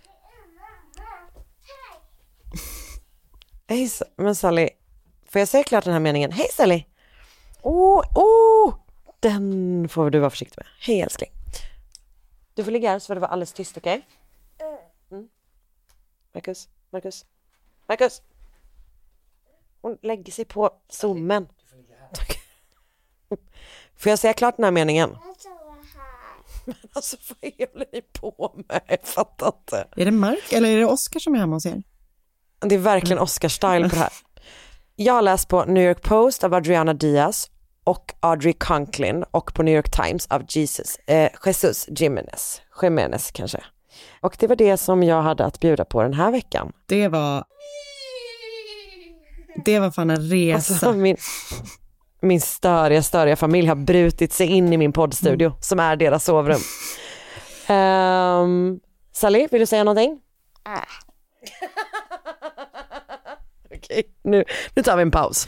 Hej, 3.67 3.89
men 4.17 4.36
Sally, 4.36 4.70
får 5.32 5.39
jag 5.39 5.48
säga 5.48 5.63
klart 5.63 5.84
den 5.84 5.94
här 5.94 6.00
meningen? 6.00 6.32
Hej 6.32 6.48
Sally! 6.54 6.84
Åh, 7.62 8.04
åh! 8.15 8.74
Den 9.20 9.89
får 9.89 10.10
du 10.10 10.20
vara 10.20 10.30
försiktig 10.30 10.58
med. 10.58 10.67
Hej 10.80 11.02
älskling. 11.02 11.30
Du 12.62 12.65
får 12.65 12.71
ligga 12.71 12.91
här 12.91 13.00
så 13.00 13.08
får 13.08 13.15
du 13.15 13.21
vara 13.21 13.32
alldeles 13.32 13.54
tyst, 13.54 13.78
okej? 13.78 14.08
Mm. 15.12 15.30
Marcus, 16.34 16.69
Marcus, 16.89 17.26
Marcus! 17.88 18.21
Hon 19.82 19.97
lägger 20.02 20.32
sig 20.32 20.45
på 20.45 20.69
zoomen. 20.89 21.47
Tack. 22.13 22.38
Får 23.95 24.10
jag 24.10 24.19
säga 24.19 24.34
klart 24.34 24.58
den 24.58 24.63
här 24.63 24.71
meningen? 24.71 25.17
Men 26.65 26.76
alltså 26.93 27.17
vad 27.41 27.54
håller 27.69 27.86
ni 27.91 28.02
på 28.02 28.63
med? 28.67 28.82
Jag 28.88 29.02
fattar 29.04 29.47
inte. 29.47 29.88
Är 29.95 30.06
det 30.06 30.12
Mark 30.12 30.54
eller 30.54 30.69
är 30.69 30.78
det 30.78 30.86
Oscar 30.86 31.19
som 31.19 31.36
är 31.36 31.39
hemma 31.39 31.56
hos 31.56 31.65
er? 31.65 31.84
Det 32.60 32.76
är 32.76 32.80
verkligen 32.80 33.19
Oscar-style 33.19 33.89
på 33.89 33.95
det 33.95 34.02
här. 34.02 34.13
Jag 34.95 35.13
har 35.13 35.21
läst 35.21 35.47
på 35.47 35.65
New 35.65 35.84
York 35.84 36.02
Post 36.02 36.43
av 36.43 36.54
Adriana 36.54 36.93
Diaz 36.93 37.51
och 37.84 38.13
Audrey 38.20 38.54
Conklin 38.54 39.24
och 39.32 39.54
på 39.54 39.63
New 39.63 39.76
York 39.76 39.91
Times 39.91 40.28
av 40.28 40.44
Jesus, 40.48 40.96
eh, 40.96 41.32
Jesus 41.46 41.88
Jimenez, 41.89 42.62
Jimenez 42.82 43.32
kanske. 43.32 43.63
Och 44.22 44.36
det 44.39 44.48
var 44.48 44.56
det 44.56 44.78
som 44.78 45.04
jag 45.04 45.22
hade 45.22 45.46
att 45.46 45.60
bjuda 45.60 45.86
på 45.86 46.04
den 46.04 46.13
här 46.13 46.32
veckan. 46.32 46.74
Det 46.86 47.08
var... 47.08 47.44
Det 49.65 49.80
var 49.80 49.91
fan 49.91 50.10
en 50.10 50.30
resa. 50.30 50.74
Alltså, 50.74 50.94
min, 50.94 51.17
min 52.22 52.41
störiga, 52.41 53.04
störiga 53.04 53.36
familj 53.36 53.67
har 53.67 53.76
brutit 53.76 54.34
sig 54.34 54.48
in 54.48 54.74
i 54.74 54.78
min 54.78 54.94
poddstudio 54.94 55.54
som 55.60 55.80
är 55.80 55.96
deras 55.96 56.26
sovrum. 56.26 56.62
Um, 57.70 58.80
Sally, 59.12 59.48
vill 59.52 59.60
du 59.60 59.65
säga 59.65 59.84
någonting? 59.84 60.20
Okej, 63.76 64.04
nu, 64.24 64.44
nu 64.76 64.84
tar 64.84 64.98
vi 64.98 65.02
en 65.02 65.12
paus. 65.12 65.48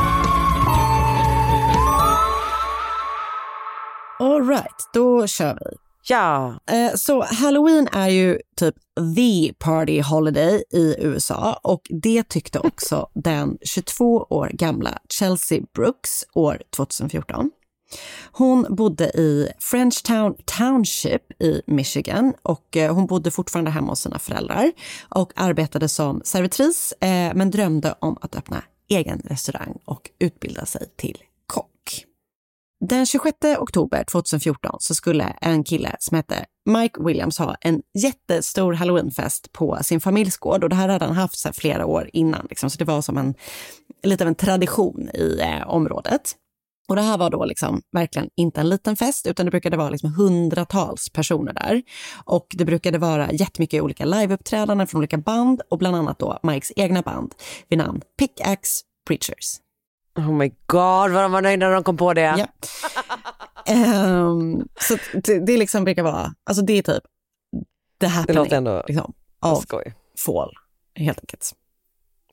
All 4.21 4.47
right, 4.47 4.89
då 4.93 5.27
kör 5.27 5.53
vi. 5.53 5.77
Ja. 6.07 6.59
Eh, 6.71 6.95
Så 6.95 7.23
Halloween 7.23 7.87
är 7.91 8.09
ju 8.09 8.39
typ 8.59 8.75
the 9.15 9.53
party 9.53 10.01
holiday 10.01 10.63
i 10.73 10.95
USA 10.99 11.59
och 11.63 11.81
det 11.89 12.23
tyckte 12.29 12.59
också 12.59 13.09
den 13.23 13.57
22 13.61 14.27
år 14.29 14.49
gamla 14.53 14.99
Chelsea 15.09 15.61
Brooks 15.75 16.25
år 16.33 16.61
2014. 16.75 17.51
Hon 18.31 18.65
bodde 18.69 19.05
i 19.05 19.51
Frenchtown 19.59 20.35
Township 20.45 21.41
i 21.41 21.61
Michigan 21.67 22.33
och 22.41 22.77
eh, 22.77 22.95
hon 22.95 23.05
bodde 23.05 23.31
fortfarande 23.31 23.71
hemma 23.71 23.91
hos 23.91 23.99
sina 24.01 24.19
föräldrar 24.19 24.71
och 25.09 25.33
arbetade 25.35 25.89
som 25.89 26.21
servitris 26.23 26.93
eh, 27.01 27.33
men 27.35 27.51
drömde 27.51 27.95
om 27.99 28.17
att 28.21 28.35
öppna 28.35 28.63
egen 28.89 29.21
restaurang 29.25 29.77
och 29.85 30.09
utbilda 30.19 30.65
sig 30.65 30.89
till. 30.97 31.17
Den 32.89 33.05
26 33.05 33.37
oktober 33.59 34.03
2014 34.03 34.75
så 34.79 34.95
skulle 34.95 35.23
en 35.41 35.63
kille 35.63 35.95
som 35.99 36.15
hette 36.15 36.45
Mike 36.65 37.03
Williams 37.03 37.39
ha 37.39 37.55
en 37.61 37.81
jättestor 37.97 38.73
halloweenfest 38.73 39.51
på 39.51 39.77
sin 39.81 40.01
familjs 40.01 40.37
gård 40.37 40.63
och 40.63 40.69
det 40.69 40.75
här 40.75 40.89
hade 40.89 41.05
han 41.05 41.15
haft 41.15 41.37
så 41.37 41.47
här 41.47 41.53
flera 41.53 41.85
år 41.85 42.09
innan. 42.13 42.47
Liksom. 42.49 42.69
Så 42.69 42.77
det 42.77 42.85
var 42.85 43.01
som 43.01 43.17
en, 43.17 43.33
lite 44.03 44.23
av 44.23 44.27
en 44.27 44.35
tradition 44.35 45.09
i 45.13 45.39
eh, 45.39 45.69
området. 45.69 46.35
Och 46.87 46.95
det 46.95 47.01
här 47.01 47.17
var 47.17 47.29
då 47.29 47.45
liksom 47.45 47.81
verkligen 47.91 48.29
inte 48.35 48.61
en 48.61 48.69
liten 48.69 48.95
fest, 48.95 49.27
utan 49.27 49.45
det 49.45 49.51
brukade 49.51 49.77
vara 49.77 49.89
liksom 49.89 50.13
hundratals 50.13 51.09
personer 51.09 51.53
där. 51.53 51.81
Och 52.25 52.47
det 52.49 52.65
brukade 52.65 52.97
vara 52.97 53.31
jättemycket 53.31 53.81
olika 53.81 54.05
liveuppträdanden 54.05 54.87
från 54.87 54.99
olika 54.99 55.17
band 55.17 55.61
och 55.69 55.77
bland 55.77 55.95
annat 55.95 56.19
då 56.19 56.39
Mikes 56.43 56.71
egna 56.75 57.01
band 57.01 57.35
vid 57.69 57.77
namn 57.77 58.01
Pickaxe 58.19 58.83
Preachers. 59.07 59.57
Oh 60.15 60.31
my 60.31 60.49
god, 60.65 61.11
vad 61.11 61.23
de 61.23 61.31
var 61.31 61.41
nöjda 61.41 61.67
när 61.67 61.73
de 61.73 61.83
kom 61.83 61.97
på 61.97 62.13
det. 62.13 62.21
Ja. 62.21 62.47
Ehm, 63.65 64.67
så 64.79 64.97
det, 65.13 65.39
det 65.39 65.57
liksom 65.57 65.83
brukar 65.83 66.03
vara, 66.03 66.33
alltså 66.43 66.63
det 66.63 66.73
är 66.73 66.81
typ 66.81 67.03
the 67.99 68.07
happening 68.07 68.43
låter 68.43 68.57
ändå 68.57 68.83
liksom, 68.87 69.13
av 69.39 69.55
skoj. 69.55 69.95
fall, 70.25 70.53
helt 70.95 71.19
enkelt. 71.19 71.51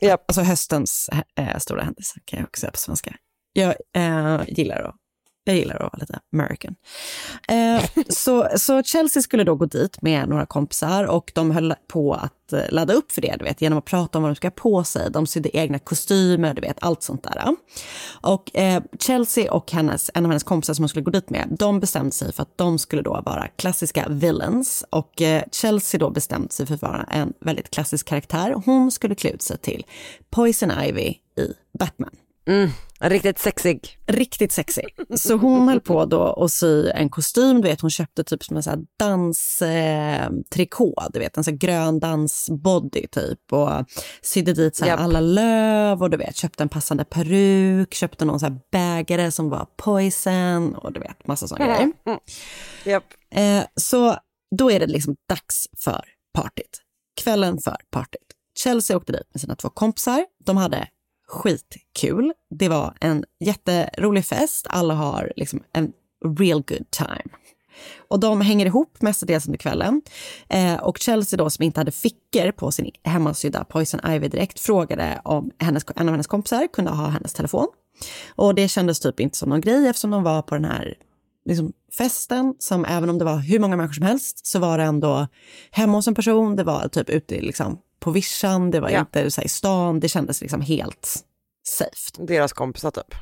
Yep. 0.01 0.21
Alltså 0.29 0.43
höstens 0.43 1.11
äh, 1.35 1.59
stora 1.59 1.83
händelse 1.83 2.21
kan 2.25 2.39
jag 2.39 2.47
också 2.47 2.61
säga 2.61 2.71
på 2.71 2.79
svenska. 2.79 3.17
Jag 3.53 3.75
äh, 3.93 4.41
gillar 4.47 4.83
att 4.83 4.95
jag 5.49 5.59
gillar 5.59 5.75
att 5.75 5.83
vara 5.83 5.99
lite 6.01 6.19
American. 6.33 6.75
Eh, 7.49 8.05
så, 8.09 8.49
så 8.57 8.83
Chelsea 8.83 9.23
skulle 9.23 9.45
då 9.45 9.55
gå 9.55 9.67
dit 9.67 10.03
med 10.03 10.29
några 10.29 10.47
kompisar 10.47 11.05
och 11.05 11.33
de 11.35 11.51
höll 11.51 11.75
på 11.89 12.15
att 12.15 12.53
eh, 12.53 12.61
ladda 12.71 12.93
upp 12.93 13.13
för 13.13 13.23
det, 13.23 13.37
du 13.39 13.45
vet, 13.45 13.63
genom 13.63 13.79
att 13.79 13.85
prata 13.85 14.19
om 14.19 14.23
vad 14.23 14.31
de 14.31 14.37
ska 14.37 14.47
ha 14.47 14.53
på 14.53 14.85
sig. 14.85 15.11
De 15.11 15.27
sydde 15.27 15.57
egna 15.57 15.79
kostymer, 15.79 16.55
du 16.55 16.61
vet, 16.61 16.77
allt 16.81 17.03
sånt 17.03 17.23
där. 17.23 17.57
Och 18.21 18.57
eh, 18.57 18.83
Chelsea 19.01 19.53
och 19.53 19.73
hennes, 19.73 20.11
en 20.15 20.25
av 20.25 20.31
hennes 20.31 20.45
kompisar 20.45 20.75
som 20.75 20.83
hon 20.83 20.89
skulle 20.89 21.05
gå 21.05 21.11
dit 21.11 21.31
med, 21.31 21.57
de 21.59 21.81
bestämde 21.81 22.11
sig 22.11 22.33
för 22.33 22.43
att 22.43 22.59
de 22.59 22.79
skulle 22.79 23.03
då 23.03 23.23
vara 23.27 23.49
klassiska 23.57 24.07
villains. 24.09 24.85
Och 24.91 25.23
eh, 25.23 25.43
Chelsea 25.53 26.01
då 26.01 26.11
bestämde 26.11 26.53
sig 26.53 26.67
för 26.67 26.75
att 26.75 26.83
vara 26.83 27.03
en 27.03 27.33
väldigt 27.41 27.71
klassisk 27.71 28.07
karaktär. 28.09 28.63
Hon 28.65 28.91
skulle 28.91 29.15
klä 29.15 29.31
ut 29.31 29.43
sig 29.43 29.59
till 29.59 29.87
Poison 30.31 30.73
Ivy 30.83 31.15
i 31.39 31.55
Batman. 31.79 32.11
Mm, 32.49 32.71
riktigt 33.01 33.39
sexig. 33.39 33.99
Riktigt 34.07 34.53
sexig. 34.53 34.85
Så 35.15 35.37
hon 35.37 35.69
höll 35.69 35.81
på 35.81 36.05
då 36.05 36.33
att 36.45 36.51
sy 36.51 36.91
en 36.91 37.11
kostym, 37.11 37.61
du 37.61 37.69
vet 37.69 37.81
hon 37.81 37.91
köpte 37.91 38.25
typ 38.25 38.45
som 38.45 38.57
en 38.57 38.63
sån 38.63 38.71
här 38.71 38.85
danstrikå, 38.99 40.95
du 41.13 41.19
vet 41.19 41.37
en 41.37 41.45
sån 41.45 41.59
grön 41.59 42.01
dansbody 42.01 43.07
typ 43.07 43.53
och 43.53 43.71
sydde 44.23 44.53
dit 44.53 44.77
så 44.77 44.87
Japp. 44.87 45.01
alla 45.01 45.21
löv 45.21 46.03
och 46.03 46.11
du 46.11 46.17
vet 46.17 46.37
köpte 46.37 46.63
en 46.63 46.69
passande 46.69 47.05
peruk, 47.05 47.95
köpte 47.95 48.25
någon 48.25 48.41
så 48.41 48.47
här 48.47 48.61
bägare 48.73 49.31
som 49.31 49.51
var 49.51 49.67
poison 49.77 50.75
och 50.75 50.93
du 50.93 51.01
vet 51.01 51.27
massa 51.27 51.49
såna 51.49 51.67
grejer. 51.67 51.93
Japp. 52.85 53.05
Eh, 53.31 53.65
så 53.75 54.17
då 54.57 54.71
är 54.71 54.81
det 54.81 54.87
liksom 54.87 55.17
dags 55.29 55.67
för 55.85 56.05
partyt. 56.35 56.83
Kvällen 57.23 57.59
för 57.59 57.77
partyt. 57.91 58.21
Chelsea 58.59 58.97
åkte 58.97 59.13
dit 59.13 59.29
med 59.33 59.41
sina 59.41 59.57
två 59.57 59.71
kompisar. 59.71 60.27
De 60.45 60.57
hade 60.57 60.89
skitkul. 61.29 62.33
Det 62.51 62.69
var 62.69 62.95
en 63.01 63.25
jätterolig 63.41 64.25
fest. 64.25 64.67
Alla 64.71 64.95
har 64.95 65.33
liksom 65.37 65.63
en 65.73 65.93
real 66.39 66.63
good 66.63 66.91
time. 66.91 67.39
Och 68.09 68.21
de 68.21 68.41
hänger 68.41 68.67
ihop 68.67 69.03
mestadels 69.03 69.47
under 69.47 69.59
kvällen. 69.59 70.03
Eh, 70.49 70.75
och 70.75 70.99
Chelsea 70.99 71.37
då 71.37 71.51
som 71.51 71.63
inte 71.63 71.81
hade 71.81 71.91
fickor 71.91 72.53
på 72.53 72.73
sin 72.73 72.91
hemmasydda 73.03 73.65
Poison 73.65 74.01
Ivy 74.13 74.29
direkt 74.29 74.61
frågade 74.61 75.21
om 75.25 75.51
hennes, 75.59 75.85
en 75.97 76.09
av 76.09 76.13
hennes 76.13 76.27
kompisar 76.27 76.67
kunde 76.73 76.91
ha 76.91 77.07
hennes 77.07 77.33
telefon. 77.33 77.69
Och 78.29 78.55
det 78.55 78.69
kändes 78.69 79.01
typ 79.01 79.21
inte 79.21 79.39
som 79.39 79.49
någon 79.49 79.61
grej 79.61 79.89
eftersom 79.89 80.11
de 80.11 80.23
var 80.23 80.43
på 80.43 80.55
den 80.55 80.65
här 80.65 80.95
liksom, 81.45 81.73
festen 81.99 82.55
som 82.59 82.85
även 82.85 83.11
om 83.11 83.19
det 83.19 83.25
var 83.25 83.39
hur 83.39 83.59
många 83.59 83.77
människor 83.77 83.95
som 83.95 84.07
helst 84.07 84.47
så 84.47 84.59
var 84.59 84.79
det 84.79 84.85
ändå 84.85 85.29
hemma 85.71 85.93
hos 85.99 86.09
en 86.09 86.15
person, 86.15 86.57
det 86.57 86.65
var 86.65 86.89
typ 86.89 87.11
ute 87.11 87.41
liksom, 87.41 87.79
på 88.01 88.11
vischan, 88.11 88.71
det 88.71 88.81
var 88.81 88.91
Ja. 88.91 89.01
inte 89.01 89.31
så 89.31 89.41
här, 89.41 89.47
i 89.47 89.49
stan, 89.49 90.01
det 90.01 90.09
kändes 90.09 90.41
liksom 90.41 90.61
helt 90.61 91.25
safe. 91.69 92.27
Deras 92.27 92.53
kompisar 92.53 92.91
typ. 92.91 93.15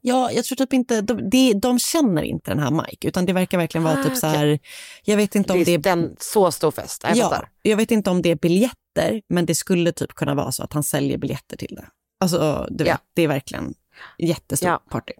Ja, 0.00 0.30
jag 0.32 0.44
tror 0.44 0.56
typ 0.56 0.72
inte, 0.72 1.00
de, 1.00 1.30
de, 1.30 1.54
de 1.54 1.78
känner 1.78 2.22
inte 2.22 2.50
den 2.50 2.58
här 2.58 2.70
Mike, 2.70 3.08
utan 3.08 3.26
det 3.26 3.32
verkar 3.32 3.58
verkligen 3.58 3.84
vara 3.84 4.00
Ah, 4.00 4.04
typ 4.04 4.16
så 4.16 4.26
här, 4.26 4.58
jag 5.04 5.16
vet 5.16 5.34
inte 5.34 5.52
om 5.52 5.64
Det 5.64 5.76
det 5.76 5.88
är 5.88 5.92
en 5.92 6.16
så 6.20 6.52
stor 6.52 6.70
fest. 6.70 7.00
Jag 7.08 7.16
ja, 7.16 7.28
fattar. 7.30 7.48
jag 7.62 7.76
vet 7.76 7.90
inte 7.90 8.10
om 8.10 8.22
det 8.22 8.30
är 8.30 8.36
biljetter, 8.36 9.22
men 9.28 9.46
det 9.46 9.54
skulle 9.54 9.92
typ 9.92 10.14
kunna 10.14 10.34
vara 10.34 10.52
så 10.52 10.62
att 10.62 10.72
han 10.72 10.82
säljer 10.82 11.18
biljetter 11.18 11.56
till 11.56 11.74
det. 11.74 11.84
Alltså, 12.20 12.66
du 12.70 12.84
vet, 12.84 12.90
Ja. 12.90 12.98
det 13.14 13.22
är 13.22 13.28
verkligen 13.28 13.74
jättestort 14.18 14.66
Ja. 14.68 14.82
party. 14.90 15.12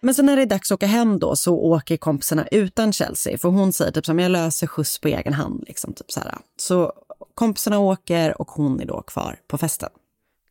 Men 0.00 0.14
sen 0.14 0.26
när 0.26 0.36
det 0.36 0.42
är 0.42 0.46
dags 0.46 0.70
att 0.72 0.76
åka 0.76 0.86
hem 0.86 1.18
då 1.18 1.36
så 1.36 1.54
åker 1.56 1.96
kompisarna 1.96 2.46
utan 2.50 2.92
Chelsea, 2.92 3.38
för 3.38 3.48
hon 3.48 3.72
säger 3.72 3.92
typ 3.92 4.06
som 4.06 4.18
jag 4.18 4.30
löser 4.30 4.66
skjuts 4.66 5.00
på 5.00 5.08
egen 5.08 5.32
hand. 5.32 5.64
Liksom, 5.66 5.94
typ 5.94 6.10
så, 6.10 6.20
här. 6.20 6.38
så 6.60 6.92
kompisarna 7.34 7.78
åker 7.78 8.40
och 8.40 8.50
hon 8.50 8.80
är 8.80 8.84
då 8.84 9.02
kvar 9.02 9.40
på 9.48 9.58
festen 9.58 9.90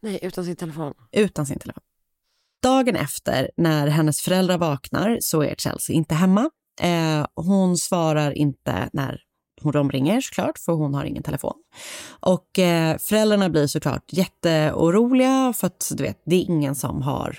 Nej, 0.02 0.20
utan 0.22 0.46
sin 0.46 0.56
telefon. 0.56 0.94
utan 1.12 1.46
sin 1.46 1.60
telefon. 1.60 1.84
Dagen 2.64 2.96
efter, 2.96 3.52
när 3.58 3.88
hennes 3.88 4.22
föräldrar 4.22 4.58
vaknar, 4.58 5.18
så 5.22 5.44
är 5.44 5.56
Chelsea 5.56 5.96
inte 5.96 6.16
hemma. 6.16 6.50
Eh, 6.82 7.26
hon 7.36 7.78
svarar 7.78 8.32
inte 8.32 8.90
när 8.94 9.22
hon 9.62 9.72
de 9.72 9.92
ringer 9.92 10.22
såklart, 10.22 10.58
för 10.58 10.74
hon 10.74 10.94
har 10.94 11.06
ingen 11.06 11.24
telefon. 11.24 11.54
Och 12.20 12.60
eh, 12.60 12.98
föräldrarna 12.98 13.50
blir 13.50 13.68
såklart 13.68 14.14
jätteoroliga 14.14 15.54
för 15.56 15.68
att 15.68 15.92
du 15.96 16.04
vet, 16.04 16.22
det 16.26 16.36
är 16.36 16.42
ingen 16.42 16.76
som 16.76 17.02
har... 17.02 17.38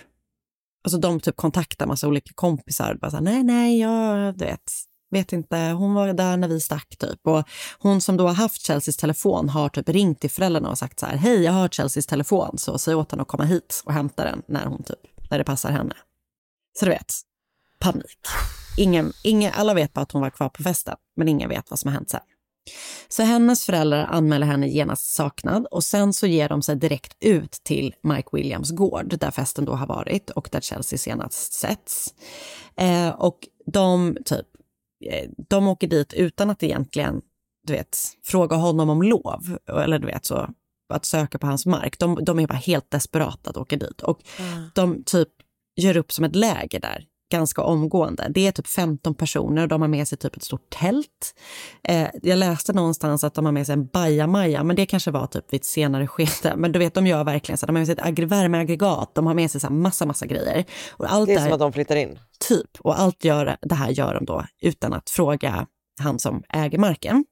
Alltså 0.84 0.98
de 0.98 1.20
typ 1.20 1.36
kontaktar 1.36 1.86
massa 1.86 2.08
olika 2.08 2.30
kompisar. 2.34 2.98
Bara 3.00 3.10
så 3.10 3.16
här, 3.16 3.24
nej, 3.24 3.44
nej, 3.44 3.80
jag 3.80 4.38
du 4.38 4.44
vet, 4.44 4.72
vet 5.14 5.32
inte. 5.32 5.56
Hon 5.56 5.94
var 5.94 6.12
där 6.12 6.36
när 6.36 6.48
vi 6.48 6.60
stack 6.60 6.96
typ. 6.96 7.26
Och 7.26 7.48
hon 7.78 8.00
som 8.00 8.16
då 8.16 8.26
har 8.26 8.34
haft 8.34 8.66
Chelseas 8.66 8.96
telefon 8.96 9.48
har 9.48 9.68
typ 9.68 9.88
ringt 9.88 10.20
till 10.20 10.30
föräldrarna 10.30 10.70
och 10.70 10.78
sagt 10.78 11.00
så 11.00 11.06
här, 11.06 11.16
hej, 11.16 11.42
jag 11.42 11.52
har 11.52 11.68
Chelseas 11.68 12.06
telefon, 12.06 12.58
så 12.58 12.78
säg 12.78 12.94
åt 12.94 13.10
henne 13.10 13.22
att 13.22 13.28
komma 13.28 13.44
hit 13.44 13.82
och 13.84 13.92
hämta 13.92 14.24
den 14.24 14.42
när 14.48 14.66
hon 14.66 14.82
typ, 14.82 15.30
när 15.30 15.38
det 15.38 15.44
passar 15.44 15.70
henne. 15.70 15.94
Så 16.78 16.84
du 16.84 16.90
vet, 16.90 17.12
panik. 17.78 18.18
Ingen, 18.76 19.12
ingen, 19.24 19.52
alla 19.54 19.74
vet 19.74 19.92
bara 19.92 20.00
att 20.00 20.12
hon 20.12 20.22
var 20.22 20.30
kvar 20.30 20.48
på 20.48 20.62
festen, 20.62 20.96
men 21.16 21.28
ingen 21.28 21.48
vet 21.48 21.70
vad 21.70 21.78
som 21.78 21.88
har 21.88 21.94
hänt 21.94 22.10
sen. 22.10 22.20
Så 23.08 23.22
hennes 23.22 23.66
föräldrar 23.66 24.06
anmäler 24.10 24.46
henne 24.46 24.68
genast 24.68 25.14
saknad 25.14 25.66
och 25.70 25.84
sen 25.84 26.12
så 26.12 26.26
ger 26.26 26.48
de 26.48 26.62
sig 26.62 26.76
direkt 26.76 27.16
ut 27.20 27.52
till 27.52 27.94
Mike 28.02 28.28
Williams 28.32 28.70
gård 28.70 29.18
där 29.18 29.30
festen 29.30 29.64
då 29.64 29.72
har 29.72 29.86
varit 29.86 30.30
och 30.30 30.48
där 30.52 30.60
Chelsea 30.60 30.98
senast 30.98 31.52
setts. 31.52 32.14
Eh, 32.76 33.08
och 33.08 33.38
de 33.66 34.16
typ, 34.24 34.46
de 35.48 35.68
åker 35.68 35.88
dit 35.88 36.12
utan 36.12 36.50
att 36.50 36.62
egentligen, 36.62 37.22
du 37.66 37.72
vet, 37.72 37.98
fråga 38.24 38.56
honom 38.56 38.90
om 38.90 39.02
lov 39.02 39.58
eller 39.68 39.98
du 39.98 40.06
vet 40.06 40.24
så, 40.24 40.48
att 40.94 41.04
söka 41.04 41.38
på 41.38 41.46
hans 41.46 41.66
mark. 41.66 41.98
De, 41.98 42.24
de 42.24 42.38
är 42.38 42.46
bara 42.46 42.58
helt 42.58 42.90
desperata 42.90 43.50
att 43.50 43.56
åka 43.56 43.76
dit. 43.76 44.02
Och 44.02 44.20
de 44.74 45.04
typ 45.04 45.28
gör 45.76 45.96
upp 45.96 46.12
som 46.12 46.24
ett 46.24 46.36
läger 46.36 46.80
där 46.80 47.04
ganska 47.32 47.62
omgående. 47.62 48.26
Det 48.34 48.46
är 48.46 48.52
typ 48.52 48.66
15 48.66 49.14
personer 49.14 49.62
och 49.62 49.68
de 49.68 49.80
har 49.80 49.88
med 49.88 50.08
sig 50.08 50.18
typ 50.18 50.36
ett 50.36 50.42
stort 50.42 50.70
tält. 50.70 51.34
Eh, 51.88 52.08
jag 52.22 52.38
läste 52.38 52.72
någonstans 52.72 53.24
att 53.24 53.34
de 53.34 53.44
har 53.44 53.52
med 53.52 53.66
sig 53.66 53.72
en 53.72 53.86
bajamaja, 53.86 54.64
men 54.64 54.76
det 54.76 54.86
kanske 54.86 55.10
var 55.10 55.26
typ 55.26 55.52
vid 55.52 55.60
ett 55.60 55.64
senare 55.66 56.06
skede. 56.06 56.56
Men 56.56 56.72
du 56.72 56.78
vet, 56.78 56.94
de 56.94 57.06
gör 57.06 57.24
verkligen 57.24 57.58
så. 57.58 57.66
De 57.66 57.76
har 57.76 57.80
med 57.80 57.86
sig 57.86 57.96
ett 58.22 58.30
värmeaggregat, 58.32 59.14
de 59.14 59.26
har 59.26 59.34
med 59.34 59.50
sig 59.50 59.60
så 59.60 59.66
här 59.66 59.74
massa, 59.74 60.06
massa 60.06 60.26
grejer. 60.26 60.64
Och 60.90 61.12
allt 61.12 61.26
Det 61.26 61.32
är 61.32 61.36
där- 61.36 61.44
som 61.44 61.52
att 61.52 61.58
de 61.60 61.72
flyttar 61.72 61.96
in. 61.96 62.18
Typ. 62.48 62.70
Och 62.80 62.98
allt 63.00 63.24
gör, 63.24 63.56
det 63.62 63.74
här 63.74 63.90
gör 63.90 64.14
de 64.14 64.24
då 64.24 64.44
utan 64.62 64.92
att 64.92 65.10
fråga 65.10 65.66
han 66.02 66.18
som 66.18 66.42
äger 66.48 66.78
marken. 66.78 67.24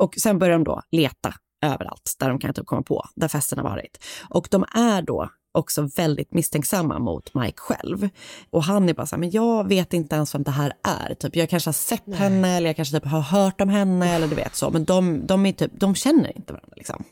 Och 0.00 0.14
sen 0.14 0.38
börjar 0.38 0.52
de 0.58 0.64
då 0.64 0.82
leta 0.90 1.34
överallt 1.64 2.16
där 2.18 2.28
de 2.28 2.38
kan 2.38 2.54
typ 2.54 2.66
komma 2.66 2.82
på, 2.82 3.04
där 3.16 3.28
festen 3.28 3.58
har 3.58 3.64
varit. 3.70 4.04
Och 4.28 4.48
de 4.50 4.64
är 4.74 5.02
då 5.02 5.28
också 5.56 5.88
väldigt 5.96 6.34
misstänksamma 6.34 6.98
mot 6.98 7.34
Mike 7.34 7.60
själv. 7.60 8.08
Och 8.50 8.64
han 8.64 8.88
är 8.88 8.94
bara 8.94 9.06
så 9.06 9.16
här, 9.16 9.20
men 9.20 9.30
jag 9.30 9.68
vet 9.68 9.92
inte 9.92 10.16
ens 10.16 10.34
vem 10.34 10.42
det 10.42 10.50
här 10.50 10.72
är. 10.82 11.14
Typ, 11.14 11.36
jag 11.36 11.50
kanske 11.50 11.68
har 11.68 11.72
sett 11.72 12.14
henne 12.14 12.56
eller 12.56 12.66
jag 12.66 12.76
kanske 12.76 13.00
typ 13.00 13.10
har 13.10 13.20
hört 13.20 13.60
om 13.60 13.68
henne 13.68 14.14
eller 14.14 14.28
du 14.28 14.34
vet 14.34 14.56
så. 14.56 14.70
Men 14.70 14.84
de, 14.84 15.26
de, 15.26 15.46
är 15.46 15.52
typ, 15.52 15.72
de 15.74 15.94
känner 15.94 16.36
inte 16.36 16.52
varandra 16.52 16.74
liksom. 16.76 17.04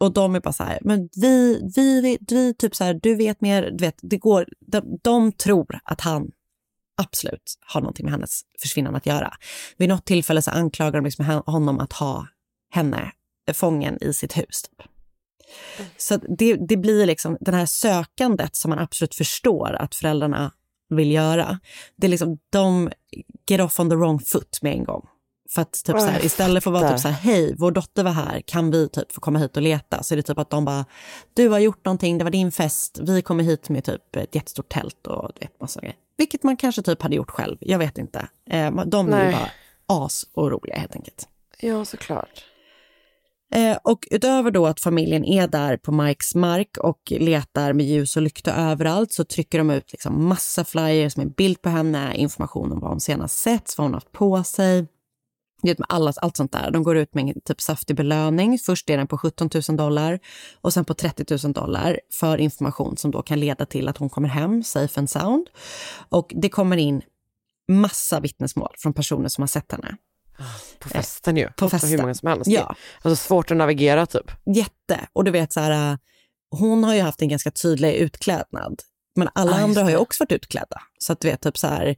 Och 0.00 0.12
de 0.12 0.34
är 0.34 0.40
bara 0.40 0.52
så 0.52 0.64
här, 0.64 0.78
men 0.82 1.08
vi, 1.12 1.60
vi, 1.76 2.00
vi, 2.00 2.18
vi 2.28 2.54
typ 2.54 2.76
så 2.76 2.84
här, 2.84 3.00
du 3.02 3.14
vet 3.14 3.40
mer, 3.40 3.70
du 3.70 3.84
vet, 3.84 3.98
det 4.02 4.16
går, 4.16 4.46
de, 4.66 4.98
de 5.02 5.32
tror 5.32 5.80
att 5.84 6.00
han 6.00 6.30
absolut 7.02 7.58
har 7.60 7.80
någonting 7.80 8.04
med 8.04 8.12
hennes 8.12 8.40
försvinnande 8.62 8.96
att 8.96 9.06
göra. 9.06 9.32
Vid 9.76 9.88
något 9.88 10.04
tillfälle 10.04 10.42
så 10.42 10.50
anklagar 10.50 10.92
de 10.92 11.04
liksom 11.04 11.42
honom 11.46 11.80
att 11.80 11.92
ha 11.92 12.26
henne 12.70 13.12
fången 13.52 13.98
i 14.00 14.12
sitt 14.12 14.38
hus. 14.38 14.62
Typ. 14.62 14.91
Så 15.96 16.16
det, 16.16 16.56
det 16.56 16.76
blir 16.76 17.06
liksom 17.06 17.36
det 17.40 17.52
här 17.56 17.66
sökandet 17.66 18.56
som 18.56 18.68
man 18.68 18.78
absolut 18.78 19.14
förstår 19.14 19.72
att 19.72 19.94
föräldrarna 19.94 20.52
vill 20.88 21.12
göra. 21.12 21.58
Det 21.96 22.06
är 22.06 22.10
liksom, 22.10 22.38
de 22.50 22.90
get 23.50 23.60
off 23.60 23.80
on 23.80 23.90
the 23.90 23.96
wrong 23.96 24.20
foot 24.20 24.62
med 24.62 24.72
en 24.72 24.84
gång. 24.84 25.08
För 25.50 25.62
att 25.62 25.72
typ 25.72 25.98
så 25.98 26.06
här, 26.06 26.24
istället 26.24 26.64
för 26.64 26.74
att 26.74 26.80
vara 26.80 26.90
typ 26.92 27.00
så 27.00 27.08
här, 27.08 27.14
hej, 27.14 27.54
vår 27.58 27.70
dotter 27.70 28.04
var 28.04 28.12
här, 28.12 28.40
kan 28.40 28.70
vi 28.70 28.88
typ 28.88 29.12
få 29.12 29.20
komma 29.20 29.38
hit 29.38 29.56
och 29.56 29.62
leta? 29.62 30.02
Så 30.02 30.14
är 30.14 30.16
det 30.16 30.22
typ 30.22 30.38
att 30.38 30.50
de 30.50 30.64
bara, 30.64 30.84
du 31.34 31.48
har 31.48 31.58
gjort 31.58 31.84
någonting, 31.84 32.18
det 32.18 32.24
var 32.24 32.30
din 32.30 32.52
fest, 32.52 32.98
vi 33.02 33.22
kommer 33.22 33.44
hit 33.44 33.68
med 33.68 33.84
typ 33.84 34.16
ett 34.16 34.34
jättestort 34.34 34.68
tält 34.68 35.06
och 35.06 35.30
du 35.34 35.40
vet, 35.40 35.60
massa 35.60 35.80
grejer. 35.80 35.96
Vilket 36.16 36.42
man 36.42 36.56
kanske 36.56 36.82
typ 36.82 37.02
hade 37.02 37.16
gjort 37.16 37.30
själv, 37.30 37.56
jag 37.60 37.78
vet 37.78 37.98
inte. 37.98 38.28
Eh, 38.50 38.84
de 38.86 39.12
är 39.12 39.26
ju 39.26 39.32
bara 39.32 39.50
as-oroliga 39.86 40.76
helt 40.76 40.96
enkelt. 40.96 41.28
Ja, 41.60 41.84
såklart. 41.84 42.44
Eh, 43.54 43.78
och 43.84 44.08
utöver 44.10 44.50
då 44.50 44.66
att 44.66 44.80
familjen 44.80 45.24
är 45.24 45.46
där 45.46 45.76
på 45.76 45.92
Mikes 45.92 46.34
mark 46.34 46.78
och 46.78 47.00
letar 47.10 47.72
med 47.72 47.86
ljus 47.86 48.16
och 48.16 48.22
lykta 48.22 48.54
överallt 48.54 49.12
så 49.12 49.24
trycker 49.24 49.58
de 49.58 49.70
ut 49.70 49.92
liksom 49.92 50.28
massa 50.28 50.64
flyers 50.64 51.16
med 51.16 51.34
bild 51.34 51.62
på 51.62 51.68
henne, 51.68 52.16
information 52.16 52.72
om 52.72 52.80
vad 52.80 52.90
hon 52.90 53.00
senast 53.00 53.38
sett, 53.38 53.74
vad 53.78 53.84
hon 53.84 53.94
haft 53.94 54.12
på 54.12 54.44
sig. 54.44 54.86
Med 55.62 55.76
alla, 55.88 56.12
allt 56.16 56.36
sånt 56.36 56.52
där. 56.52 56.70
De 56.70 56.82
går 56.82 56.96
ut 56.96 57.14
med 57.14 57.28
en 57.28 57.40
typ 57.40 57.60
saftig 57.60 57.96
belöning. 57.96 58.58
Först 58.58 58.90
är 58.90 58.96
den 58.96 59.06
på 59.06 59.18
17 59.18 59.50
000 59.68 59.76
dollar 59.76 60.18
och 60.60 60.72
sen 60.72 60.84
på 60.84 60.94
30 60.94 61.46
000 61.46 61.52
dollar 61.52 62.00
för 62.12 62.38
information 62.38 62.96
som 62.96 63.10
då 63.10 63.22
kan 63.22 63.40
leda 63.40 63.66
till 63.66 63.88
att 63.88 63.98
hon 63.98 64.10
kommer 64.10 64.28
hem 64.28 64.62
safe 64.62 65.00
and 65.00 65.10
sound. 65.10 65.46
Och 66.08 66.32
det 66.34 66.48
kommer 66.48 66.76
in 66.76 67.02
massa 67.72 68.20
vittnesmål 68.20 68.74
från 68.78 68.94
personer 68.94 69.28
som 69.28 69.42
har 69.42 69.46
sett 69.48 69.72
henne. 69.72 69.96
På 70.78 70.88
festen 70.88 71.36
ju. 71.36 71.48
På 71.48 71.70
festen. 71.70 71.90
Hur 71.90 71.98
många 71.98 72.14
som 72.14 72.28
helst. 72.28 72.50
Ja. 72.50 72.74
Alltså 73.02 73.26
svårt 73.26 73.50
att 73.50 73.56
navigera 73.56 74.06
typ. 74.06 74.30
Jätte. 74.54 75.06
Och 75.12 75.24
du 75.24 75.30
vet 75.30 75.52
så 75.52 75.60
här, 75.60 75.92
äh, 75.92 75.98
hon 76.50 76.84
har 76.84 76.94
ju 76.94 77.00
haft 77.00 77.22
en 77.22 77.28
ganska 77.28 77.50
tydlig 77.50 77.94
utklädnad. 77.94 78.82
Men 79.16 79.28
alla 79.34 79.50
just 79.50 79.62
andra 79.62 79.82
har 79.82 79.90
ju 79.90 79.96
också 79.96 80.22
varit 80.22 80.32
utklädda. 80.32 80.82
Så 80.98 81.12
att 81.12 81.20
du 81.20 81.28
vet, 81.28 81.40
typ 81.40 81.58
så 81.58 81.66
här, 81.66 81.96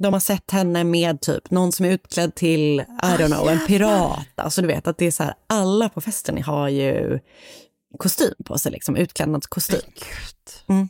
de 0.00 0.12
har 0.12 0.20
sett 0.20 0.50
henne 0.50 0.84
med 0.84 1.20
typ 1.20 1.50
någon 1.50 1.72
som 1.72 1.86
är 1.86 1.90
utklädd 1.90 2.34
till, 2.34 2.80
I 2.80 2.84
don't 3.02 3.34
know, 3.34 3.48
en 3.48 3.66
pirat. 3.66 4.26
Alltså 4.34 4.62
du 4.62 4.68
vet 4.68 4.86
att 4.86 4.98
det 4.98 5.06
är 5.06 5.10
så 5.10 5.22
här, 5.22 5.34
alla 5.46 5.88
på 5.88 6.00
festen 6.00 6.42
har 6.42 6.68
ju 6.68 7.20
kostym 7.98 8.34
på 8.44 8.58
sig, 8.58 8.72
liksom 8.72 8.96
utklädnadskostym. 8.96 9.80
Mm. 10.68 10.88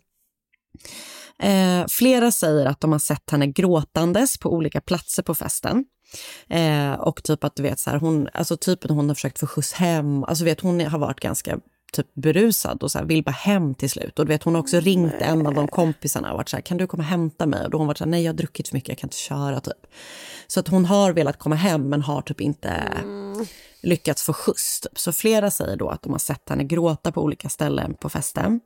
Eh, 1.38 1.86
flera 1.88 2.32
säger 2.32 2.66
att 2.66 2.80
de 2.80 2.92
har 2.92 2.98
sett 2.98 3.30
henne 3.30 3.46
gråtandes 3.46 4.38
på 4.38 4.52
olika 4.52 4.80
platser 4.80 5.22
på 5.22 5.34
festen. 5.34 5.84
Eh, 6.48 6.92
och 6.92 7.22
typ 7.22 7.44
att 7.44 7.56
du 7.56 7.62
vet 7.62 7.78
så 7.78 7.90
här, 7.90 7.98
hon, 7.98 8.28
alltså 8.32 8.56
typen 8.56 8.90
hon 8.90 9.08
har 9.08 9.14
försökt 9.14 9.38
få 9.38 9.46
skjuts 9.46 9.72
hem, 9.72 10.24
alltså 10.24 10.44
vet 10.44 10.60
hon 10.60 10.80
har 10.80 10.98
varit 10.98 11.20
ganska 11.20 11.58
typ 11.92 12.14
berusad 12.14 12.82
och 12.82 12.90
så 12.90 12.98
här, 12.98 13.04
vill 13.04 13.24
bara 13.24 13.30
hem 13.30 13.74
till 13.74 13.90
slut. 13.90 14.18
Och 14.18 14.26
du 14.26 14.28
vet 14.28 14.42
hon 14.42 14.54
har 14.54 14.62
också 14.62 14.80
ringt 14.80 15.14
en 15.20 15.46
av 15.46 15.54
de 15.54 15.68
kompisarna 15.68 16.30
och 16.30 16.36
varit 16.36 16.48
så 16.48 16.56
här, 16.56 16.62
kan 16.62 16.76
du 16.76 16.86
komma 16.86 17.02
och 17.02 17.08
hämta 17.08 17.46
mig? 17.46 17.64
Och 17.64 17.70
då 17.70 17.76
har 17.76 17.80
hon 17.80 17.86
varit 17.86 17.98
så 17.98 18.04
här, 18.04 18.10
nej 18.10 18.22
jag 18.22 18.32
har 18.32 18.36
druckit 18.36 18.68
för 18.68 18.74
mycket, 18.74 18.88
jag 18.88 18.98
kan 18.98 19.06
inte 19.06 19.16
köra 19.16 19.60
typ. 19.60 19.86
Så 20.46 20.60
att 20.60 20.68
hon 20.68 20.84
har 20.84 21.12
velat 21.12 21.38
komma 21.38 21.54
hem 21.54 21.88
men 21.88 22.02
har 22.02 22.22
typ 22.22 22.40
inte 22.40 22.82
lyckats 23.82 24.22
få 24.22 24.32
skjuts. 24.32 24.80
Typ. 24.80 24.98
Så 24.98 25.12
flera 25.12 25.50
säger 25.50 25.76
då 25.76 25.88
att 25.88 26.02
de 26.02 26.12
har 26.12 26.18
sett 26.18 26.48
henne 26.48 26.64
gråta 26.64 27.12
på 27.12 27.22
olika 27.22 27.48
ställen 27.48 27.94
på 27.94 28.08
festen. 28.08 28.60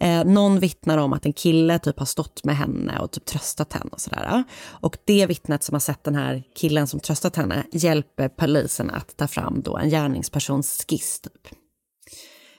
Eh, 0.00 0.24
någon 0.24 0.58
vittnar 0.58 0.98
om 0.98 1.12
att 1.12 1.26
en 1.26 1.32
kille 1.32 1.78
typ 1.78 1.98
har 1.98 2.06
stått 2.06 2.44
med 2.44 2.56
henne 2.56 2.98
och 2.98 3.10
typ 3.10 3.24
tröstat 3.24 3.72
henne 3.72 3.90
och 3.92 4.00
sådär. 4.00 4.44
Och 4.64 4.96
det 5.04 5.26
vittnet 5.26 5.62
som 5.62 5.74
har 5.74 5.80
sett 5.80 6.04
den 6.04 6.14
här 6.14 6.42
killen 6.56 6.86
som 6.86 7.00
tröstat 7.00 7.36
henne 7.36 7.66
hjälper 7.72 8.28
polisen 8.28 8.90
att 8.90 9.16
ta 9.16 9.28
fram 9.28 9.62
då 9.62 9.76
en 9.76 9.90
gärningspersons 9.90 10.84
skiss 10.88 11.20
typ. 11.20 11.48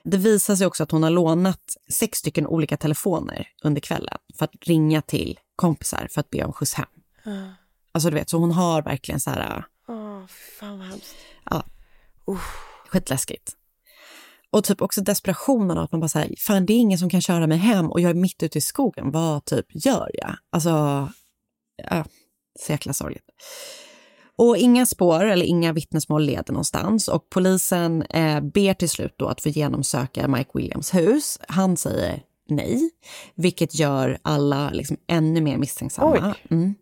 Det 0.04 0.18
visar 0.18 0.56
sig 0.56 0.68
också 0.68 0.84
att 0.84 0.92
hon 0.92 1.04
har 1.04 1.10
lånat 1.10 1.78
sex 1.92 2.20
stycken 2.20 2.48
olika 2.48 2.78
telefoner 2.78 3.48
under 3.64 3.82
kvällen 3.82 4.18
för 4.38 4.46
att 4.46 4.52
ringa 4.62 5.02
till 5.02 5.40
kompisar 5.56 6.08
för 6.12 6.20
att 6.20 6.30
be 6.30 6.44
om 6.44 6.54
skjuts 6.54 6.74
hem. 6.74 6.86
Alltså 7.92 8.10
du 8.10 8.16
vet, 8.16 8.30
så 8.30 8.38
hon 8.38 8.52
har 8.52 8.82
verkligen 8.82 9.20
så 9.20 9.30
här, 9.30 9.66
Åh, 9.88 10.26
fan 10.60 10.80
vad 10.80 10.88
hemskt. 10.88 11.16
Ja, 11.50 11.64
skitläskigt. 12.88 13.56
Och 14.50 14.64
typ 14.64 14.82
också 14.82 15.02
desperationen 15.02 15.78
av 15.78 15.84
att 15.84 15.92
man 15.92 16.02
bara 16.02 16.08
säger, 16.08 16.36
fan 16.40 16.66
det 16.66 16.74
är 16.74 16.78
ingen 16.78 17.00
som 17.00 17.10
kan 17.10 17.22
köra 17.22 17.48
mig 17.48 17.58
hem 17.58 17.92
och 17.92 18.02
jag 18.02 18.10
är 18.10 18.14
mitt 18.14 18.44
ute 18.44 18.58
i 18.58 18.62
skogen, 18.62 19.12
vad 19.12 19.46
typ 19.46 19.66
gör 19.86 20.10
jag? 20.14 20.36
Alltså, 20.50 20.70
ja, 21.90 22.06
så 22.60 22.72
jäkla 22.72 22.94
sorgligt. 22.94 23.26
Och 24.36 24.58
inga 24.58 24.86
spår 24.86 25.26
eller 25.26 25.46
inga 25.46 25.74
vittnesmål 25.74 26.24
leder 26.24 26.54
någonstans 26.54 27.08
och 27.08 27.30
polisen 27.30 28.02
eh, 28.02 28.42
ber 28.42 28.74
till 28.74 28.90
slut 28.90 29.14
då 29.18 29.28
att 29.28 29.42
få 29.42 29.50
genomsöka 29.50 30.28
Mike 30.28 30.50
Williams 30.54 30.94
hus. 30.94 31.40
Han 31.48 31.78
säger 31.78 32.24
nej, 32.50 32.90
vilket 33.36 33.76
gör 33.76 34.18
alla 34.22 34.70
liksom 34.70 34.98
ännu 35.08 35.42
mer 35.42 35.58
misstänksamma. 35.58 36.36
Mm. 36.50 36.76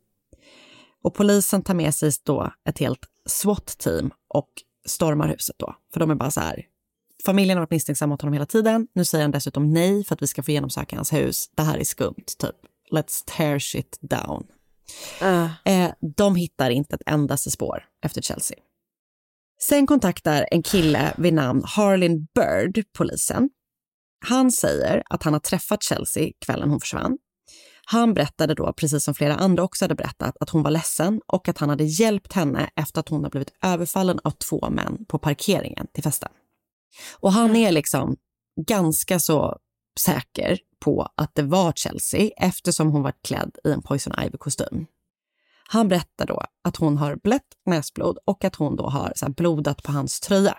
Och 1.03 1.13
polisen 1.13 1.63
tar 1.63 1.73
med 1.73 1.95
sig 1.95 2.11
då 2.23 2.53
ett 2.69 2.79
helt 2.79 3.05
SWAT-team 3.25 4.11
och 4.33 4.49
stormar 4.85 5.27
huset 5.27 5.55
då. 5.59 5.75
För 5.93 5.99
de 5.99 6.11
är 6.11 6.15
bara 6.15 6.31
så 6.31 6.39
här, 6.39 6.65
familjen 7.25 7.57
har 7.57 7.61
varit 7.61 7.71
misstänksam 7.71 8.09
mot 8.09 8.21
honom 8.21 8.33
hela 8.33 8.45
tiden. 8.45 8.87
Nu 8.93 9.05
säger 9.05 9.23
han 9.23 9.31
dessutom 9.31 9.73
nej 9.73 10.03
för 10.03 10.15
att 10.15 10.21
vi 10.21 10.27
ska 10.27 10.43
få 10.43 10.51
genomsöka 10.51 10.95
hans 10.95 11.13
hus. 11.13 11.49
Det 11.55 11.63
här 11.63 11.77
är 11.77 11.83
skumt, 11.83 12.25
typ. 12.37 12.55
Let's 12.91 13.23
tear 13.37 13.59
shit 13.59 13.97
down. 14.01 14.47
Eh, 15.65 15.91
de 16.17 16.35
hittar 16.35 16.69
inte 16.69 16.95
ett 16.95 17.01
endaste 17.05 17.51
spår 17.51 17.85
efter 18.05 18.21
Chelsea. 18.21 18.57
Sen 19.61 19.87
kontaktar 19.87 20.47
en 20.51 20.63
kille 20.63 21.13
vid 21.17 21.33
namn 21.33 21.63
Harlin 21.65 22.27
Bird 22.35 22.83
polisen. 22.93 23.49
Han 24.25 24.51
säger 24.51 25.03
att 25.09 25.23
han 25.23 25.33
har 25.33 25.39
träffat 25.39 25.83
Chelsea 25.83 26.31
kvällen 26.45 26.69
hon 26.69 26.79
försvann. 26.79 27.17
Han 27.91 28.13
berättade 28.13 28.53
då, 28.53 28.73
precis 28.73 29.03
som 29.03 29.13
flera 29.13 29.35
andra 29.35 29.63
också 29.63 29.85
hade 29.85 29.95
berättat, 29.95 30.35
att 30.39 30.49
hon 30.49 30.63
var 30.63 30.71
ledsen 30.71 31.21
och 31.27 31.47
att 31.49 31.57
han 31.57 31.69
hade 31.69 31.83
hjälpt 31.83 32.33
henne 32.33 32.69
efter 32.75 32.99
att 32.99 33.09
hon 33.09 33.23
hade 33.23 33.31
blivit 33.31 33.53
överfallen 33.61 34.19
av 34.23 34.31
två 34.31 34.69
män 34.69 35.05
på 35.05 35.19
parkeringen 35.19 35.87
till 35.93 36.03
festen. 36.03 36.29
Och 37.19 37.31
han 37.31 37.55
är 37.55 37.71
liksom 37.71 38.15
ganska 38.67 39.19
så 39.19 39.57
säker 39.99 40.59
på 40.79 41.09
att 41.15 41.35
det 41.35 41.43
var 41.43 41.73
Chelsea 41.75 42.29
eftersom 42.37 42.91
hon 42.91 43.03
var 43.03 43.13
klädd 43.23 43.57
i 43.63 43.71
en 43.71 43.81
Poison 43.81 44.13
Ivy-kostym. 44.25 44.85
Han 45.67 45.87
berättar 45.87 46.25
då 46.25 46.43
att 46.63 46.77
hon 46.77 46.97
har 46.97 47.15
blött 47.15 47.47
näsblod 47.65 48.17
och 48.25 48.43
att 48.43 48.55
hon 48.55 48.75
då 48.75 48.89
har 48.89 49.13
så 49.15 49.25
här 49.25 49.33
blodat 49.33 49.83
på 49.83 49.91
hans 49.91 50.19
tröja. 50.19 50.57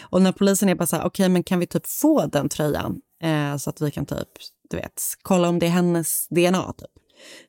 Och 0.00 0.22
när 0.22 0.32
polisen 0.32 0.68
är 0.68 0.74
bara 0.74 0.86
så 0.86 0.96
här, 0.96 1.06
okej, 1.06 1.28
men 1.28 1.44
kan 1.44 1.58
vi 1.58 1.66
typ 1.66 1.86
få 1.86 2.26
den 2.26 2.48
tröjan 2.48 3.00
eh, 3.22 3.56
så 3.56 3.70
att 3.70 3.80
vi 3.80 3.90
kan 3.90 4.06
typ, 4.06 4.28
du 4.70 4.76
vet, 4.76 5.02
kolla 5.22 5.48
om 5.48 5.58
det 5.58 5.66
är 5.66 5.70
hennes 5.70 6.28
DNA 6.28 6.72
typ. 6.72 6.90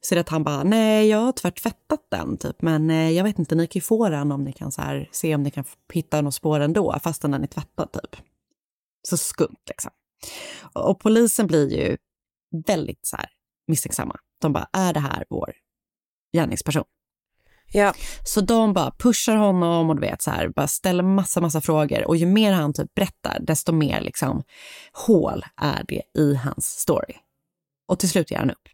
Så 0.02 0.16
det 0.16 0.22
att 0.22 0.30
han 0.30 0.44
bara, 0.44 0.64
nej, 0.64 1.08
jag 1.08 1.18
har 1.18 1.32
tyvärr 1.32 1.52
tvättat 1.52 2.08
den 2.12 2.38
typ, 2.38 2.62
men 2.62 2.90
eh, 2.90 3.12
jag 3.12 3.24
vet 3.24 3.40
inte, 3.40 3.56
ni 3.56 3.68
kan 3.68 3.80
ju 3.80 3.82
få 3.82 4.10
den 4.10 4.32
om 4.32 4.44
ni 4.44 4.54
kan 4.54 4.72
så 4.72 4.82
här, 4.82 5.10
se 5.12 5.36
om 5.36 5.44
ni 5.44 5.52
kan 5.52 5.66
hitta 5.94 6.22
något 6.22 6.36
spår 6.36 6.60
ändå, 6.60 7.00
fastän 7.04 7.32
den 7.32 7.44
är 7.44 7.48
tvättad 7.48 7.92
typ. 7.92 8.16
Så 9.08 9.18
skumt 9.18 9.64
liksom. 9.68 9.92
Och, 10.74 10.90
och 10.90 11.00
polisen 11.00 11.48
blir 11.48 11.74
ju 11.74 11.98
väldigt 12.68 13.08
så 13.08 13.18
här 13.18 13.30
misstänksamma. 13.68 14.16
De 14.42 14.54
bara, 14.54 14.70
är 14.74 14.94
det 14.94 15.00
här 15.00 15.26
vår 15.30 15.54
gärningsperson? 16.34 16.86
Ja. 17.72 17.94
Så 18.26 18.42
de 18.42 18.74
bara 18.74 18.92
pushar 18.92 19.36
honom 19.36 19.90
och 19.90 19.96
du 19.96 20.02
vet 20.02 20.22
så 20.22 20.32
här, 20.32 20.48
bara 20.48 20.68
ställer 20.68 21.04
massa, 21.04 21.42
massa 21.42 21.62
frågor. 21.62 22.08
Och 22.08 22.16
ju 22.16 22.26
mer 22.26 22.54
han 22.54 22.74
typ 22.74 22.96
berättar, 22.96 23.40
desto 23.42 23.72
mer 23.72 24.02
liksom 24.02 24.44
hål 24.94 25.46
är 25.56 25.86
det 25.88 26.02
i 26.22 26.36
hans 26.36 26.66
story. 26.66 27.16
Och 27.88 28.00
till 28.00 28.10
slut 28.10 28.32
ger 28.32 28.38
han 28.38 28.52
upp. 28.52 28.68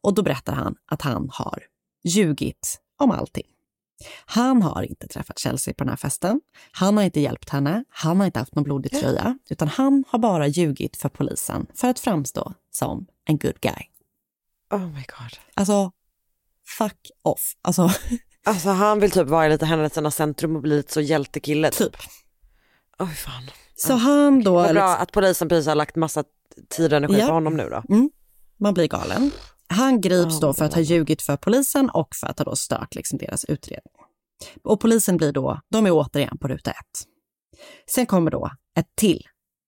Och 0.00 0.14
då 0.14 0.22
berättar 0.22 0.52
han 0.52 0.74
att 0.86 1.02
han 1.02 1.30
har 1.32 1.62
ljugit 2.04 2.80
om 2.98 3.10
allting. 3.10 3.46
Han 4.24 4.62
har 4.62 4.82
inte 4.82 5.08
träffat 5.08 5.38
Chelsea 5.38 5.74
på 5.74 5.84
den 5.84 5.88
här 5.88 5.96
festen. 5.96 6.40
Han 6.72 6.96
har 6.96 7.04
inte 7.04 7.20
hjälpt 7.20 7.50
henne. 7.50 7.84
Han 7.88 8.18
har 8.18 8.26
inte 8.26 8.38
haft 8.38 8.54
någon 8.54 8.64
blodig 8.64 8.92
tröja. 8.92 9.38
Utan 9.50 9.68
han 9.68 10.04
har 10.08 10.18
bara 10.18 10.46
ljugit 10.46 10.96
för 10.96 11.08
polisen 11.08 11.66
för 11.74 11.88
att 11.88 11.98
framstå 12.00 12.54
som 12.70 13.06
en 13.24 13.38
good 13.38 13.60
guy. 13.60 13.86
Oh 14.70 14.86
my 14.86 15.04
god. 15.18 15.38
Alltså, 15.54 15.92
fuck 16.78 17.10
off. 17.22 17.52
Alltså, 17.62 17.90
Alltså 18.44 18.68
han 18.68 19.00
vill 19.00 19.10
typ 19.10 19.28
vara 19.28 19.48
lite 19.48 19.66
händelsernas 19.66 20.16
centrum 20.16 20.56
och 20.56 20.62
bli 20.62 20.76
lite 20.76 20.92
så 20.92 21.00
hjältekille 21.00 21.70
typ. 21.70 21.96
Oj 22.98 23.08
fan. 23.14 23.50
så 23.76 23.94
han 23.94 24.42
då... 24.42 24.52
Vad 24.54 24.62
bra 24.74 24.88
liksom- 24.88 25.02
att 25.02 25.12
polisen 25.12 25.48
precis 25.48 25.66
har 25.66 25.74
lagt 25.74 25.96
massa 25.96 26.24
tid 26.68 26.92
och 26.92 26.96
energi 26.96 27.18
Ja. 27.20 27.26
på 27.26 27.32
honom 27.32 27.56
nu 27.56 27.68
då. 27.68 27.94
Mm, 27.94 28.10
man 28.60 28.74
blir 28.74 28.88
galen. 28.88 29.30
Han 29.68 30.00
grips 30.00 30.34
Oh, 30.34 30.40
då 30.40 30.52
för 30.54 30.64
att 30.64 30.74
ha 30.74 30.80
ljugit 30.80 31.22
för 31.22 31.36
polisen 31.36 31.90
och 31.90 32.08
för 32.16 32.26
att 32.26 32.38
ha 32.38 32.44
då 32.44 32.56
stört 32.56 32.94
liksom 32.94 33.18
deras 33.18 33.44
utredning. 33.44 33.92
Och 34.64 34.80
polisen 34.80 35.16
blir 35.16 35.32
då, 35.32 35.60
de 35.70 35.86
är 35.86 35.90
återigen 35.90 36.38
på 36.38 36.48
ruta 36.48 36.70
ett. 36.70 37.04
Sen 37.90 38.06
kommer 38.06 38.30
då 38.30 38.50
ett 38.78 38.86
till 38.96 39.22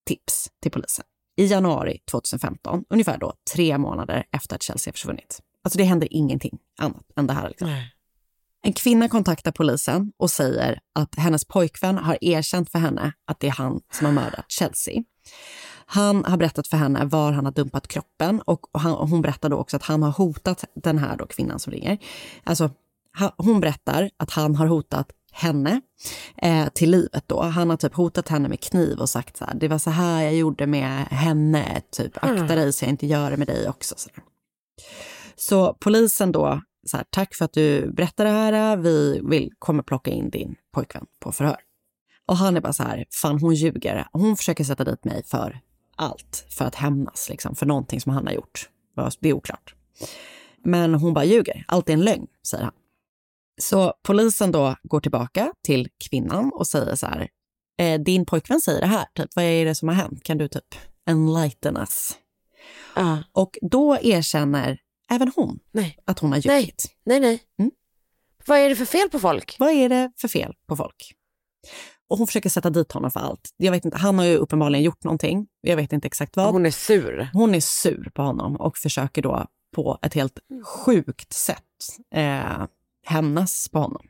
tips 0.08 0.48
till 0.62 0.70
polisen. 0.70 1.04
I 1.36 1.46
januari 1.46 1.98
2015, 2.10 2.84
ungefär 2.90 3.18
då 3.18 3.34
tre 3.54 3.78
månader 3.78 4.24
efter 4.32 4.56
att 4.56 4.62
Chelsea 4.62 4.90
har 4.90 4.92
försvunnit. 4.92 5.40
Alltså 5.64 5.78
det 5.78 5.84
händer 5.84 6.08
ingenting 6.10 6.58
annat 6.78 7.04
än 7.16 7.26
det 7.26 7.32
här. 7.32 7.48
Liksom. 7.48 7.76
En 8.64 8.72
kvinna 8.72 9.08
kontaktar 9.08 9.52
polisen 9.52 10.12
och 10.16 10.30
säger 10.30 10.80
att 10.94 11.14
hennes 11.14 11.44
pojkvän 11.44 11.98
har 11.98 12.18
erkänt 12.20 12.70
för 12.70 12.78
henne 12.78 13.12
att 13.26 13.40
det 13.40 13.46
är 13.46 13.52
han 13.52 13.80
som 13.92 14.06
har 14.06 14.12
mördat 14.12 14.44
Chelsea. 14.48 15.02
Han 15.86 16.24
har 16.24 16.36
berättat 16.36 16.68
för 16.68 16.76
henne 16.76 17.04
var 17.04 17.32
han 17.32 17.44
har 17.44 17.52
dumpat 17.52 17.88
kroppen 17.88 18.40
och 18.40 18.60
han, 18.72 18.92
och 18.92 19.08
hon 19.08 19.22
berättar 19.22 19.48
då 19.48 19.56
också 19.56 19.76
att 19.76 19.82
han 19.82 20.02
har 20.02 20.10
hotat 20.10 20.64
den 20.74 20.98
här 20.98 21.16
då 21.16 21.26
kvinnan 21.26 21.58
som 21.58 21.72
ringer. 21.72 21.98
Alltså, 22.44 22.70
ha, 23.18 23.34
hon 23.36 23.60
berättar 23.60 24.10
att 24.16 24.30
han 24.30 24.56
har 24.56 24.66
hotat 24.66 25.10
henne 25.32 25.80
eh, 26.36 26.68
till 26.68 26.90
livet 26.90 27.24
då. 27.26 27.42
Han 27.42 27.70
har 27.70 27.76
typ 27.76 27.94
hotat 27.94 28.28
henne 28.28 28.48
med 28.48 28.60
kniv 28.60 28.98
och 28.98 29.08
sagt 29.08 29.36
så 29.36 29.44
här, 29.44 29.54
det 29.54 29.68
var 29.68 29.78
så 29.78 29.90
här 29.90 30.22
jag 30.22 30.34
gjorde 30.34 30.66
med 30.66 31.06
henne, 31.06 31.82
typ 31.90 32.24
akta 32.24 32.54
dig 32.54 32.72
så 32.72 32.84
jag 32.84 32.90
inte 32.90 33.06
gör 33.06 33.30
det 33.30 33.36
med 33.36 33.46
dig 33.46 33.68
också. 33.68 33.94
Så, 33.98 34.08
där. 34.14 34.24
Så 35.36 35.76
polisen 35.80 36.32
då, 36.32 36.62
så 36.86 36.96
här, 36.96 37.06
tack 37.10 37.34
för 37.34 37.44
att 37.44 37.52
du 37.52 37.92
berättar 37.92 38.24
det 38.24 38.30
här, 38.30 38.76
vi 38.76 39.20
vill, 39.24 39.50
kommer 39.58 39.82
plocka 39.82 40.10
in 40.10 40.30
din 40.30 40.54
pojkvän 40.72 41.06
på 41.20 41.32
förhör. 41.32 41.60
Och 42.26 42.36
han 42.36 42.56
är 42.56 42.60
bara 42.60 42.72
så 42.72 42.82
här, 42.82 43.04
fan 43.10 43.38
hon 43.40 43.54
ljuger. 43.54 44.06
Hon 44.12 44.36
försöker 44.36 44.64
sätta 44.64 44.84
dit 44.84 45.04
mig 45.04 45.22
för 45.24 45.60
allt, 45.96 46.46
för 46.50 46.64
att 46.64 46.74
hämnas 46.74 47.28
liksom, 47.28 47.54
för 47.54 47.66
någonting 47.66 48.00
som 48.00 48.12
han 48.12 48.26
har 48.26 48.34
gjort. 48.34 48.68
Det 49.20 49.28
är 49.28 49.32
oklart. 49.32 49.74
Men 50.64 50.94
hon 50.94 51.14
bara 51.14 51.24
ljuger, 51.24 51.64
allt 51.68 51.88
är 51.88 51.92
en 51.92 52.00
lögn, 52.00 52.26
säger 52.46 52.64
han. 52.64 52.72
Så 53.60 53.94
polisen 54.02 54.52
då 54.52 54.76
går 54.82 55.00
tillbaka 55.00 55.52
till 55.64 55.88
kvinnan 56.10 56.50
och 56.54 56.66
säger 56.66 56.94
så 56.94 57.06
här, 57.06 57.28
eh, 57.78 58.00
din 58.00 58.26
pojkvän 58.26 58.60
säger 58.60 58.80
det 58.80 58.86
här, 58.86 59.06
typ, 59.14 59.30
vad 59.36 59.44
är 59.44 59.64
det 59.64 59.74
som 59.74 59.88
har 59.88 59.94
hänt? 59.94 60.22
Kan 60.22 60.38
du 60.38 60.48
typ 60.48 60.74
enlighten 61.06 61.76
us? 61.76 62.18
Och 63.32 63.58
då 63.62 63.98
erkänner 64.02 64.78
även 65.10 65.32
hon 65.36 65.58
Nej. 65.72 65.98
att 66.04 66.18
hon 66.18 66.32
har 66.32 66.38
ljugit. 66.38 66.84
Nej, 67.04 67.20
nej. 67.20 67.42
Mm. 67.58 67.70
Vad 68.46 68.58
är 68.58 68.68
det 68.68 68.76
för 68.76 68.84
fel 68.84 69.08
på 69.10 69.18
folk? 69.18 69.56
Vad 69.58 69.70
är 69.70 69.88
det 69.88 70.12
för 70.16 70.28
fel 70.28 70.54
på 70.66 70.76
folk? 70.76 71.14
Och 72.08 72.18
hon 72.18 72.26
försöker 72.26 72.50
sätta 72.50 72.70
dit 72.70 72.92
honom 72.92 73.10
för 73.10 73.20
allt. 73.20 73.54
Jag 73.56 73.72
vet 73.72 73.84
inte, 73.84 73.98
han 73.98 74.18
har 74.18 74.24
ju 74.24 74.36
uppenbarligen 74.36 74.84
gjort 74.84 75.04
någonting. 75.04 75.46
Jag 75.60 75.76
vet 75.76 75.92
inte 75.92 76.06
exakt 76.06 76.36
vad. 76.36 76.52
Hon 76.52 76.66
är 76.66 76.70
sur. 76.70 77.30
Hon 77.32 77.54
är 77.54 77.60
sur 77.60 78.10
på 78.14 78.22
honom 78.22 78.56
och 78.56 78.78
försöker 78.78 79.22
då 79.22 79.46
på 79.74 79.98
ett 80.02 80.14
helt 80.14 80.38
sjukt 80.64 81.32
sätt 81.32 81.58
eh, 82.14 82.66
hämnas 83.06 83.68
på 83.68 83.78
honom. 83.78 84.06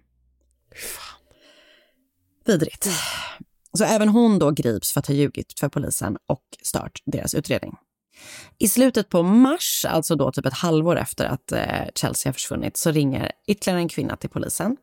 Vidrigt. 2.44 2.88
Så 3.78 3.84
även 3.84 4.08
hon 4.08 4.38
då 4.38 4.50
grips 4.50 4.92
för 4.92 5.00
att 5.00 5.06
ha 5.06 5.14
ljugit 5.14 5.60
för 5.60 5.68
polisen 5.68 6.18
och 6.26 6.42
stört 6.62 7.02
deras 7.04 7.34
utredning. 7.34 7.76
I 8.58 8.68
slutet 8.68 9.08
på 9.08 9.22
mars, 9.22 9.84
alltså 9.88 10.16
då 10.16 10.32
typ 10.32 10.46
ett 10.46 10.54
halvår 10.54 10.96
efter 10.96 11.24
att 11.24 11.52
eh, 11.52 11.84
Chelsea 11.94 12.28
har 12.28 12.32
försvunnit, 12.32 12.76
så 12.76 12.90
ringer 12.90 13.32
ytterligare 13.46 13.80
en 13.80 13.88
kvinna 13.88 14.16
till 14.16 14.30
polisen. 14.30 14.76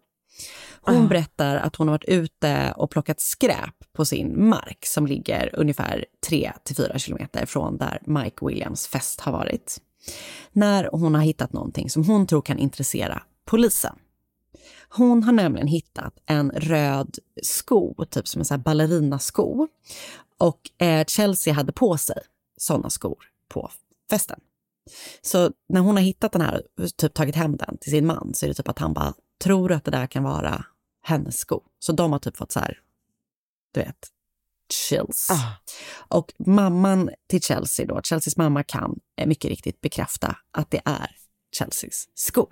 Hon 0.81 1.07
berättar 1.07 1.55
att 1.55 1.75
hon 1.75 1.87
har 1.87 1.93
varit 1.93 2.09
ute 2.09 2.73
och 2.75 2.91
plockat 2.91 3.21
skräp 3.21 3.75
på 3.93 4.05
sin 4.05 4.49
mark 4.49 4.85
som 4.85 5.07
ligger 5.07 5.59
ungefär 5.59 6.05
3 6.27 6.51
till 6.63 6.75
4 6.75 6.99
kilometer 6.99 7.45
från 7.45 7.77
där 7.77 8.01
Mike 8.05 8.45
Williams 8.45 8.87
fest 8.87 9.21
har 9.21 9.31
varit. 9.31 9.77
När 10.51 10.89
hon 10.91 11.15
har 11.15 11.21
hittat 11.21 11.53
någonting 11.53 11.89
som 11.89 12.03
hon 12.03 12.27
tror 12.27 12.41
kan 12.41 12.57
intressera 12.57 13.23
polisen. 13.45 13.95
Hon 14.89 15.23
har 15.23 15.31
nämligen 15.31 15.67
hittat 15.67 16.13
en 16.25 16.51
röd 16.51 17.17
sko, 17.43 18.05
typ 18.09 18.27
som 18.27 18.41
en 18.41 18.45
här 18.49 18.57
ballerinasko. 18.57 19.67
Och 20.37 20.85
eh, 20.85 21.05
Chelsea 21.05 21.53
hade 21.53 21.71
på 21.71 21.97
sig 21.97 22.17
såna 22.61 22.89
skor 22.89 23.25
på 23.47 23.71
festen. 24.09 24.39
Så 25.21 25.51
när 25.69 25.81
hon 25.81 25.95
har 25.95 26.03
hittat 26.03 26.31
den 26.31 26.41
här, 26.41 26.63
typ 26.97 27.13
tagit 27.13 27.35
hem 27.35 27.57
den 27.57 27.77
till 27.77 27.91
sin 27.91 28.05
man, 28.05 28.33
så 28.33 28.45
är 28.45 28.47
det 28.47 28.53
typ 28.53 28.67
att 28.67 28.79
han 28.79 28.93
bara 28.93 29.13
tror 29.43 29.71
att 29.71 29.85
det 29.85 29.91
där 29.91 30.07
kan 30.07 30.23
vara 30.23 30.65
hennes 31.03 31.39
sko. 31.39 31.63
Så 31.79 31.91
de 31.91 32.11
har 32.11 32.19
typ 32.19 32.37
fått 32.37 32.51
så 32.51 32.59
här, 32.59 32.79
du 33.73 33.79
vet, 33.79 34.07
chills. 34.73 35.27
Och 35.91 36.33
mamman 36.37 37.09
till 37.27 37.41
Chelsea 37.41 37.85
då, 37.85 38.01
Chelseas 38.03 38.37
mamma 38.37 38.63
kan 38.63 38.99
eh, 39.17 39.27
mycket 39.27 39.49
riktigt 39.49 39.81
bekräfta 39.81 40.37
att 40.51 40.71
det 40.71 40.81
är 40.85 41.15
Chelseas 41.59 42.07
sko. 42.13 42.47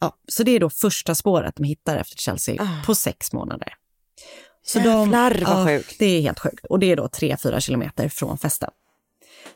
Ja, 0.00 0.18
så 0.28 0.42
det 0.42 0.50
är 0.50 0.60
då 0.60 0.70
första 0.70 1.14
spåret 1.14 1.56
de 1.56 1.64
hittar 1.64 1.96
efter 1.96 2.16
Chelsea 2.16 2.82
på 2.86 2.94
sex 2.94 3.32
månader. 3.32 3.74
Så 4.64 4.78
Jävlar, 4.78 5.30
vad 5.46 5.60
ja, 5.60 5.66
sjukt. 5.66 5.96
Det 5.98 6.06
är 6.06 6.20
helt 6.20 6.38
sjukt. 6.38 6.66
Och 6.66 6.78
det 6.78 6.92
är 6.92 6.96
då 6.96 7.06
3-4 7.06 7.60
kilometer 7.60 8.08
från 8.08 8.38
festen. 8.38 8.70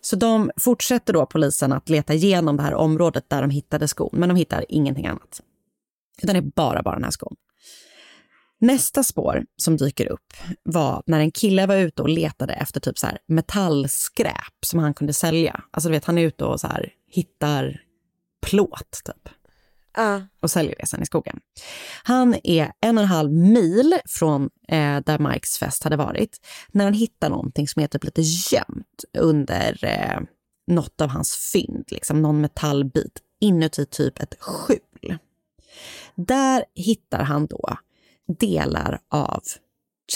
Så 0.00 0.16
de 0.16 0.50
fortsätter 0.56 1.12
då 1.12 1.26
polisen 1.26 1.72
att 1.72 1.88
leta 1.88 2.14
igenom 2.14 2.56
det 2.56 2.62
här 2.62 2.74
området 2.74 3.24
där 3.28 3.40
de 3.40 3.50
hittade 3.50 3.88
skon, 3.88 4.10
men 4.12 4.28
de 4.28 4.36
hittar 4.36 4.64
ingenting 4.68 5.06
annat. 5.06 5.40
Utan 6.22 6.34
det 6.34 6.38
är 6.38 6.52
bara, 6.56 6.82
bara 6.82 6.94
den 6.94 7.04
här 7.04 7.10
skon. 7.10 7.36
Nästa 8.58 9.02
spår 9.02 9.44
som 9.56 9.76
dyker 9.76 10.12
upp 10.12 10.34
var 10.62 11.02
när 11.06 11.20
en 11.20 11.30
kille 11.30 11.66
var 11.66 11.76
ute 11.76 12.02
och 12.02 12.08
letade 12.08 12.52
efter 12.52 12.80
typ 12.80 12.98
så 12.98 13.06
metallskräp 13.28 14.64
som 14.66 14.78
han 14.78 14.94
kunde 14.94 15.12
sälja. 15.12 15.62
Alltså 15.70 15.88
du 15.88 15.92
vet, 15.92 16.04
han 16.04 16.18
är 16.18 16.22
ute 16.22 16.44
och 16.44 16.60
så 16.60 16.66
här 16.66 16.92
hittar 17.10 17.80
plåt 18.46 19.00
typ 19.04 19.28
och 20.40 20.50
säljer 20.50 20.74
det 20.80 20.86
sen 20.86 21.02
i 21.02 21.06
skogen. 21.06 21.40
Han 22.02 22.36
är 22.44 22.72
en 22.80 22.98
och 22.98 23.02
en 23.02 23.08
halv 23.08 23.32
mil 23.32 23.94
från 24.06 24.42
eh, 24.68 25.00
där 25.00 25.18
Mikes 25.18 25.58
fest 25.58 25.84
hade 25.84 25.96
varit 25.96 26.40
när 26.68 26.84
han 26.84 26.94
hittar 26.94 27.30
någonting 27.30 27.68
som 27.68 27.82
är 27.82 27.86
typ 27.86 28.04
lite 28.04 28.22
gömt 28.22 29.04
under 29.18 29.84
eh, 29.84 30.20
något 30.66 31.00
av 31.00 31.08
hans 31.08 31.50
fynd, 31.52 31.84
liksom 31.88 32.22
någon 32.22 32.40
metallbit 32.40 33.22
inuti 33.40 33.86
typ 33.86 34.22
ett 34.22 34.34
skjul. 34.40 35.18
Där 36.14 36.64
hittar 36.74 37.22
han 37.22 37.46
då 37.46 37.76
delar 38.38 39.00
av 39.08 39.42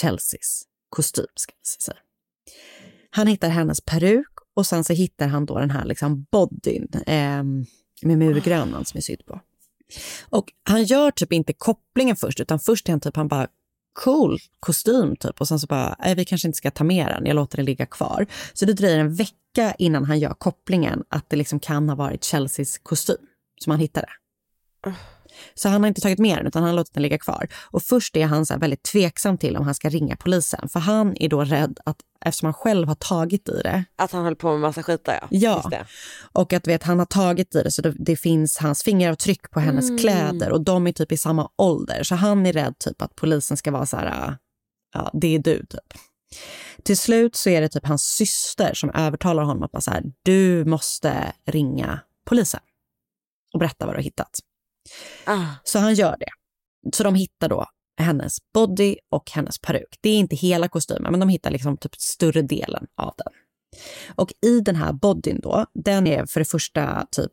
Chelseas 0.01 0.63
kostym, 0.89 1.25
ska 1.35 1.53
vi 1.53 1.83
säga. 1.83 1.97
Han 3.09 3.27
hittar 3.27 3.49
hennes 3.49 3.81
peruk 3.81 4.27
och 4.53 4.65
sen 4.65 4.83
så 4.83 4.93
hittar 4.93 5.27
han 5.27 5.45
då 5.45 5.59
den 5.59 5.71
här 5.71 5.85
liksom 5.85 6.25
bodyn 6.31 6.87
eh, 7.07 7.43
med 8.01 8.17
murgrönan 8.17 8.85
som 8.85 8.97
är 8.97 9.01
sydd 9.01 9.25
på. 9.25 9.41
Och 10.29 10.45
han 10.63 10.83
gör 10.83 11.11
typ 11.11 11.33
inte 11.33 11.53
kopplingen 11.53 12.15
först, 12.15 12.39
utan 12.39 12.59
först 12.59 12.87
är 12.87 12.93
han 12.93 12.99
typ, 12.99 13.15
han 13.15 13.27
bara 13.27 13.47
cool 14.03 14.39
kostym 14.59 15.15
typ 15.15 15.41
och 15.41 15.47
sen 15.47 15.59
så 15.59 15.67
bara, 15.67 15.95
nej 15.99 16.15
vi 16.15 16.25
kanske 16.25 16.47
inte 16.47 16.57
ska 16.57 16.71
ta 16.71 16.83
med 16.83 17.07
den, 17.07 17.25
jag 17.25 17.35
låter 17.35 17.57
den 17.57 17.65
ligga 17.65 17.85
kvar. 17.85 18.25
Så 18.53 18.65
det 18.65 18.73
dröjer 18.73 18.99
en 18.99 19.15
vecka 19.15 19.75
innan 19.77 20.05
han 20.05 20.19
gör 20.19 20.33
kopplingen 20.33 21.03
att 21.09 21.29
det 21.29 21.35
liksom 21.35 21.59
kan 21.59 21.89
ha 21.89 21.95
varit 21.95 22.25
Chelseas 22.25 22.77
kostym 22.77 23.17
som 23.61 23.71
han 23.71 23.79
hittade. 23.79 24.07
Så 25.53 25.69
han 25.69 25.81
har 25.81 25.87
inte 25.87 26.01
tagit 26.01 26.19
med 26.19 26.37
den 26.37 26.47
utan 26.47 26.61
han 26.63 26.69
har 26.69 26.75
låtit 26.75 26.93
den 26.93 27.03
ligga 27.03 27.17
kvar. 27.17 27.47
Och 27.71 27.83
först 27.83 28.15
är 28.17 28.25
han 28.25 28.45
så 28.45 28.57
väldigt 28.57 28.83
tveksam 28.83 29.37
till 29.37 29.57
om 29.57 29.65
han 29.65 29.75
ska 29.75 29.89
ringa 29.89 30.15
polisen 30.15 30.69
för 30.69 30.79
han 30.79 31.17
är 31.17 31.29
då 31.29 31.43
rädd 31.43 31.79
att 31.85 31.97
eftersom 32.25 32.45
han 32.45 32.53
själv 32.53 32.87
har 32.87 32.95
tagit 32.95 33.49
i 33.49 33.61
det. 33.63 33.83
Att 33.95 34.11
han 34.11 34.23
höll 34.23 34.35
på 34.35 34.51
med 34.51 34.59
massa 34.59 34.83
skit 34.83 35.05
där, 35.05 35.19
ja. 35.29 35.63
Ja, 35.71 35.85
och 36.33 36.53
att 36.53 36.67
vet, 36.67 36.83
han 36.83 36.99
har 36.99 37.05
tagit 37.05 37.55
i 37.55 37.63
det 37.63 37.71
så 37.71 37.81
det, 37.81 37.93
det 37.99 38.15
finns 38.15 38.57
hans 38.57 38.83
fingeravtryck 38.83 39.51
på 39.51 39.59
hennes 39.59 39.89
Mm. 39.89 39.97
kläder 39.97 40.51
och 40.51 40.61
de 40.61 40.87
är 40.87 40.91
typ 40.91 41.11
i 41.11 41.17
samma 41.17 41.49
ålder. 41.57 42.03
Så 42.03 42.15
han 42.15 42.45
är 42.45 42.53
rädd 42.53 42.79
typ 42.79 43.01
att 43.01 43.15
polisen 43.15 43.57
ska 43.57 43.71
vara 43.71 43.85
så 43.85 43.97
här, 43.97 44.27
äh, 44.27 44.33
ja 44.93 45.11
det 45.13 45.35
är 45.35 45.39
du 45.39 45.57
typ. 45.59 45.93
Till 46.83 46.97
slut 46.97 47.35
så 47.35 47.49
är 47.49 47.61
det 47.61 47.69
typ 47.69 47.85
hans 47.87 48.03
syster 48.03 48.73
som 48.73 48.89
övertalar 48.89 49.43
honom 49.43 49.63
att 49.63 49.71
bara 49.71 49.81
så 49.81 49.91
här, 49.91 50.03
du 50.23 50.65
måste 50.65 51.33
ringa 51.45 51.99
polisen 52.25 52.59
och 53.53 53.59
berätta 53.59 53.85
vad 53.85 53.95
du 53.95 53.97
har 53.97 54.03
hittat. 54.03 54.39
Så 55.63 55.79
han 55.79 55.93
gör 55.93 56.15
det. 56.19 56.31
Så 56.93 57.03
de 57.03 57.15
hittar 57.15 57.49
då 57.49 57.65
hennes 57.97 58.37
body 58.53 58.95
och 59.09 59.31
hennes 59.31 59.59
peruk. 59.59 59.97
Det 60.01 60.09
är 60.09 60.17
inte 60.17 60.35
hela 60.35 60.67
kostymen, 60.67 61.11
men 61.11 61.19
de 61.19 61.29
hittar 61.29 61.51
liksom 61.51 61.77
typ 61.77 61.95
större 61.95 62.41
delen 62.41 62.87
av 62.97 63.13
den. 63.17 63.33
Och 64.15 64.33
i 64.45 64.59
den 64.59 64.75
här 64.75 64.93
bodyn 64.93 65.39
då, 65.43 65.65
den 65.73 66.07
är 66.07 66.25
för 66.25 66.39
det 66.39 66.45
första 66.45 67.07
typ 67.11 67.31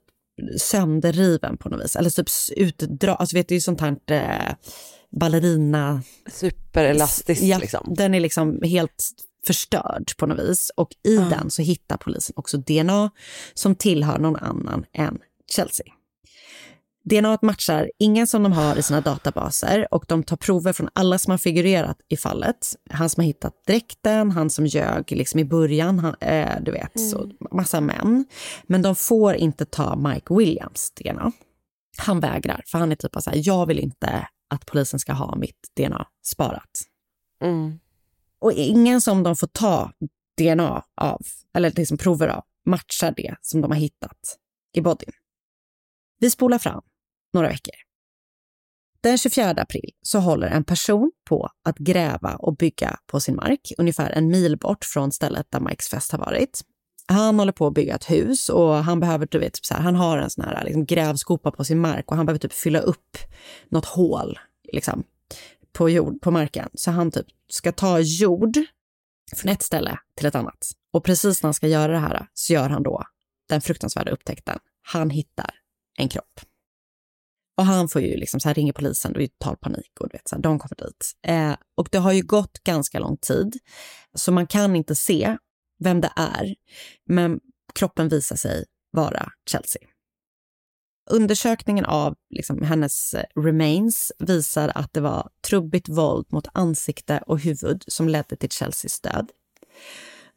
sönderriven 0.58 1.56
på 1.56 1.68
något 1.68 1.84
vis. 1.84 1.96
Eller 1.96 2.10
typ 2.10 2.28
utdra, 2.56 3.14
alltså 3.14 3.36
vet 3.36 3.48
du, 3.48 3.54
det 3.54 3.58
är 3.58 3.60
sånt 3.60 3.80
här 3.80 3.96
eh, 4.10 4.54
ballerina... 5.20 6.02
Superelastiskt 6.30 7.44
ja, 7.44 7.58
liksom. 7.58 7.94
Den 7.96 8.14
är 8.14 8.20
liksom 8.20 8.62
helt 8.62 9.10
förstörd 9.46 10.16
på 10.16 10.26
något 10.26 10.38
vis. 10.38 10.70
Och 10.76 10.88
i 11.04 11.16
den 11.16 11.50
så 11.50 11.62
hittar 11.62 11.96
polisen 11.96 12.32
också 12.36 12.56
DNA 12.56 13.10
som 13.54 13.74
tillhör 13.74 14.18
någon 14.18 14.36
annan 14.36 14.84
än 14.92 15.18
Chelsea. 15.56 15.86
DNA 17.04 17.38
matchar 17.42 17.90
ingen 17.98 18.26
som 18.26 18.42
de 18.42 18.52
har 18.52 18.76
i 18.76 18.82
sina 18.82 19.00
databaser 19.00 19.94
och 19.94 20.04
de 20.08 20.22
tar 20.22 20.36
prover 20.36 20.72
från 20.72 20.88
alla 20.92 21.18
som 21.18 21.30
har 21.30 21.38
figurerat 21.38 21.98
i 22.08 22.16
fallet. 22.16 22.76
Han 22.90 23.10
som 23.10 23.20
har 23.20 23.26
hittat 23.26 23.64
dräkten, 23.66 24.30
han 24.30 24.50
som 24.50 24.66
ljög 24.66 25.12
liksom 25.12 25.40
i 25.40 25.44
början, 25.44 25.98
han, 25.98 26.14
eh, 26.20 26.60
du 26.60 26.70
vet, 26.70 27.00
så 27.10 27.30
massa 27.50 27.80
män. 27.80 28.24
Men 28.66 28.82
de 28.82 28.96
får 28.96 29.34
inte 29.34 29.64
ta 29.64 29.96
Mike 29.96 30.34
Williams 30.34 30.90
DNA. 30.90 31.32
Han 31.98 32.20
vägrar, 32.20 32.62
för 32.66 32.78
han 32.78 32.92
är 32.92 32.96
typ 32.96 33.16
så 33.20 33.30
här, 33.30 33.42
jag 33.44 33.66
vill 33.66 33.78
inte 33.78 34.28
att 34.50 34.66
polisen 34.66 35.00
ska 35.00 35.12
ha 35.12 35.36
mitt 35.36 35.70
DNA 35.76 36.06
sparat. 36.24 36.70
Mm. 37.42 37.78
Och 38.38 38.52
ingen 38.52 39.00
som 39.00 39.22
de 39.22 39.36
får 39.36 39.46
ta 39.46 39.92
DNA 40.38 40.82
av, 41.00 41.20
eller 41.54 41.72
liksom 41.76 41.98
prover 41.98 42.28
av, 42.28 42.44
matchar 42.66 43.14
det 43.16 43.36
som 43.40 43.60
de 43.60 43.70
har 43.70 43.78
hittat 43.78 44.18
i 44.74 44.80
bodyn. 44.80 45.12
Vi 46.18 46.30
spolar 46.30 46.58
fram 46.58 46.82
några 47.32 47.48
veckor. 47.48 47.74
Den 49.00 49.18
24 49.18 49.50
april 49.50 49.90
så 50.02 50.18
håller 50.18 50.48
en 50.48 50.64
person 50.64 51.12
på 51.28 51.50
att 51.64 51.78
gräva 51.78 52.36
och 52.36 52.56
bygga 52.56 52.96
på 53.06 53.20
sin 53.20 53.36
mark, 53.36 53.72
ungefär 53.78 54.10
en 54.10 54.28
mil 54.28 54.58
bort 54.58 54.84
från 54.84 55.12
stället 55.12 55.46
där 55.50 55.60
Mikes 55.60 55.88
fest 55.88 56.12
har 56.12 56.18
varit. 56.18 56.60
Han 57.06 57.38
håller 57.38 57.52
på 57.52 57.66
att 57.66 57.74
bygga 57.74 57.94
ett 57.94 58.10
hus 58.10 58.48
och 58.48 58.74
han 58.74 59.00
behöver, 59.00 59.28
du 59.30 59.38
vet, 59.38 59.58
så 59.62 59.74
här, 59.74 59.80
han 59.80 59.94
har 59.94 60.18
en 60.18 60.30
sån 60.30 60.44
här 60.44 60.64
liksom, 60.64 60.86
grävskopa 60.86 61.50
på 61.50 61.64
sin 61.64 61.78
mark 61.78 62.10
och 62.10 62.16
han 62.16 62.26
behöver 62.26 62.38
typ 62.38 62.52
fylla 62.52 62.78
upp 62.80 63.18
något 63.68 63.84
hål 63.84 64.38
liksom, 64.72 65.04
på, 65.72 65.90
jord, 65.90 66.20
på 66.20 66.30
marken. 66.30 66.68
Så 66.74 66.90
han 66.90 67.10
typ 67.10 67.26
ska 67.48 67.72
ta 67.72 67.98
jord 67.98 68.58
från 69.36 69.52
ett 69.52 69.62
ställe 69.62 69.98
till 70.16 70.26
ett 70.26 70.34
annat. 70.34 70.70
Och 70.92 71.04
precis 71.04 71.42
när 71.42 71.48
han 71.48 71.54
ska 71.54 71.68
göra 71.68 71.92
det 71.92 71.98
här 71.98 72.26
så 72.34 72.52
gör 72.52 72.68
han 72.68 72.82
då 72.82 73.04
den 73.48 73.60
fruktansvärda 73.60 74.10
upptäckten. 74.10 74.58
Han 74.82 75.10
hittar 75.10 75.50
en 75.98 76.08
kropp. 76.08 76.40
Och 77.56 77.64
han 77.64 77.88
får 77.88 78.02
ju 78.02 78.16
liksom 78.16 78.40
så 78.40 78.48
här 78.48 78.54
ringer 78.54 78.72
polisen 78.72 79.16
och 79.16 79.22
är 79.22 79.26
total 79.26 79.56
panik 79.56 80.00
och 80.00 80.08
du 80.08 80.12
vet 80.16 80.28
så 80.28 80.34
här, 80.34 80.42
de 80.42 80.58
kommer 80.58 80.76
dit. 80.86 81.12
Eh, 81.26 81.56
och 81.76 81.88
det 81.92 81.98
har 81.98 82.12
ju 82.12 82.22
gått 82.22 82.58
ganska 82.64 82.98
lång 82.98 83.16
tid 83.16 83.58
så 84.14 84.32
man 84.32 84.46
kan 84.46 84.76
inte 84.76 84.94
se 84.94 85.36
vem 85.78 86.00
det 86.00 86.12
är. 86.16 86.54
Men 87.06 87.40
kroppen 87.74 88.08
visar 88.08 88.36
sig 88.36 88.64
vara 88.90 89.32
Chelsea. 89.50 89.82
Undersökningen 91.10 91.84
av 91.84 92.16
liksom, 92.30 92.62
hennes 92.62 93.14
eh, 93.14 93.24
remains 93.40 94.12
visar 94.18 94.72
att 94.74 94.92
det 94.92 95.00
var 95.00 95.30
trubbigt 95.48 95.88
våld 95.88 96.26
mot 96.30 96.48
ansikte 96.52 97.22
och 97.26 97.40
huvud 97.40 97.84
som 97.86 98.08
ledde 98.08 98.36
till 98.36 98.50
Chelseas 98.50 99.00
död. 99.00 99.30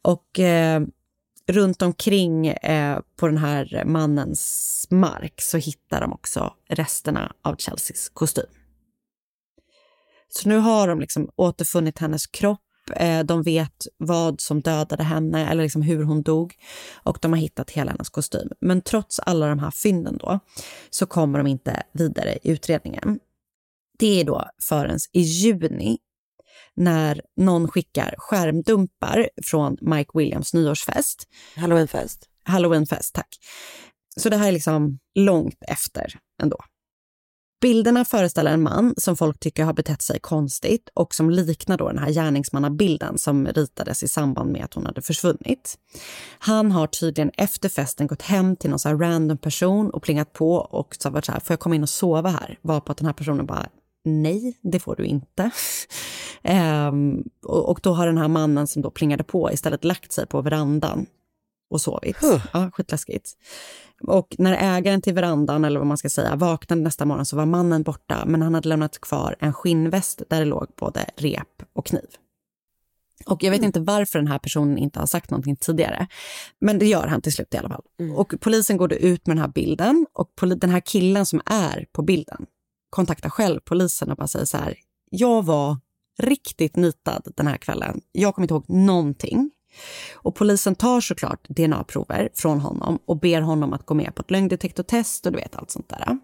Och 0.02 0.40
eh, 0.40 0.82
runt 1.52 1.82
omkring 1.82 2.46
eh, 2.46 3.00
på 3.16 3.26
den 3.28 3.38
här 3.38 3.82
mannens 3.86 4.86
mark 4.90 5.40
så 5.40 5.58
hittar 5.58 6.00
de 6.00 6.12
också 6.12 6.52
resterna 6.68 7.32
av 7.42 7.56
Chelseas 7.56 8.08
kostym. 8.08 8.46
Så 10.28 10.48
nu 10.48 10.56
har 10.56 10.88
de 10.88 11.00
liksom 11.00 11.30
återfunnit 11.36 11.98
hennes 11.98 12.26
kropp. 12.26 12.60
Eh, 12.96 13.24
de 13.24 13.42
vet 13.42 13.86
vad 13.98 14.40
som 14.40 14.60
dödade 14.60 15.02
henne 15.02 15.50
eller 15.50 15.62
liksom 15.62 15.82
hur 15.82 16.04
hon 16.04 16.22
dog 16.22 16.54
och 17.02 17.18
de 17.20 17.32
har 17.32 17.40
hittat 17.40 17.70
hela 17.70 17.90
hennes 17.90 18.10
kostym. 18.10 18.48
Men 18.60 18.82
trots 18.82 19.20
alla 19.20 19.48
de 19.48 19.58
här 19.58 19.70
fynden 19.70 20.18
då 20.18 20.40
så 20.90 21.06
kommer 21.06 21.38
de 21.38 21.46
inte 21.46 21.82
vidare 21.92 22.38
i 22.42 22.50
utredningen. 22.50 23.18
Det 23.98 24.20
är 24.20 24.24
då 24.24 24.44
förrän 24.68 24.98
i 25.12 25.20
juni 25.20 25.98
när 26.76 27.22
någon 27.36 27.68
skickar 27.68 28.14
skärmdumpar 28.18 29.28
från 29.44 29.76
Mike 29.80 30.10
Williams 30.14 30.54
nyårsfest. 30.54 31.28
Halloweenfest. 31.56 32.28
Halloweenfest, 32.44 33.14
tack. 33.14 33.28
Så 34.16 34.28
det 34.28 34.36
här 34.36 34.48
är 34.48 34.52
liksom 34.52 34.98
långt 35.14 35.58
efter 35.68 36.18
ändå. 36.42 36.56
Bilderna 37.62 38.04
föreställer 38.04 38.52
en 38.52 38.62
man 38.62 38.94
som 38.96 39.16
folk 39.16 39.40
tycker 39.40 39.64
har 39.64 39.72
betett 39.72 40.02
sig 40.02 40.20
konstigt 40.20 40.88
och 40.94 41.14
som 41.14 41.30
liknar 41.30 41.78
då 41.78 41.88
den 41.88 41.98
här 41.98 42.10
gärningsmannabilden 42.10 43.18
som 43.18 43.46
ritades 43.46 44.02
i 44.02 44.08
samband 44.08 44.52
med 44.52 44.64
att 44.64 44.74
hon 44.74 44.86
hade 44.86 45.02
försvunnit. 45.02 45.78
Han 46.38 46.72
har 46.72 46.86
tydligen 46.86 47.30
efter 47.34 47.68
festen 47.68 48.06
gått 48.06 48.22
hem 48.22 48.56
till 48.56 48.70
någon 48.70 48.78
så 48.78 48.88
random 48.88 49.38
person 49.38 49.90
och 49.90 50.02
plingat 50.02 50.32
på 50.32 50.54
och 50.54 50.96
så 50.98 51.10
varit 51.10 51.24
så 51.24 51.32
här, 51.32 51.40
får 51.40 51.54
jag 51.54 51.60
komma 51.60 51.74
in 51.74 51.82
och 51.82 51.88
sova 51.88 52.30
här? 52.30 52.58
Varpå 52.62 52.92
att 52.92 52.98
den 52.98 53.06
här 53.06 53.12
personen 53.14 53.46
bara, 53.46 53.68
nej, 54.04 54.58
det 54.62 54.78
får 54.78 54.96
du 54.96 55.04
inte. 55.04 55.50
ehm, 56.42 57.24
och, 57.42 57.68
och, 57.68 57.80
då 57.82 57.92
har 57.92 58.06
den 58.06 58.18
här 58.18 58.28
mannen 58.28 58.66
som 58.66 58.82
då 58.82 58.90
plingade 58.90 59.24
på 59.24 59.52
istället 59.52 59.84
lagt 59.84 60.12
sig 60.12 60.26
på 60.26 60.42
verandan 60.42 61.06
och 61.70 61.80
sovit. 61.80 62.16
Huh. 62.16 62.46
Ja, 62.52 62.70
skitläskigt. 62.70 63.30
Och 64.02 64.34
när 64.38 64.76
ägaren 64.76 65.02
till 65.02 65.14
verandan, 65.14 65.64
eller 65.64 65.80
vad 65.80 65.86
man 65.86 65.98
ska 65.98 66.08
säga, 66.08 66.36
vaknade 66.36 66.82
nästa 66.82 67.04
morgon 67.04 67.26
så 67.26 67.36
var 67.36 67.46
mannen 67.46 67.82
borta, 67.82 68.24
men 68.26 68.42
han 68.42 68.54
hade 68.54 68.68
lämnat 68.68 69.00
kvar 69.00 69.36
en 69.40 69.52
skinnväst 69.52 70.22
där 70.28 70.38
det 70.38 70.44
låg 70.44 70.66
både 70.76 71.06
rep 71.16 71.62
och 71.72 71.86
kniv. 71.86 72.06
Och 73.26 73.44
jag 73.44 73.50
vet 73.50 73.58
mm. 73.58 73.66
inte 73.66 73.80
varför 73.80 74.18
den 74.18 74.28
här 74.28 74.38
personen 74.38 74.78
inte 74.78 74.98
har 74.98 75.06
sagt 75.06 75.30
någonting 75.30 75.56
tidigare. 75.56 76.06
Men 76.58 76.78
det 76.78 76.86
gör 76.86 77.06
han 77.06 77.20
till 77.20 77.32
slut 77.32 77.54
i 77.54 77.56
alla 77.56 77.68
fall. 77.68 77.82
Mm. 78.00 78.16
Och 78.16 78.34
polisen 78.40 78.76
går 78.76 78.88
då 78.88 78.96
ut 78.96 79.26
med 79.26 79.36
den 79.36 79.42
här 79.42 79.52
bilden 79.52 80.06
och 80.12 80.30
den 80.56 80.70
här 80.70 80.80
killen 80.80 81.26
som 81.26 81.40
är 81.46 81.86
på 81.92 82.02
bilden 82.02 82.46
kontaktar 82.92 83.30
själv 83.30 83.60
polisen 83.60 84.10
och 84.10 84.16
bara 84.16 84.28
säger 84.28 84.44
så 84.44 84.56
här. 84.56 84.76
Jag 85.10 85.44
var 85.44 85.76
riktigt 86.18 86.76
nitad 86.76 87.22
den 87.36 87.46
här 87.46 87.56
kvällen. 87.56 88.00
Jag 88.12 88.34
kommer 88.34 88.44
inte 88.44 88.54
ihåg 88.54 88.68
någonting. 88.68 89.50
Och 90.14 90.34
polisen 90.34 90.74
tar 90.74 91.00
såklart 91.00 91.48
DNA-prover 91.48 92.28
från 92.34 92.60
honom 92.60 92.98
och 93.06 93.20
ber 93.20 93.40
honom 93.40 93.72
att 93.72 93.86
gå 93.86 93.94
med 93.94 94.14
på 94.14 94.22
ett 94.22 94.30
lögndetektortest 94.30 95.26
och 95.26 95.32
du 95.32 95.38
vet 95.38 95.56
allt 95.56 95.70
sånt 95.70 95.88
där. 95.88 96.18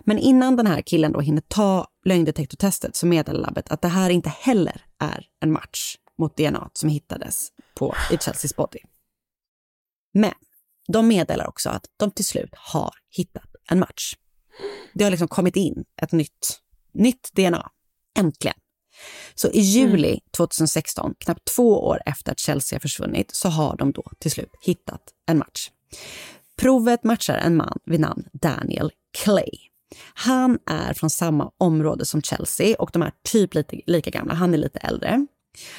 Men 0.00 0.18
innan 0.18 0.56
den 0.56 0.66
här 0.66 0.82
killen 0.82 1.12
då 1.12 1.20
hinner 1.20 1.40
ta 1.40 1.86
lögndetektortestet 2.04 2.96
så 2.96 3.06
meddelar 3.06 3.40
labbet 3.40 3.70
att 3.70 3.82
det 3.82 3.88
här 3.88 4.10
inte 4.10 4.28
heller 4.28 4.84
är 4.98 5.26
en 5.40 5.52
match 5.52 5.96
mot 6.18 6.36
DNA 6.36 6.70
som 6.72 6.88
hittades 6.88 7.48
på 7.74 7.94
i 8.12 8.18
Chelseas 8.18 8.56
body. 8.56 8.80
Men 10.14 10.34
de 10.92 11.08
meddelar 11.08 11.48
också 11.48 11.70
att 11.70 11.84
de 11.96 12.10
till 12.10 12.24
slut 12.24 12.54
har 12.54 12.94
hittat 13.10 13.48
en 13.70 13.78
match. 13.78 14.14
Det 14.94 15.04
har 15.04 15.10
liksom 15.10 15.28
kommit 15.28 15.56
in 15.56 15.84
ett 16.02 16.12
nytt, 16.12 16.60
nytt 16.92 17.30
DNA. 17.32 17.70
Äntligen. 18.18 18.56
Så 19.34 19.48
i 19.48 19.60
juli 19.60 20.20
2016, 20.36 21.14
knappt 21.18 21.54
två 21.56 21.86
år 21.86 22.02
efter 22.06 22.32
att 22.32 22.38
Chelsea 22.38 22.80
försvunnit, 22.80 23.34
så 23.34 23.48
har 23.48 23.76
de 23.76 23.92
då 23.92 24.02
till 24.18 24.30
slut 24.30 24.50
hittat 24.60 25.02
en 25.26 25.38
match. 25.38 25.70
Provet 26.56 27.04
matchar 27.04 27.34
en 27.34 27.56
man 27.56 27.78
vid 27.84 28.00
namn 28.00 28.24
Daniel 28.32 28.90
Clay. 29.22 29.50
Han 30.14 30.58
är 30.66 30.94
från 30.94 31.10
samma 31.10 31.50
område 31.58 32.04
som 32.04 32.22
Chelsea 32.22 32.76
och 32.78 32.90
de 32.92 33.02
är 33.02 33.12
typ 33.24 33.54
lite 33.54 33.80
lika 33.86 34.10
gamla. 34.10 34.34
Han 34.34 34.54
är 34.54 34.58
lite 34.58 34.78
äldre. 34.78 35.26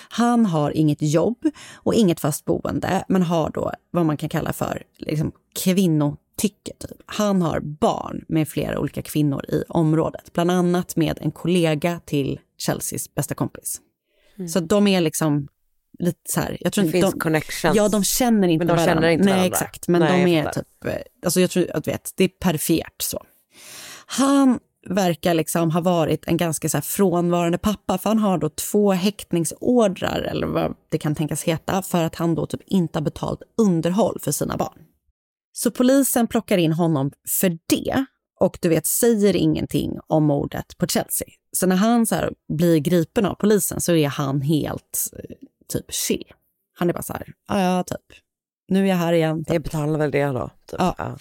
Han 0.10 0.46
har 0.46 0.72
inget 0.72 1.02
jobb 1.02 1.46
och 1.74 1.94
inget 1.94 2.20
fast 2.20 2.46
boende, 2.46 3.06
men 3.08 3.24
har 3.24 3.50
då 3.50 3.72
vad 3.92 4.06
man 4.06 4.18
kan 4.18 4.30
kalla 4.30 4.54
för 4.54 4.84
liksom, 4.98 5.32
kvinnotycke. 6.40 6.74
Typ. 6.88 7.02
Han 7.06 7.42
har 7.42 7.60
barn 7.60 8.26
med 8.28 8.48
flera 8.48 8.80
olika 8.80 9.02
kvinnor 9.02 9.46
i 9.50 9.64
området, 9.70 10.34
bland 10.34 10.52
annat 10.52 10.96
med 10.96 11.18
en 11.22 11.32
kollega 11.32 12.00
till 12.06 12.40
Chelseas 12.58 13.16
bästa 13.16 13.36
kompis. 13.36 13.82
Mm. 14.38 14.50
Så 14.50 14.60
de 14.60 14.88
är 14.88 15.02
liksom 15.02 15.48
lite 16.00 16.32
så 16.32 16.40
här, 16.40 16.58
jag 16.60 16.74
tror 16.74 16.86
det 16.86 16.92
finns 16.92 17.12
de, 17.12 17.20
connections. 17.20 17.76
Ja, 17.76 17.90
de 17.90 18.04
känner 18.04 18.48
inte 18.48 18.66
men 18.66 18.76
de 18.76 18.84
varandra. 18.84 18.94
Känner 19.02 19.10
inte 19.10 19.26
Nej, 19.26 19.34
varandra. 19.34 19.56
exakt. 19.56 19.88
Men 19.88 20.02
Nej, 20.02 20.26
de 20.26 20.32
är 20.32 20.50
typ, 20.52 20.86
eh, 20.86 20.94
alltså 21.26 21.42
jag 21.42 21.50
tror 21.50 21.72
att 21.76 21.88
vet, 21.88 22.12
det 22.16 22.24
är 22.24 22.28
perifert 22.28 23.02
så. 23.02 23.24
Han 24.06 24.60
verkar 24.90 25.34
liksom 25.34 25.72
ha 25.72 25.82
varit 25.82 26.28
en 26.28 26.38
ganska 26.38 26.70
så 26.70 26.78
här 26.78 26.82
frånvarande 26.82 27.58
pappa, 27.58 27.98
för 27.98 28.10
han 28.10 28.20
har 28.20 28.38
då 28.38 28.50
två 28.50 28.92
häktningsordrar, 28.92 30.22
eller 30.22 30.48
vad 30.48 30.76
det 30.90 30.98
kan 30.98 31.16
tänkas 31.16 31.44
heta, 31.44 31.82
för 31.82 32.04
att 32.04 32.16
han 32.16 32.36
då 32.36 32.46
typ 32.46 32.62
inte 32.66 33.00
har 33.00 33.04
betalt 33.04 33.42
underhåll 33.58 34.18
för 34.22 34.32
sina 34.32 34.58
barn. 34.58 34.80
Så 35.62 35.72
polisen 35.72 36.28
plockar 36.28 36.58
in 36.58 36.74
honom 36.74 37.12
för 37.40 37.58
det 37.70 38.06
och 38.40 38.58
du 38.62 38.70
vet, 38.70 38.88
säger 38.88 39.36
ingenting 39.36 40.00
om 40.08 40.24
mordet 40.24 40.78
på 40.78 40.88
Chelsea. 40.88 41.28
Så 41.52 41.68
när 41.68 41.76
han 41.76 42.06
så 42.06 42.16
blir 42.58 42.78
gripen 42.78 43.26
av 43.26 43.36
polisen 43.36 43.82
så 43.82 43.94
är 43.94 44.08
han 44.08 44.42
helt 44.42 45.10
eh, 45.14 45.36
typ 45.68 45.94
chill. 45.94 46.32
Han 46.74 46.90
är 46.90 46.94
bara 46.94 47.04
så 47.04 47.14
här, 47.14 47.34
ja, 47.48 47.84
typ, 47.84 48.18
nu 48.68 48.84
är 48.84 48.90
jag 48.90 48.96
här 48.96 49.14
igen. 49.14 49.46
Typ. 49.46 49.54
Jag 49.54 49.62
betalar 49.62 50.00
väl 50.00 50.12
det 50.12 50.26
då. 50.26 50.50
Typ. 50.70 50.80
Ja. 50.80 50.96
Ja. 50.98 51.18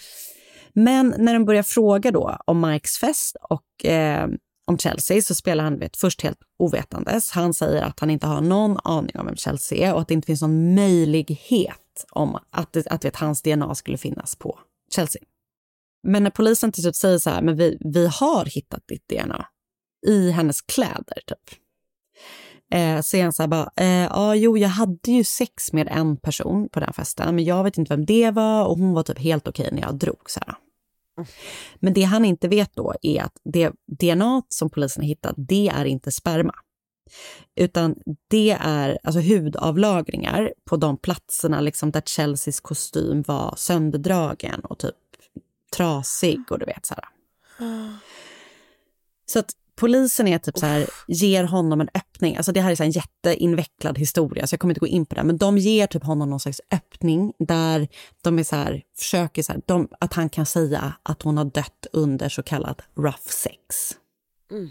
Men 0.73 1.15
när 1.17 1.33
de 1.33 1.45
börjar 1.45 1.63
fråga 1.63 2.11
då 2.11 2.37
om 2.45 2.61
Mikes 2.61 2.97
fest 2.97 3.35
och 3.49 3.85
eh, 3.85 4.27
om 4.67 4.77
Chelsea 4.77 5.21
så 5.21 5.35
spelar 5.35 5.63
han 5.63 5.79
vet, 5.79 5.97
först 5.97 6.21
helt 6.21 6.39
ovetandes. 6.59 7.31
Han 7.31 7.53
säger 7.53 7.81
att 7.81 7.99
han 7.99 8.09
inte 8.09 8.27
har 8.27 8.41
någon 8.41 8.77
aning 8.83 9.19
om 9.19 9.25
vem 9.25 9.35
Chelsea 9.35 9.89
är 9.89 9.93
och 9.93 10.01
att 10.01 10.07
det 10.07 10.13
inte 10.13 10.25
finns 10.25 10.41
någon 10.41 10.75
möjlighet 10.75 11.88
om 12.09 12.35
att, 12.49 12.77
att 12.87 13.05
vet, 13.05 13.15
hans 13.15 13.41
DNA 13.41 13.75
skulle 13.75 13.97
finnas 13.97 14.35
på 14.35 14.59
Chelsea. 14.95 15.21
Men 16.03 16.23
när 16.23 16.29
polisen 16.29 16.71
till 16.71 16.83
slut 16.83 16.95
säger 16.95 17.17
så 17.17 17.29
här, 17.29 17.41
men 17.41 17.55
vi, 17.55 17.77
vi 17.79 18.07
har 18.07 18.45
hittat 18.45 18.87
ditt 18.87 19.09
DNA 19.09 19.45
i 20.07 20.31
hennes 20.31 20.61
kläder 20.61 21.21
typ. 21.27 21.59
Eh, 22.73 23.01
så 23.01 23.17
är 23.17 23.23
han 23.23 23.33
så 23.33 23.43
här 23.43 23.47
bara, 23.47 23.71
eh, 23.75 23.87
ja 23.87 24.35
jo 24.35 24.57
jag 24.57 24.69
hade 24.69 25.11
ju 25.11 25.23
sex 25.23 25.73
med 25.73 25.87
en 25.91 26.17
person 26.17 26.69
på 26.69 26.79
den 26.79 26.93
festen 26.93 27.35
men 27.35 27.45
jag 27.45 27.63
vet 27.63 27.77
inte 27.77 27.95
vem 27.95 28.05
det 28.05 28.31
var 28.31 28.65
och 28.65 28.77
hon 28.77 28.93
var 28.93 29.03
typ 29.03 29.19
helt 29.19 29.47
okej 29.47 29.69
när 29.71 29.81
jag 29.81 29.95
drog 29.95 30.29
så 30.29 30.39
här. 30.47 30.55
Men 31.79 31.93
det 31.93 32.03
han 32.03 32.25
inte 32.25 32.47
vet 32.47 32.75
då 32.75 32.93
är 33.01 33.23
att 33.23 33.33
det 33.43 33.71
DNA 33.99 34.41
som 34.49 34.69
polisen 34.69 35.03
har 35.03 35.07
hittat, 35.07 35.35
det 35.37 35.67
är 35.67 35.85
inte 35.85 36.11
sperma. 36.11 36.53
Utan 37.55 37.95
det 38.27 38.57
är 38.61 38.97
alltså 39.03 39.19
hudavlagringar 39.19 40.53
på 40.65 40.77
de 40.77 40.97
platserna 40.97 41.61
liksom 41.61 41.91
där 41.91 42.01
Chelseas 42.01 42.59
kostym 42.59 43.21
var 43.21 43.53
sönderdragen 43.57 44.59
och 44.59 44.77
typ 44.77 44.95
trasig 45.75 46.51
och 46.51 46.59
du 46.59 46.65
vet 46.65 46.85
så 46.85 46.93
här. 46.93 47.05
Så 49.25 49.39
att 49.39 49.53
polisen 49.75 50.27
är 50.27 50.37
typ 50.39 50.57
så 50.57 50.65
här, 50.65 50.89
ger 51.07 51.43
honom 51.43 51.81
en 51.81 51.89
öppning. 51.93 52.37
Alltså 52.37 52.51
det 52.51 52.61
här 52.61 52.71
är 52.71 52.75
så 52.75 52.83
en 52.83 52.91
jätteinvecklad 52.91 53.97
historia 53.97 54.47
så 54.47 54.53
jag 54.53 54.59
kommer 54.59 54.71
inte 54.71 54.79
gå 54.79 54.87
in 54.87 55.05
på 55.05 55.15
det. 55.15 55.23
Men 55.23 55.37
de 55.37 55.57
ger 55.57 55.87
typ 55.87 56.03
honom 56.03 56.29
någon 56.29 56.39
slags 56.39 56.61
öppning 56.71 57.33
där 57.39 57.87
de 58.21 58.39
är 58.39 58.43
så 58.43 58.55
här, 58.55 58.81
försöker 58.97 59.43
så 59.43 59.51
här, 59.51 59.61
de, 59.65 59.87
att 59.99 60.13
han 60.13 60.29
kan 60.29 60.45
säga 60.45 60.93
att 61.03 61.21
hon 61.21 61.37
har 61.37 61.45
dött 61.45 61.87
under 61.93 62.29
så 62.29 62.43
kallat 62.43 62.81
rough 62.97 63.29
sex. 63.29 63.57
Mm. 64.51 64.69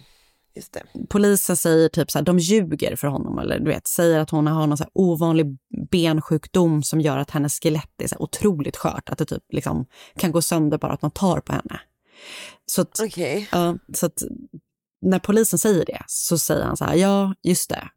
Polisen 1.09 1.57
säger 1.57 1.89
typ 1.89 2.11
så 2.11 2.19
här, 2.19 2.25
de 2.25 2.39
ljuger 2.39 2.97
för 2.97 3.09
honom 3.09 3.39
eller 3.39 3.59
du 3.59 3.65
vet, 3.65 3.87
säger 3.87 4.19
att 4.19 4.31
hon 4.31 4.47
har 4.47 4.67
någon 4.67 4.79
så 4.79 4.85
ovanlig 4.93 5.47
bensjukdom 5.91 6.83
som 6.83 7.01
gör 7.01 7.17
att 7.17 7.31
hennes 7.31 7.61
skelett 7.61 8.03
är 8.03 8.09
så 8.09 8.17
otroligt 8.19 8.77
skört. 8.77 9.09
Att 9.11 9.19
det 9.19 9.25
typ 9.25 9.43
liksom 9.53 9.87
kan 10.17 10.33
gå 10.33 10.43
sönder 10.43 10.79
bara 10.79 10.93
att 10.93 11.03
man 11.03 11.11
tar 11.11 11.41
på 11.41 11.53
henne. 11.53 11.81
Så 12.67 12.83
att, 12.83 13.01
okay. 13.01 13.47
ja, 13.53 13.79
så 13.95 14.07
att 14.07 14.23
när 15.03 15.19
polisen 15.19 15.59
säger 15.59 15.85
det 15.85 16.03
så 16.07 16.39
säger 16.39 16.65
han 16.65 16.77
så 16.77 16.85
här, 16.85 16.95
ja 16.95 17.35
just 17.43 17.71
det, 17.71 17.89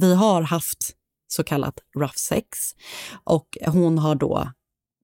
vi 0.00 0.14
har 0.14 0.42
haft 0.42 0.96
så 1.28 1.44
kallat 1.44 1.78
rough 1.98 2.14
sex 2.16 2.58
och 3.24 3.58
hon 3.66 3.98
har 3.98 4.14
då 4.14 4.52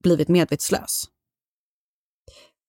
blivit 0.02 0.28
medvetslös. 0.28 1.04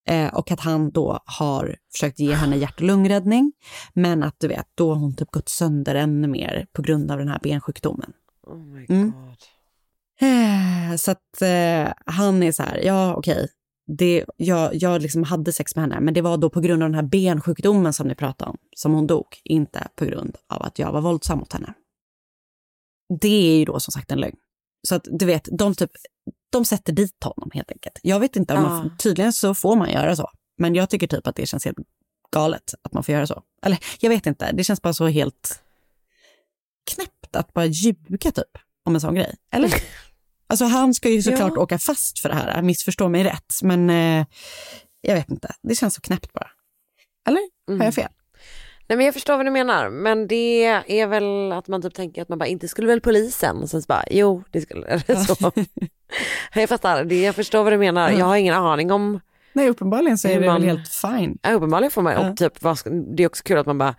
Eh, 0.09 0.33
och 0.33 0.51
att 0.51 0.59
han 0.59 0.91
då 0.91 1.19
har 1.25 1.75
försökt 1.91 2.19
ge 2.19 2.33
henne 2.33 2.57
hjärt 2.57 2.75
och 2.75 2.81
lungräddning 2.87 3.53
men 3.93 4.23
att 4.23 4.35
du 4.39 4.47
vet, 4.47 4.67
då 4.75 4.89
har 4.93 4.99
hon 4.99 5.15
typ 5.15 5.31
gått 5.31 5.49
sönder 5.49 5.95
ännu 5.95 6.27
mer 6.27 6.67
på 6.73 6.81
grund 6.81 7.11
av 7.11 7.17
den 7.17 7.27
här 7.27 7.39
bensjukdomen. 7.43 8.13
Oh 8.47 8.57
my 8.57 8.85
Mm. 8.89 9.11
god. 9.11 9.35
Eh, 10.21 10.95
så 10.97 11.11
att 11.11 11.41
eh, 11.41 11.93
han 12.05 12.43
är 12.43 12.51
så 12.51 12.63
här, 12.63 12.77
ja 12.85 13.15
okej, 13.15 13.47
det, 13.97 14.25
jag, 14.37 14.75
jag 14.75 15.01
liksom 15.01 15.23
hade 15.23 15.53
sex 15.53 15.75
med 15.75 15.83
henne, 15.83 15.99
men 15.99 16.13
det 16.13 16.21
var 16.21 16.37
då 16.37 16.49
på 16.49 16.59
grund 16.61 16.83
av 16.83 16.89
den 16.89 16.95
här 16.95 17.03
bensjukdomen 17.09 17.93
som 17.93 18.07
ni 18.07 18.15
pratade 18.15 18.51
om, 18.51 18.57
som 18.75 18.93
hon 18.93 19.07
dog, 19.07 19.25
inte 19.43 19.87
på 19.95 20.05
grund 20.05 20.35
av 20.47 20.61
att 20.61 20.79
jag 20.79 20.91
var 20.91 21.01
våldsam 21.01 21.39
mot 21.39 21.53
henne. 21.53 21.73
Det 23.21 23.53
är 23.53 23.57
ju 23.59 23.65
då 23.65 23.79
som 23.79 23.91
sagt 23.91 24.11
en 24.11 24.19
lögn. 24.19 24.35
Så 24.87 24.95
att 24.95 25.07
du 25.11 25.25
vet, 25.25 25.49
de, 25.51 25.75
typ, 25.75 25.91
de 26.49 26.65
sätter 26.65 26.93
dit 26.93 27.23
honom 27.23 27.51
helt 27.53 27.71
enkelt. 27.71 27.99
Jag 28.03 28.19
vet 28.19 28.35
inte, 28.35 28.53
om 28.53 28.61
man, 28.63 28.85
Ah. 28.87 28.97
tydligen 28.97 29.33
så 29.33 29.55
får 29.55 29.75
man 29.75 29.91
göra 29.91 30.15
så. 30.15 30.29
Men 30.57 30.75
jag 30.75 30.89
tycker 30.89 31.07
typ 31.07 31.27
att 31.27 31.35
det 31.35 31.45
känns 31.45 31.65
helt 31.65 31.77
galet 32.31 32.73
att 32.81 32.93
man 32.93 33.03
får 33.03 33.13
göra 33.13 33.27
så. 33.27 33.43
Eller 33.63 33.77
jag 33.99 34.09
vet 34.09 34.25
inte, 34.25 34.51
det 34.51 34.63
känns 34.63 34.81
bara 34.81 34.93
så 34.93 35.07
helt 35.07 35.61
knäppt 36.91 37.35
att 37.35 37.53
bara 37.53 37.65
ljuga 37.65 38.31
typ 38.31 38.57
om 38.85 38.95
en 38.95 39.01
sån 39.01 39.15
grej. 39.15 39.35
Eller? 39.51 39.73
Alltså 40.51 40.65
han 40.65 40.93
ska 40.93 41.09
ju 41.09 41.21
såklart 41.21 41.51
Ja. 41.55 41.61
åka 41.61 41.79
fast 41.79 42.19
för 42.19 42.29
det 42.29 42.35
här, 42.35 42.61
missförstå 42.61 43.09
mig 43.09 43.23
rätt. 43.23 43.53
Men 43.63 43.89
eh, 43.89 44.25
jag 45.01 45.15
vet 45.15 45.29
inte, 45.29 45.55
det 45.61 45.75
känns 45.75 45.93
så 45.95 46.01
knäppt 46.01 46.33
bara. 46.33 46.47
Eller? 47.27 47.41
Har 47.77 47.85
jag 47.85 47.93
fel? 47.95 48.09
Nej 48.89 48.97
men 48.97 49.05
jag 49.05 49.13
förstår 49.13 49.37
vad 49.37 49.45
du 49.45 49.51
menar 49.51 49.89
men 49.89 50.27
det 50.27 50.63
är 50.87 51.07
väl 51.07 51.51
att 51.51 51.67
man 51.67 51.81
typ 51.81 51.93
tänker 51.93 52.21
att 52.21 52.29
man 52.29 52.37
bara 52.37 52.47
inte 52.47 52.67
skulle 52.67 52.87
väl 52.87 53.01
polisen 53.01 53.57
och 53.57 53.69
sen 53.69 53.81
så 53.81 53.85
bara 53.87 54.03
jo 54.11 54.43
det 54.51 54.61
skulle 54.61 54.99
så. 55.27 55.51
jag 56.53 56.69
fattar, 56.69 57.03
det, 57.03 57.21
jag 57.21 57.35
förstår 57.35 57.63
vad 57.63 57.73
du 57.73 57.77
menar. 57.77 58.11
Jag 58.11 58.25
har 58.25 58.35
ingen 58.35 58.53
aning 58.55 58.91
om 58.91 59.19
Nej, 59.53 59.69
uppenbarligen 59.69 60.17
så 60.17 60.27
är 60.27 60.39
det 60.39 60.45
man- 60.45 60.61
väl 60.61 60.69
helt 60.69 60.87
fine. 60.89 61.37
Ja, 61.41 61.51
uppenbarligen 61.51 61.91
får 61.91 62.01
man, 62.01 62.13
Ja. 62.13 62.29
och 62.29 62.37
typ, 62.37 62.53
det 63.17 63.23
är 63.23 63.27
också 63.27 63.43
kul 63.43 63.57
att 63.57 63.65
man 63.65 63.77
bara, 63.77 63.95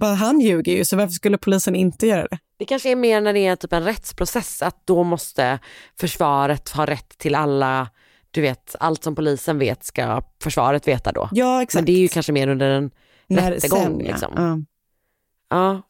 Bara 0.00 0.14
han 0.14 0.40
ljuger 0.40 0.72
ju, 0.72 0.84
så 0.84 0.96
varför 0.96 1.12
skulle 1.12 1.38
polisen 1.38 1.74
inte 1.76 2.06
göra 2.06 2.26
det? 2.30 2.38
det 2.58 2.64
kanske 2.64 2.90
är 2.90 2.96
mer 2.96 3.20
när 3.20 3.32
det 3.32 3.46
är 3.46 3.56
typ 3.56 3.72
en 3.72 3.84
rättsprocess 3.84 4.62
att 4.62 4.86
då 4.86 5.02
måste 5.02 5.58
försvaret 6.00 6.68
ha 6.68 6.86
rätt 6.86 7.18
till 7.18 7.34
alla, 7.34 7.88
du 8.30 8.40
vet 8.40 8.76
allt 8.80 9.04
som 9.04 9.14
polisen 9.14 9.58
vet 9.58 9.84
ska 9.84 10.22
försvaret 10.42 10.88
veta 10.88 11.12
då. 11.12 11.28
Ja, 11.32 11.62
exakt. 11.62 11.74
Men 11.74 11.84
det 11.84 11.92
är 11.92 11.98
ju 11.98 12.08
kanske 12.08 12.32
mer 12.32 12.48
under 12.48 12.70
en 12.70 12.90
När- 13.34 13.50
rättegång 13.52 13.82
sen, 13.82 14.00
ja. 14.00 14.06
liksom. 14.06 14.32
Ja. 14.36 15.82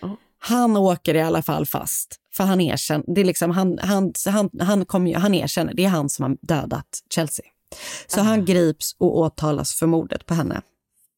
Ja. 0.00 0.16
Han 0.38 0.76
åker 0.76 1.14
i 1.14 1.20
alla 1.20 1.42
fall 1.42 1.66
fast, 1.66 2.16
för 2.34 2.44
han 2.44 2.60
erkänner, 2.60 3.04
det 3.14 3.20
är 3.20 3.24
liksom, 3.24 3.50
han, 3.50 3.78
han, 3.82 4.12
han, 4.26 4.50
han, 4.60 4.84
kom, 4.84 5.06
ju- 5.06 5.16
han 5.16 5.34
erkänner, 5.34 5.74
det 5.74 5.84
är 5.84 5.88
han 5.88 6.08
som 6.08 6.22
har 6.22 6.36
dödat 6.42 6.98
Chelsea. 7.14 7.46
Så 8.06 8.20
han 8.20 8.44
grips 8.44 8.96
och 8.98 9.18
åtalas 9.18 9.74
för 9.74 9.86
mordet 9.86 10.26
på 10.26 10.34
henne. 10.34 10.62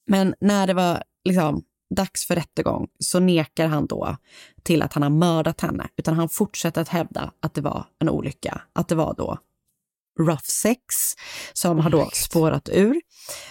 Men 0.07 0.35
när 0.41 0.67
det 0.67 0.75
var 0.75 1.03
liksom, 1.25 1.63
dags 1.95 2.27
för 2.27 2.35
rättegång 2.35 2.89
så 2.99 3.21
nekar 3.21 3.67
han 3.67 3.87
då 3.87 4.17
till 4.63 4.83
att 4.83 4.93
han 4.93 5.03
har 5.03 5.11
mördat 5.11 5.61
henne, 5.61 5.89
utan 5.97 6.15
han 6.15 6.29
fortsätter 6.29 6.81
att 6.81 6.89
hävda 6.89 7.33
att 7.41 7.55
det 7.55 7.61
var 7.61 7.87
en 7.99 8.09
olycka, 8.09 8.63
att 8.73 8.89
det 8.89 8.95
var 8.95 9.15
då 9.15 9.39
rough 10.21 10.43
sex 10.45 10.81
som 11.53 11.79
har 11.79 11.91
då 11.91 12.11
spårat 12.13 12.69
ur. 12.73 13.01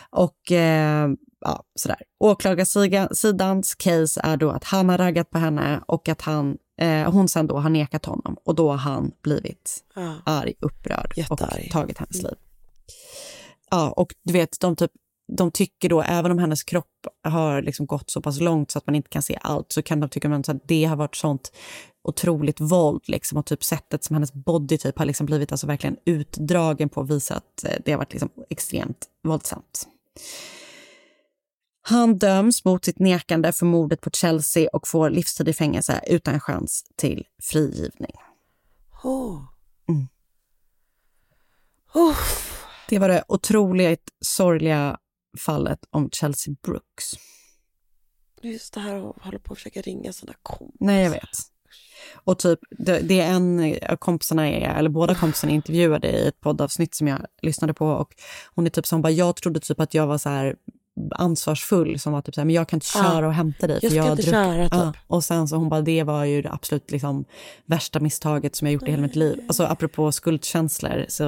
Och 0.09 0.51
eh, 0.51 1.09
ja, 1.43 1.63
sådär. 1.75 2.01
Åklagarsidans 2.19 3.75
case 3.75 4.21
är 4.23 4.37
då 4.37 4.49
att 4.49 4.63
han 4.63 4.89
har 4.89 4.97
raggat 4.97 5.29
på 5.29 5.37
henne 5.37 5.81
och 5.87 6.09
att 6.09 6.21
han, 6.21 6.57
eh, 6.81 7.11
hon 7.11 7.29
sen 7.29 7.47
då 7.47 7.57
har 7.57 7.69
nekat 7.69 8.05
honom 8.05 8.37
och 8.45 8.55
då 8.55 8.69
har 8.69 8.77
han 8.77 9.11
blivit 9.21 9.83
Ja. 9.95 10.15
arg, 10.25 10.53
upprörd 10.59 11.13
Jättearg. 11.17 11.63
och 11.65 11.71
tagit 11.71 11.97
hennes 11.97 12.21
liv. 12.21 12.35
Ja, 13.71 13.91
och 13.91 14.13
du 14.23 14.33
vet, 14.33 14.59
de, 14.59 14.75
typ, 14.75 14.91
de 15.37 15.51
tycker 15.51 15.89
då, 15.89 16.01
även 16.01 16.31
om 16.31 16.37
hennes 16.39 16.63
kropp 16.63 17.07
har 17.23 17.61
liksom 17.61 17.85
gått 17.85 18.09
så 18.09 18.21
pass 18.21 18.39
långt 18.39 18.71
så 18.71 18.77
att 18.77 18.87
man 18.87 18.95
inte 18.95 19.09
kan 19.09 19.21
se 19.21 19.39
allt, 19.41 19.71
så 19.71 19.81
kan 19.81 19.99
de 19.99 20.09
tycka 20.09 20.35
att 20.35 20.67
det 20.67 20.85
har 20.85 20.95
varit 20.95 21.15
sånt 21.15 21.51
otroligt 22.03 22.59
våld 22.59 23.03
liksom, 23.07 23.37
och 23.37 23.45
typ 23.45 23.63
sättet 23.63 24.03
som 24.03 24.13
hennes 24.13 24.33
body 24.33 24.77
typ 24.77 24.97
har 24.97 25.05
liksom 25.05 25.25
blivit 25.25 25.51
alltså 25.51 25.67
verkligen 25.67 25.97
utdragen 26.05 26.89
på 26.89 27.03
visar 27.03 27.35
att 27.35 27.63
eh, 27.63 27.71
det 27.85 27.91
har 27.91 27.97
varit 27.97 28.11
liksom 28.13 28.29
extremt 28.49 29.05
våldsamt. 29.23 29.87
Han 31.85 32.17
döms 32.17 32.65
mot 32.65 32.85
sitt 32.85 32.99
nekande 32.99 33.53
för 33.53 33.65
mordet 33.65 34.01
på 34.01 34.09
Chelsea 34.09 34.69
och 34.73 34.87
får 34.87 35.09
livstid 35.09 35.47
i 35.47 35.53
fängelse 35.53 36.01
utan 36.07 36.39
chans 36.39 36.83
till 36.95 37.25
frigivning. 37.41 38.15
Oh. 39.03 39.41
Mm. 39.89 40.07
Oh. 41.93 42.17
Det 42.89 42.99
var 42.99 43.07
det 43.07 43.23
otroligt 43.27 44.09
sorgliga 44.25 44.97
fallet 45.45 45.79
om 45.89 46.09
Chelsea 46.11 46.55
Brooks. 46.63 47.11
Just 48.41 48.73
det 48.73 48.79
här 48.79 49.09
att 49.09 49.23
hålla 49.23 49.39
på 49.39 49.51
och 49.51 49.57
försöka 49.57 49.81
ringa 49.81 50.13
sina 50.13 50.33
kompisar. 50.43 50.85
Nej, 50.85 51.03
jag 51.03 51.11
vet. 51.11 51.29
Och 52.13 52.39
typ, 52.39 52.59
det, 52.71 52.99
det 52.99 53.19
är 53.19 53.33
en 53.33 53.77
av 53.89 53.95
kompisarna, 53.95 54.49
är, 54.49 54.75
eller 54.75 54.89
båda 54.89 55.15
kompisarna 55.15 55.53
intervjuade 55.53 56.07
i 56.11 56.27
ett 56.27 56.39
poddavsnitt 56.39 56.95
som 56.95 57.07
jag 57.07 57.25
lyssnade 57.41 57.73
på 57.73 57.87
och 57.87 58.15
hon 58.55 58.65
är 58.65 58.69
typ 58.69 58.87
som 58.87 59.01
bara, 59.01 59.11
jag 59.11 59.35
trodde 59.35 59.59
typ 59.59 59.79
att 59.79 59.93
jag 59.93 60.07
var 60.07 60.17
så 60.17 60.29
här 60.29 60.55
ansvarsfull 61.11 61.99
som 61.99 62.13
var 62.13 62.21
typ 62.21 62.35
så 62.35 62.41
här, 62.41 62.45
men 62.45 62.55
jag 62.55 62.67
kan 62.67 62.77
inte 62.77 62.85
köra 62.85 63.27
och 63.27 63.33
hämta 63.33 63.67
dig. 63.67 63.79
Jag 63.81 63.91
ska 63.91 64.01
har 64.01 64.11
inte 64.11 64.21
druckit." 64.21 64.33
köra, 64.33 64.63
typ. 64.63 64.73
Ja, 64.73 64.93
och 65.07 65.23
sen 65.23 65.47
så 65.47 65.55
hon 65.55 65.69
bara, 65.69 65.81
det 65.81 66.03
var 66.03 66.25
ju 66.25 66.41
det 66.41 66.51
absolut 66.51 66.91
liksom 66.91 67.25
värsta 67.65 67.99
misstaget 67.99 68.55
som 68.55 68.67
jag 68.67 68.73
gjort 68.73 68.87
i 68.87 68.91
hela 68.91 69.01
mitt 69.01 69.15
liv. 69.15 69.39
Alltså 69.47 69.63
apropå 69.63 70.11
skuldkänslor, 70.11 71.05
så 71.07 71.23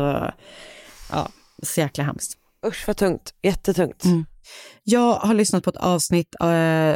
ja, 1.12 1.30
så 1.64 1.80
jäkla 1.80 2.04
hemskt. 2.04 2.38
Usch 2.68 2.88
vad 2.88 2.98
tungt, 2.98 3.34
jättetungt. 3.42 4.04
Mm. 4.04 4.26
Jag 4.84 5.14
har 5.14 5.34
lyssnat 5.34 5.64
på 5.64 5.70
ett 5.70 5.78
avsnitt 5.78 6.36
av 6.40 6.50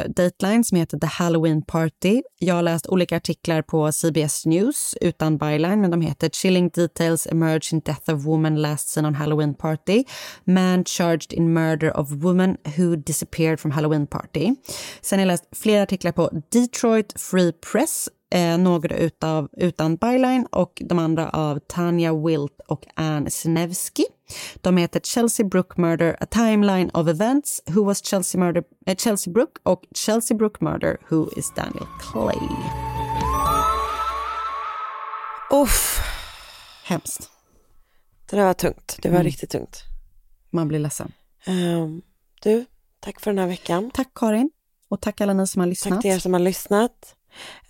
Dateline 0.08 0.64
som 0.64 0.78
heter 0.78 0.98
The 0.98 1.06
Halloween 1.06 1.62
Party. 1.62 2.22
Jag 2.38 2.54
har 2.54 2.62
läst 2.62 2.86
olika 2.86 3.16
artiklar 3.16 3.62
på 3.62 3.92
CBS 3.92 4.46
News 4.46 4.94
utan 5.00 5.38
byline, 5.38 5.80
men 5.80 5.90
de 5.90 6.00
heter 6.00 6.28
Chilling 6.28 6.68
Details 6.68 7.26
Emerge 7.26 7.68
in 7.72 7.80
Death 7.80 8.14
of 8.14 8.24
Woman 8.26 8.62
Last 8.62 8.88
Seen 8.88 9.06
on 9.06 9.14
Halloween 9.14 9.54
Party, 9.54 10.04
Man 10.44 10.84
Charged 10.84 11.32
in 11.32 11.52
Murder 11.52 11.96
of 11.96 12.10
Woman 12.10 12.56
Who 12.76 12.96
Disappeared 12.96 13.60
from 13.60 13.70
Halloween 13.70 14.06
Party. 14.06 14.54
Sen 15.00 15.18
har 15.18 15.26
jag 15.26 15.32
läst 15.32 15.44
flera 15.52 15.82
artiklar 15.82 16.12
på 16.12 16.30
Detroit 16.52 17.20
Free 17.20 17.52
Press, 17.72 18.08
eh, 18.30 18.58
några 18.58 18.96
utav, 18.96 19.48
utan 19.52 19.96
byline 19.96 20.46
och 20.52 20.82
de 20.84 20.98
andra 20.98 21.28
av 21.30 21.58
Tanja 21.58 22.14
Wilt 22.14 22.60
och 22.68 22.86
Ann 22.94 23.30
Sinevsky. 23.30 24.04
De 24.60 24.76
heter 24.76 25.00
Chelsea 25.00 25.46
Brooke 25.46 25.80
Murder, 25.80 26.16
A 26.20 26.26
Timeline 26.30 26.90
of 26.94 27.08
Events, 27.08 27.62
Who 27.66 27.84
Was 27.84 28.04
Chelsea, 28.04 28.40
Murder, 28.40 28.64
eh, 28.86 28.96
Chelsea 28.96 29.32
Brooke 29.32 29.60
och 29.62 29.82
Chelsea 29.94 30.36
Brooke 30.36 30.64
Murder, 30.64 30.96
Who 31.08 31.28
Is 31.36 31.52
Daniel 31.56 31.86
Clay. 32.12 32.36
Uff. 35.52 36.00
Hemskt. 36.84 37.30
Det 38.30 38.36
där 38.36 38.44
var 38.44 38.54
tungt. 38.54 38.96
Det 39.02 39.08
var 39.08 39.14
Mm. 39.16 39.24
riktigt 39.24 39.50
tungt. 39.50 39.82
Man 40.50 40.68
blir 40.68 40.78
ledsen. 40.78 41.12
Ehm, 41.44 42.02
du, 42.42 42.64
tack 43.00 43.20
för 43.20 43.30
den 43.30 43.38
här 43.38 43.46
veckan. 43.46 43.90
Tack 43.94 44.08
Karin. 44.14 44.50
Och 44.88 45.00
tack 45.00 45.20
alla 45.20 45.32
ni 45.32 45.46
som 45.46 45.60
har 45.60 45.66
lyssnat. 45.66 45.94
Tack 45.94 46.02
till 46.02 46.10
er 46.10 46.18
som 46.18 46.32
har 46.32 46.40
lyssnat. 46.40 47.16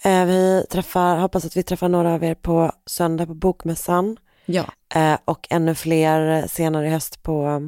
Eh, 0.03 0.25
vi 0.25 0.67
träffar, 0.71 1.17
hoppas 1.17 1.45
att 1.45 1.57
vi 1.57 1.63
träffar 1.63 1.89
några 1.89 2.15
av 2.15 2.25
er 2.25 2.35
på 2.35 2.73
söndag 2.87 3.27
på 3.27 3.35
Bokmässan. 3.35 4.17
Ja. 4.47 4.65
Eh, 4.95 5.19
och 5.25 5.47
ännu 5.51 5.75
fler 5.75 6.47
senare 6.47 6.87
i 6.87 6.91
höst 6.91 7.23
på 7.23 7.63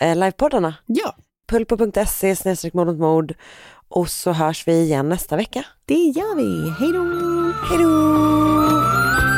eh, 0.00 0.16
livepoddarna. 0.16 0.74
Ja. 0.86 1.16
Pulpo.se 1.48 2.36
snedstreck 2.36 2.74
mord 2.74 2.86
mot 2.86 2.98
mord. 2.98 3.34
Och 3.88 4.10
så 4.10 4.32
hörs 4.32 4.68
vi 4.68 4.80
igen 4.80 5.08
nästa 5.08 5.36
vecka. 5.36 5.64
Det 5.84 5.94
gör 5.94 6.36
vi. 6.36 6.70
Hej 6.78 6.92
då! 6.92 7.04
Hej 7.68 7.78
då! 7.78 9.37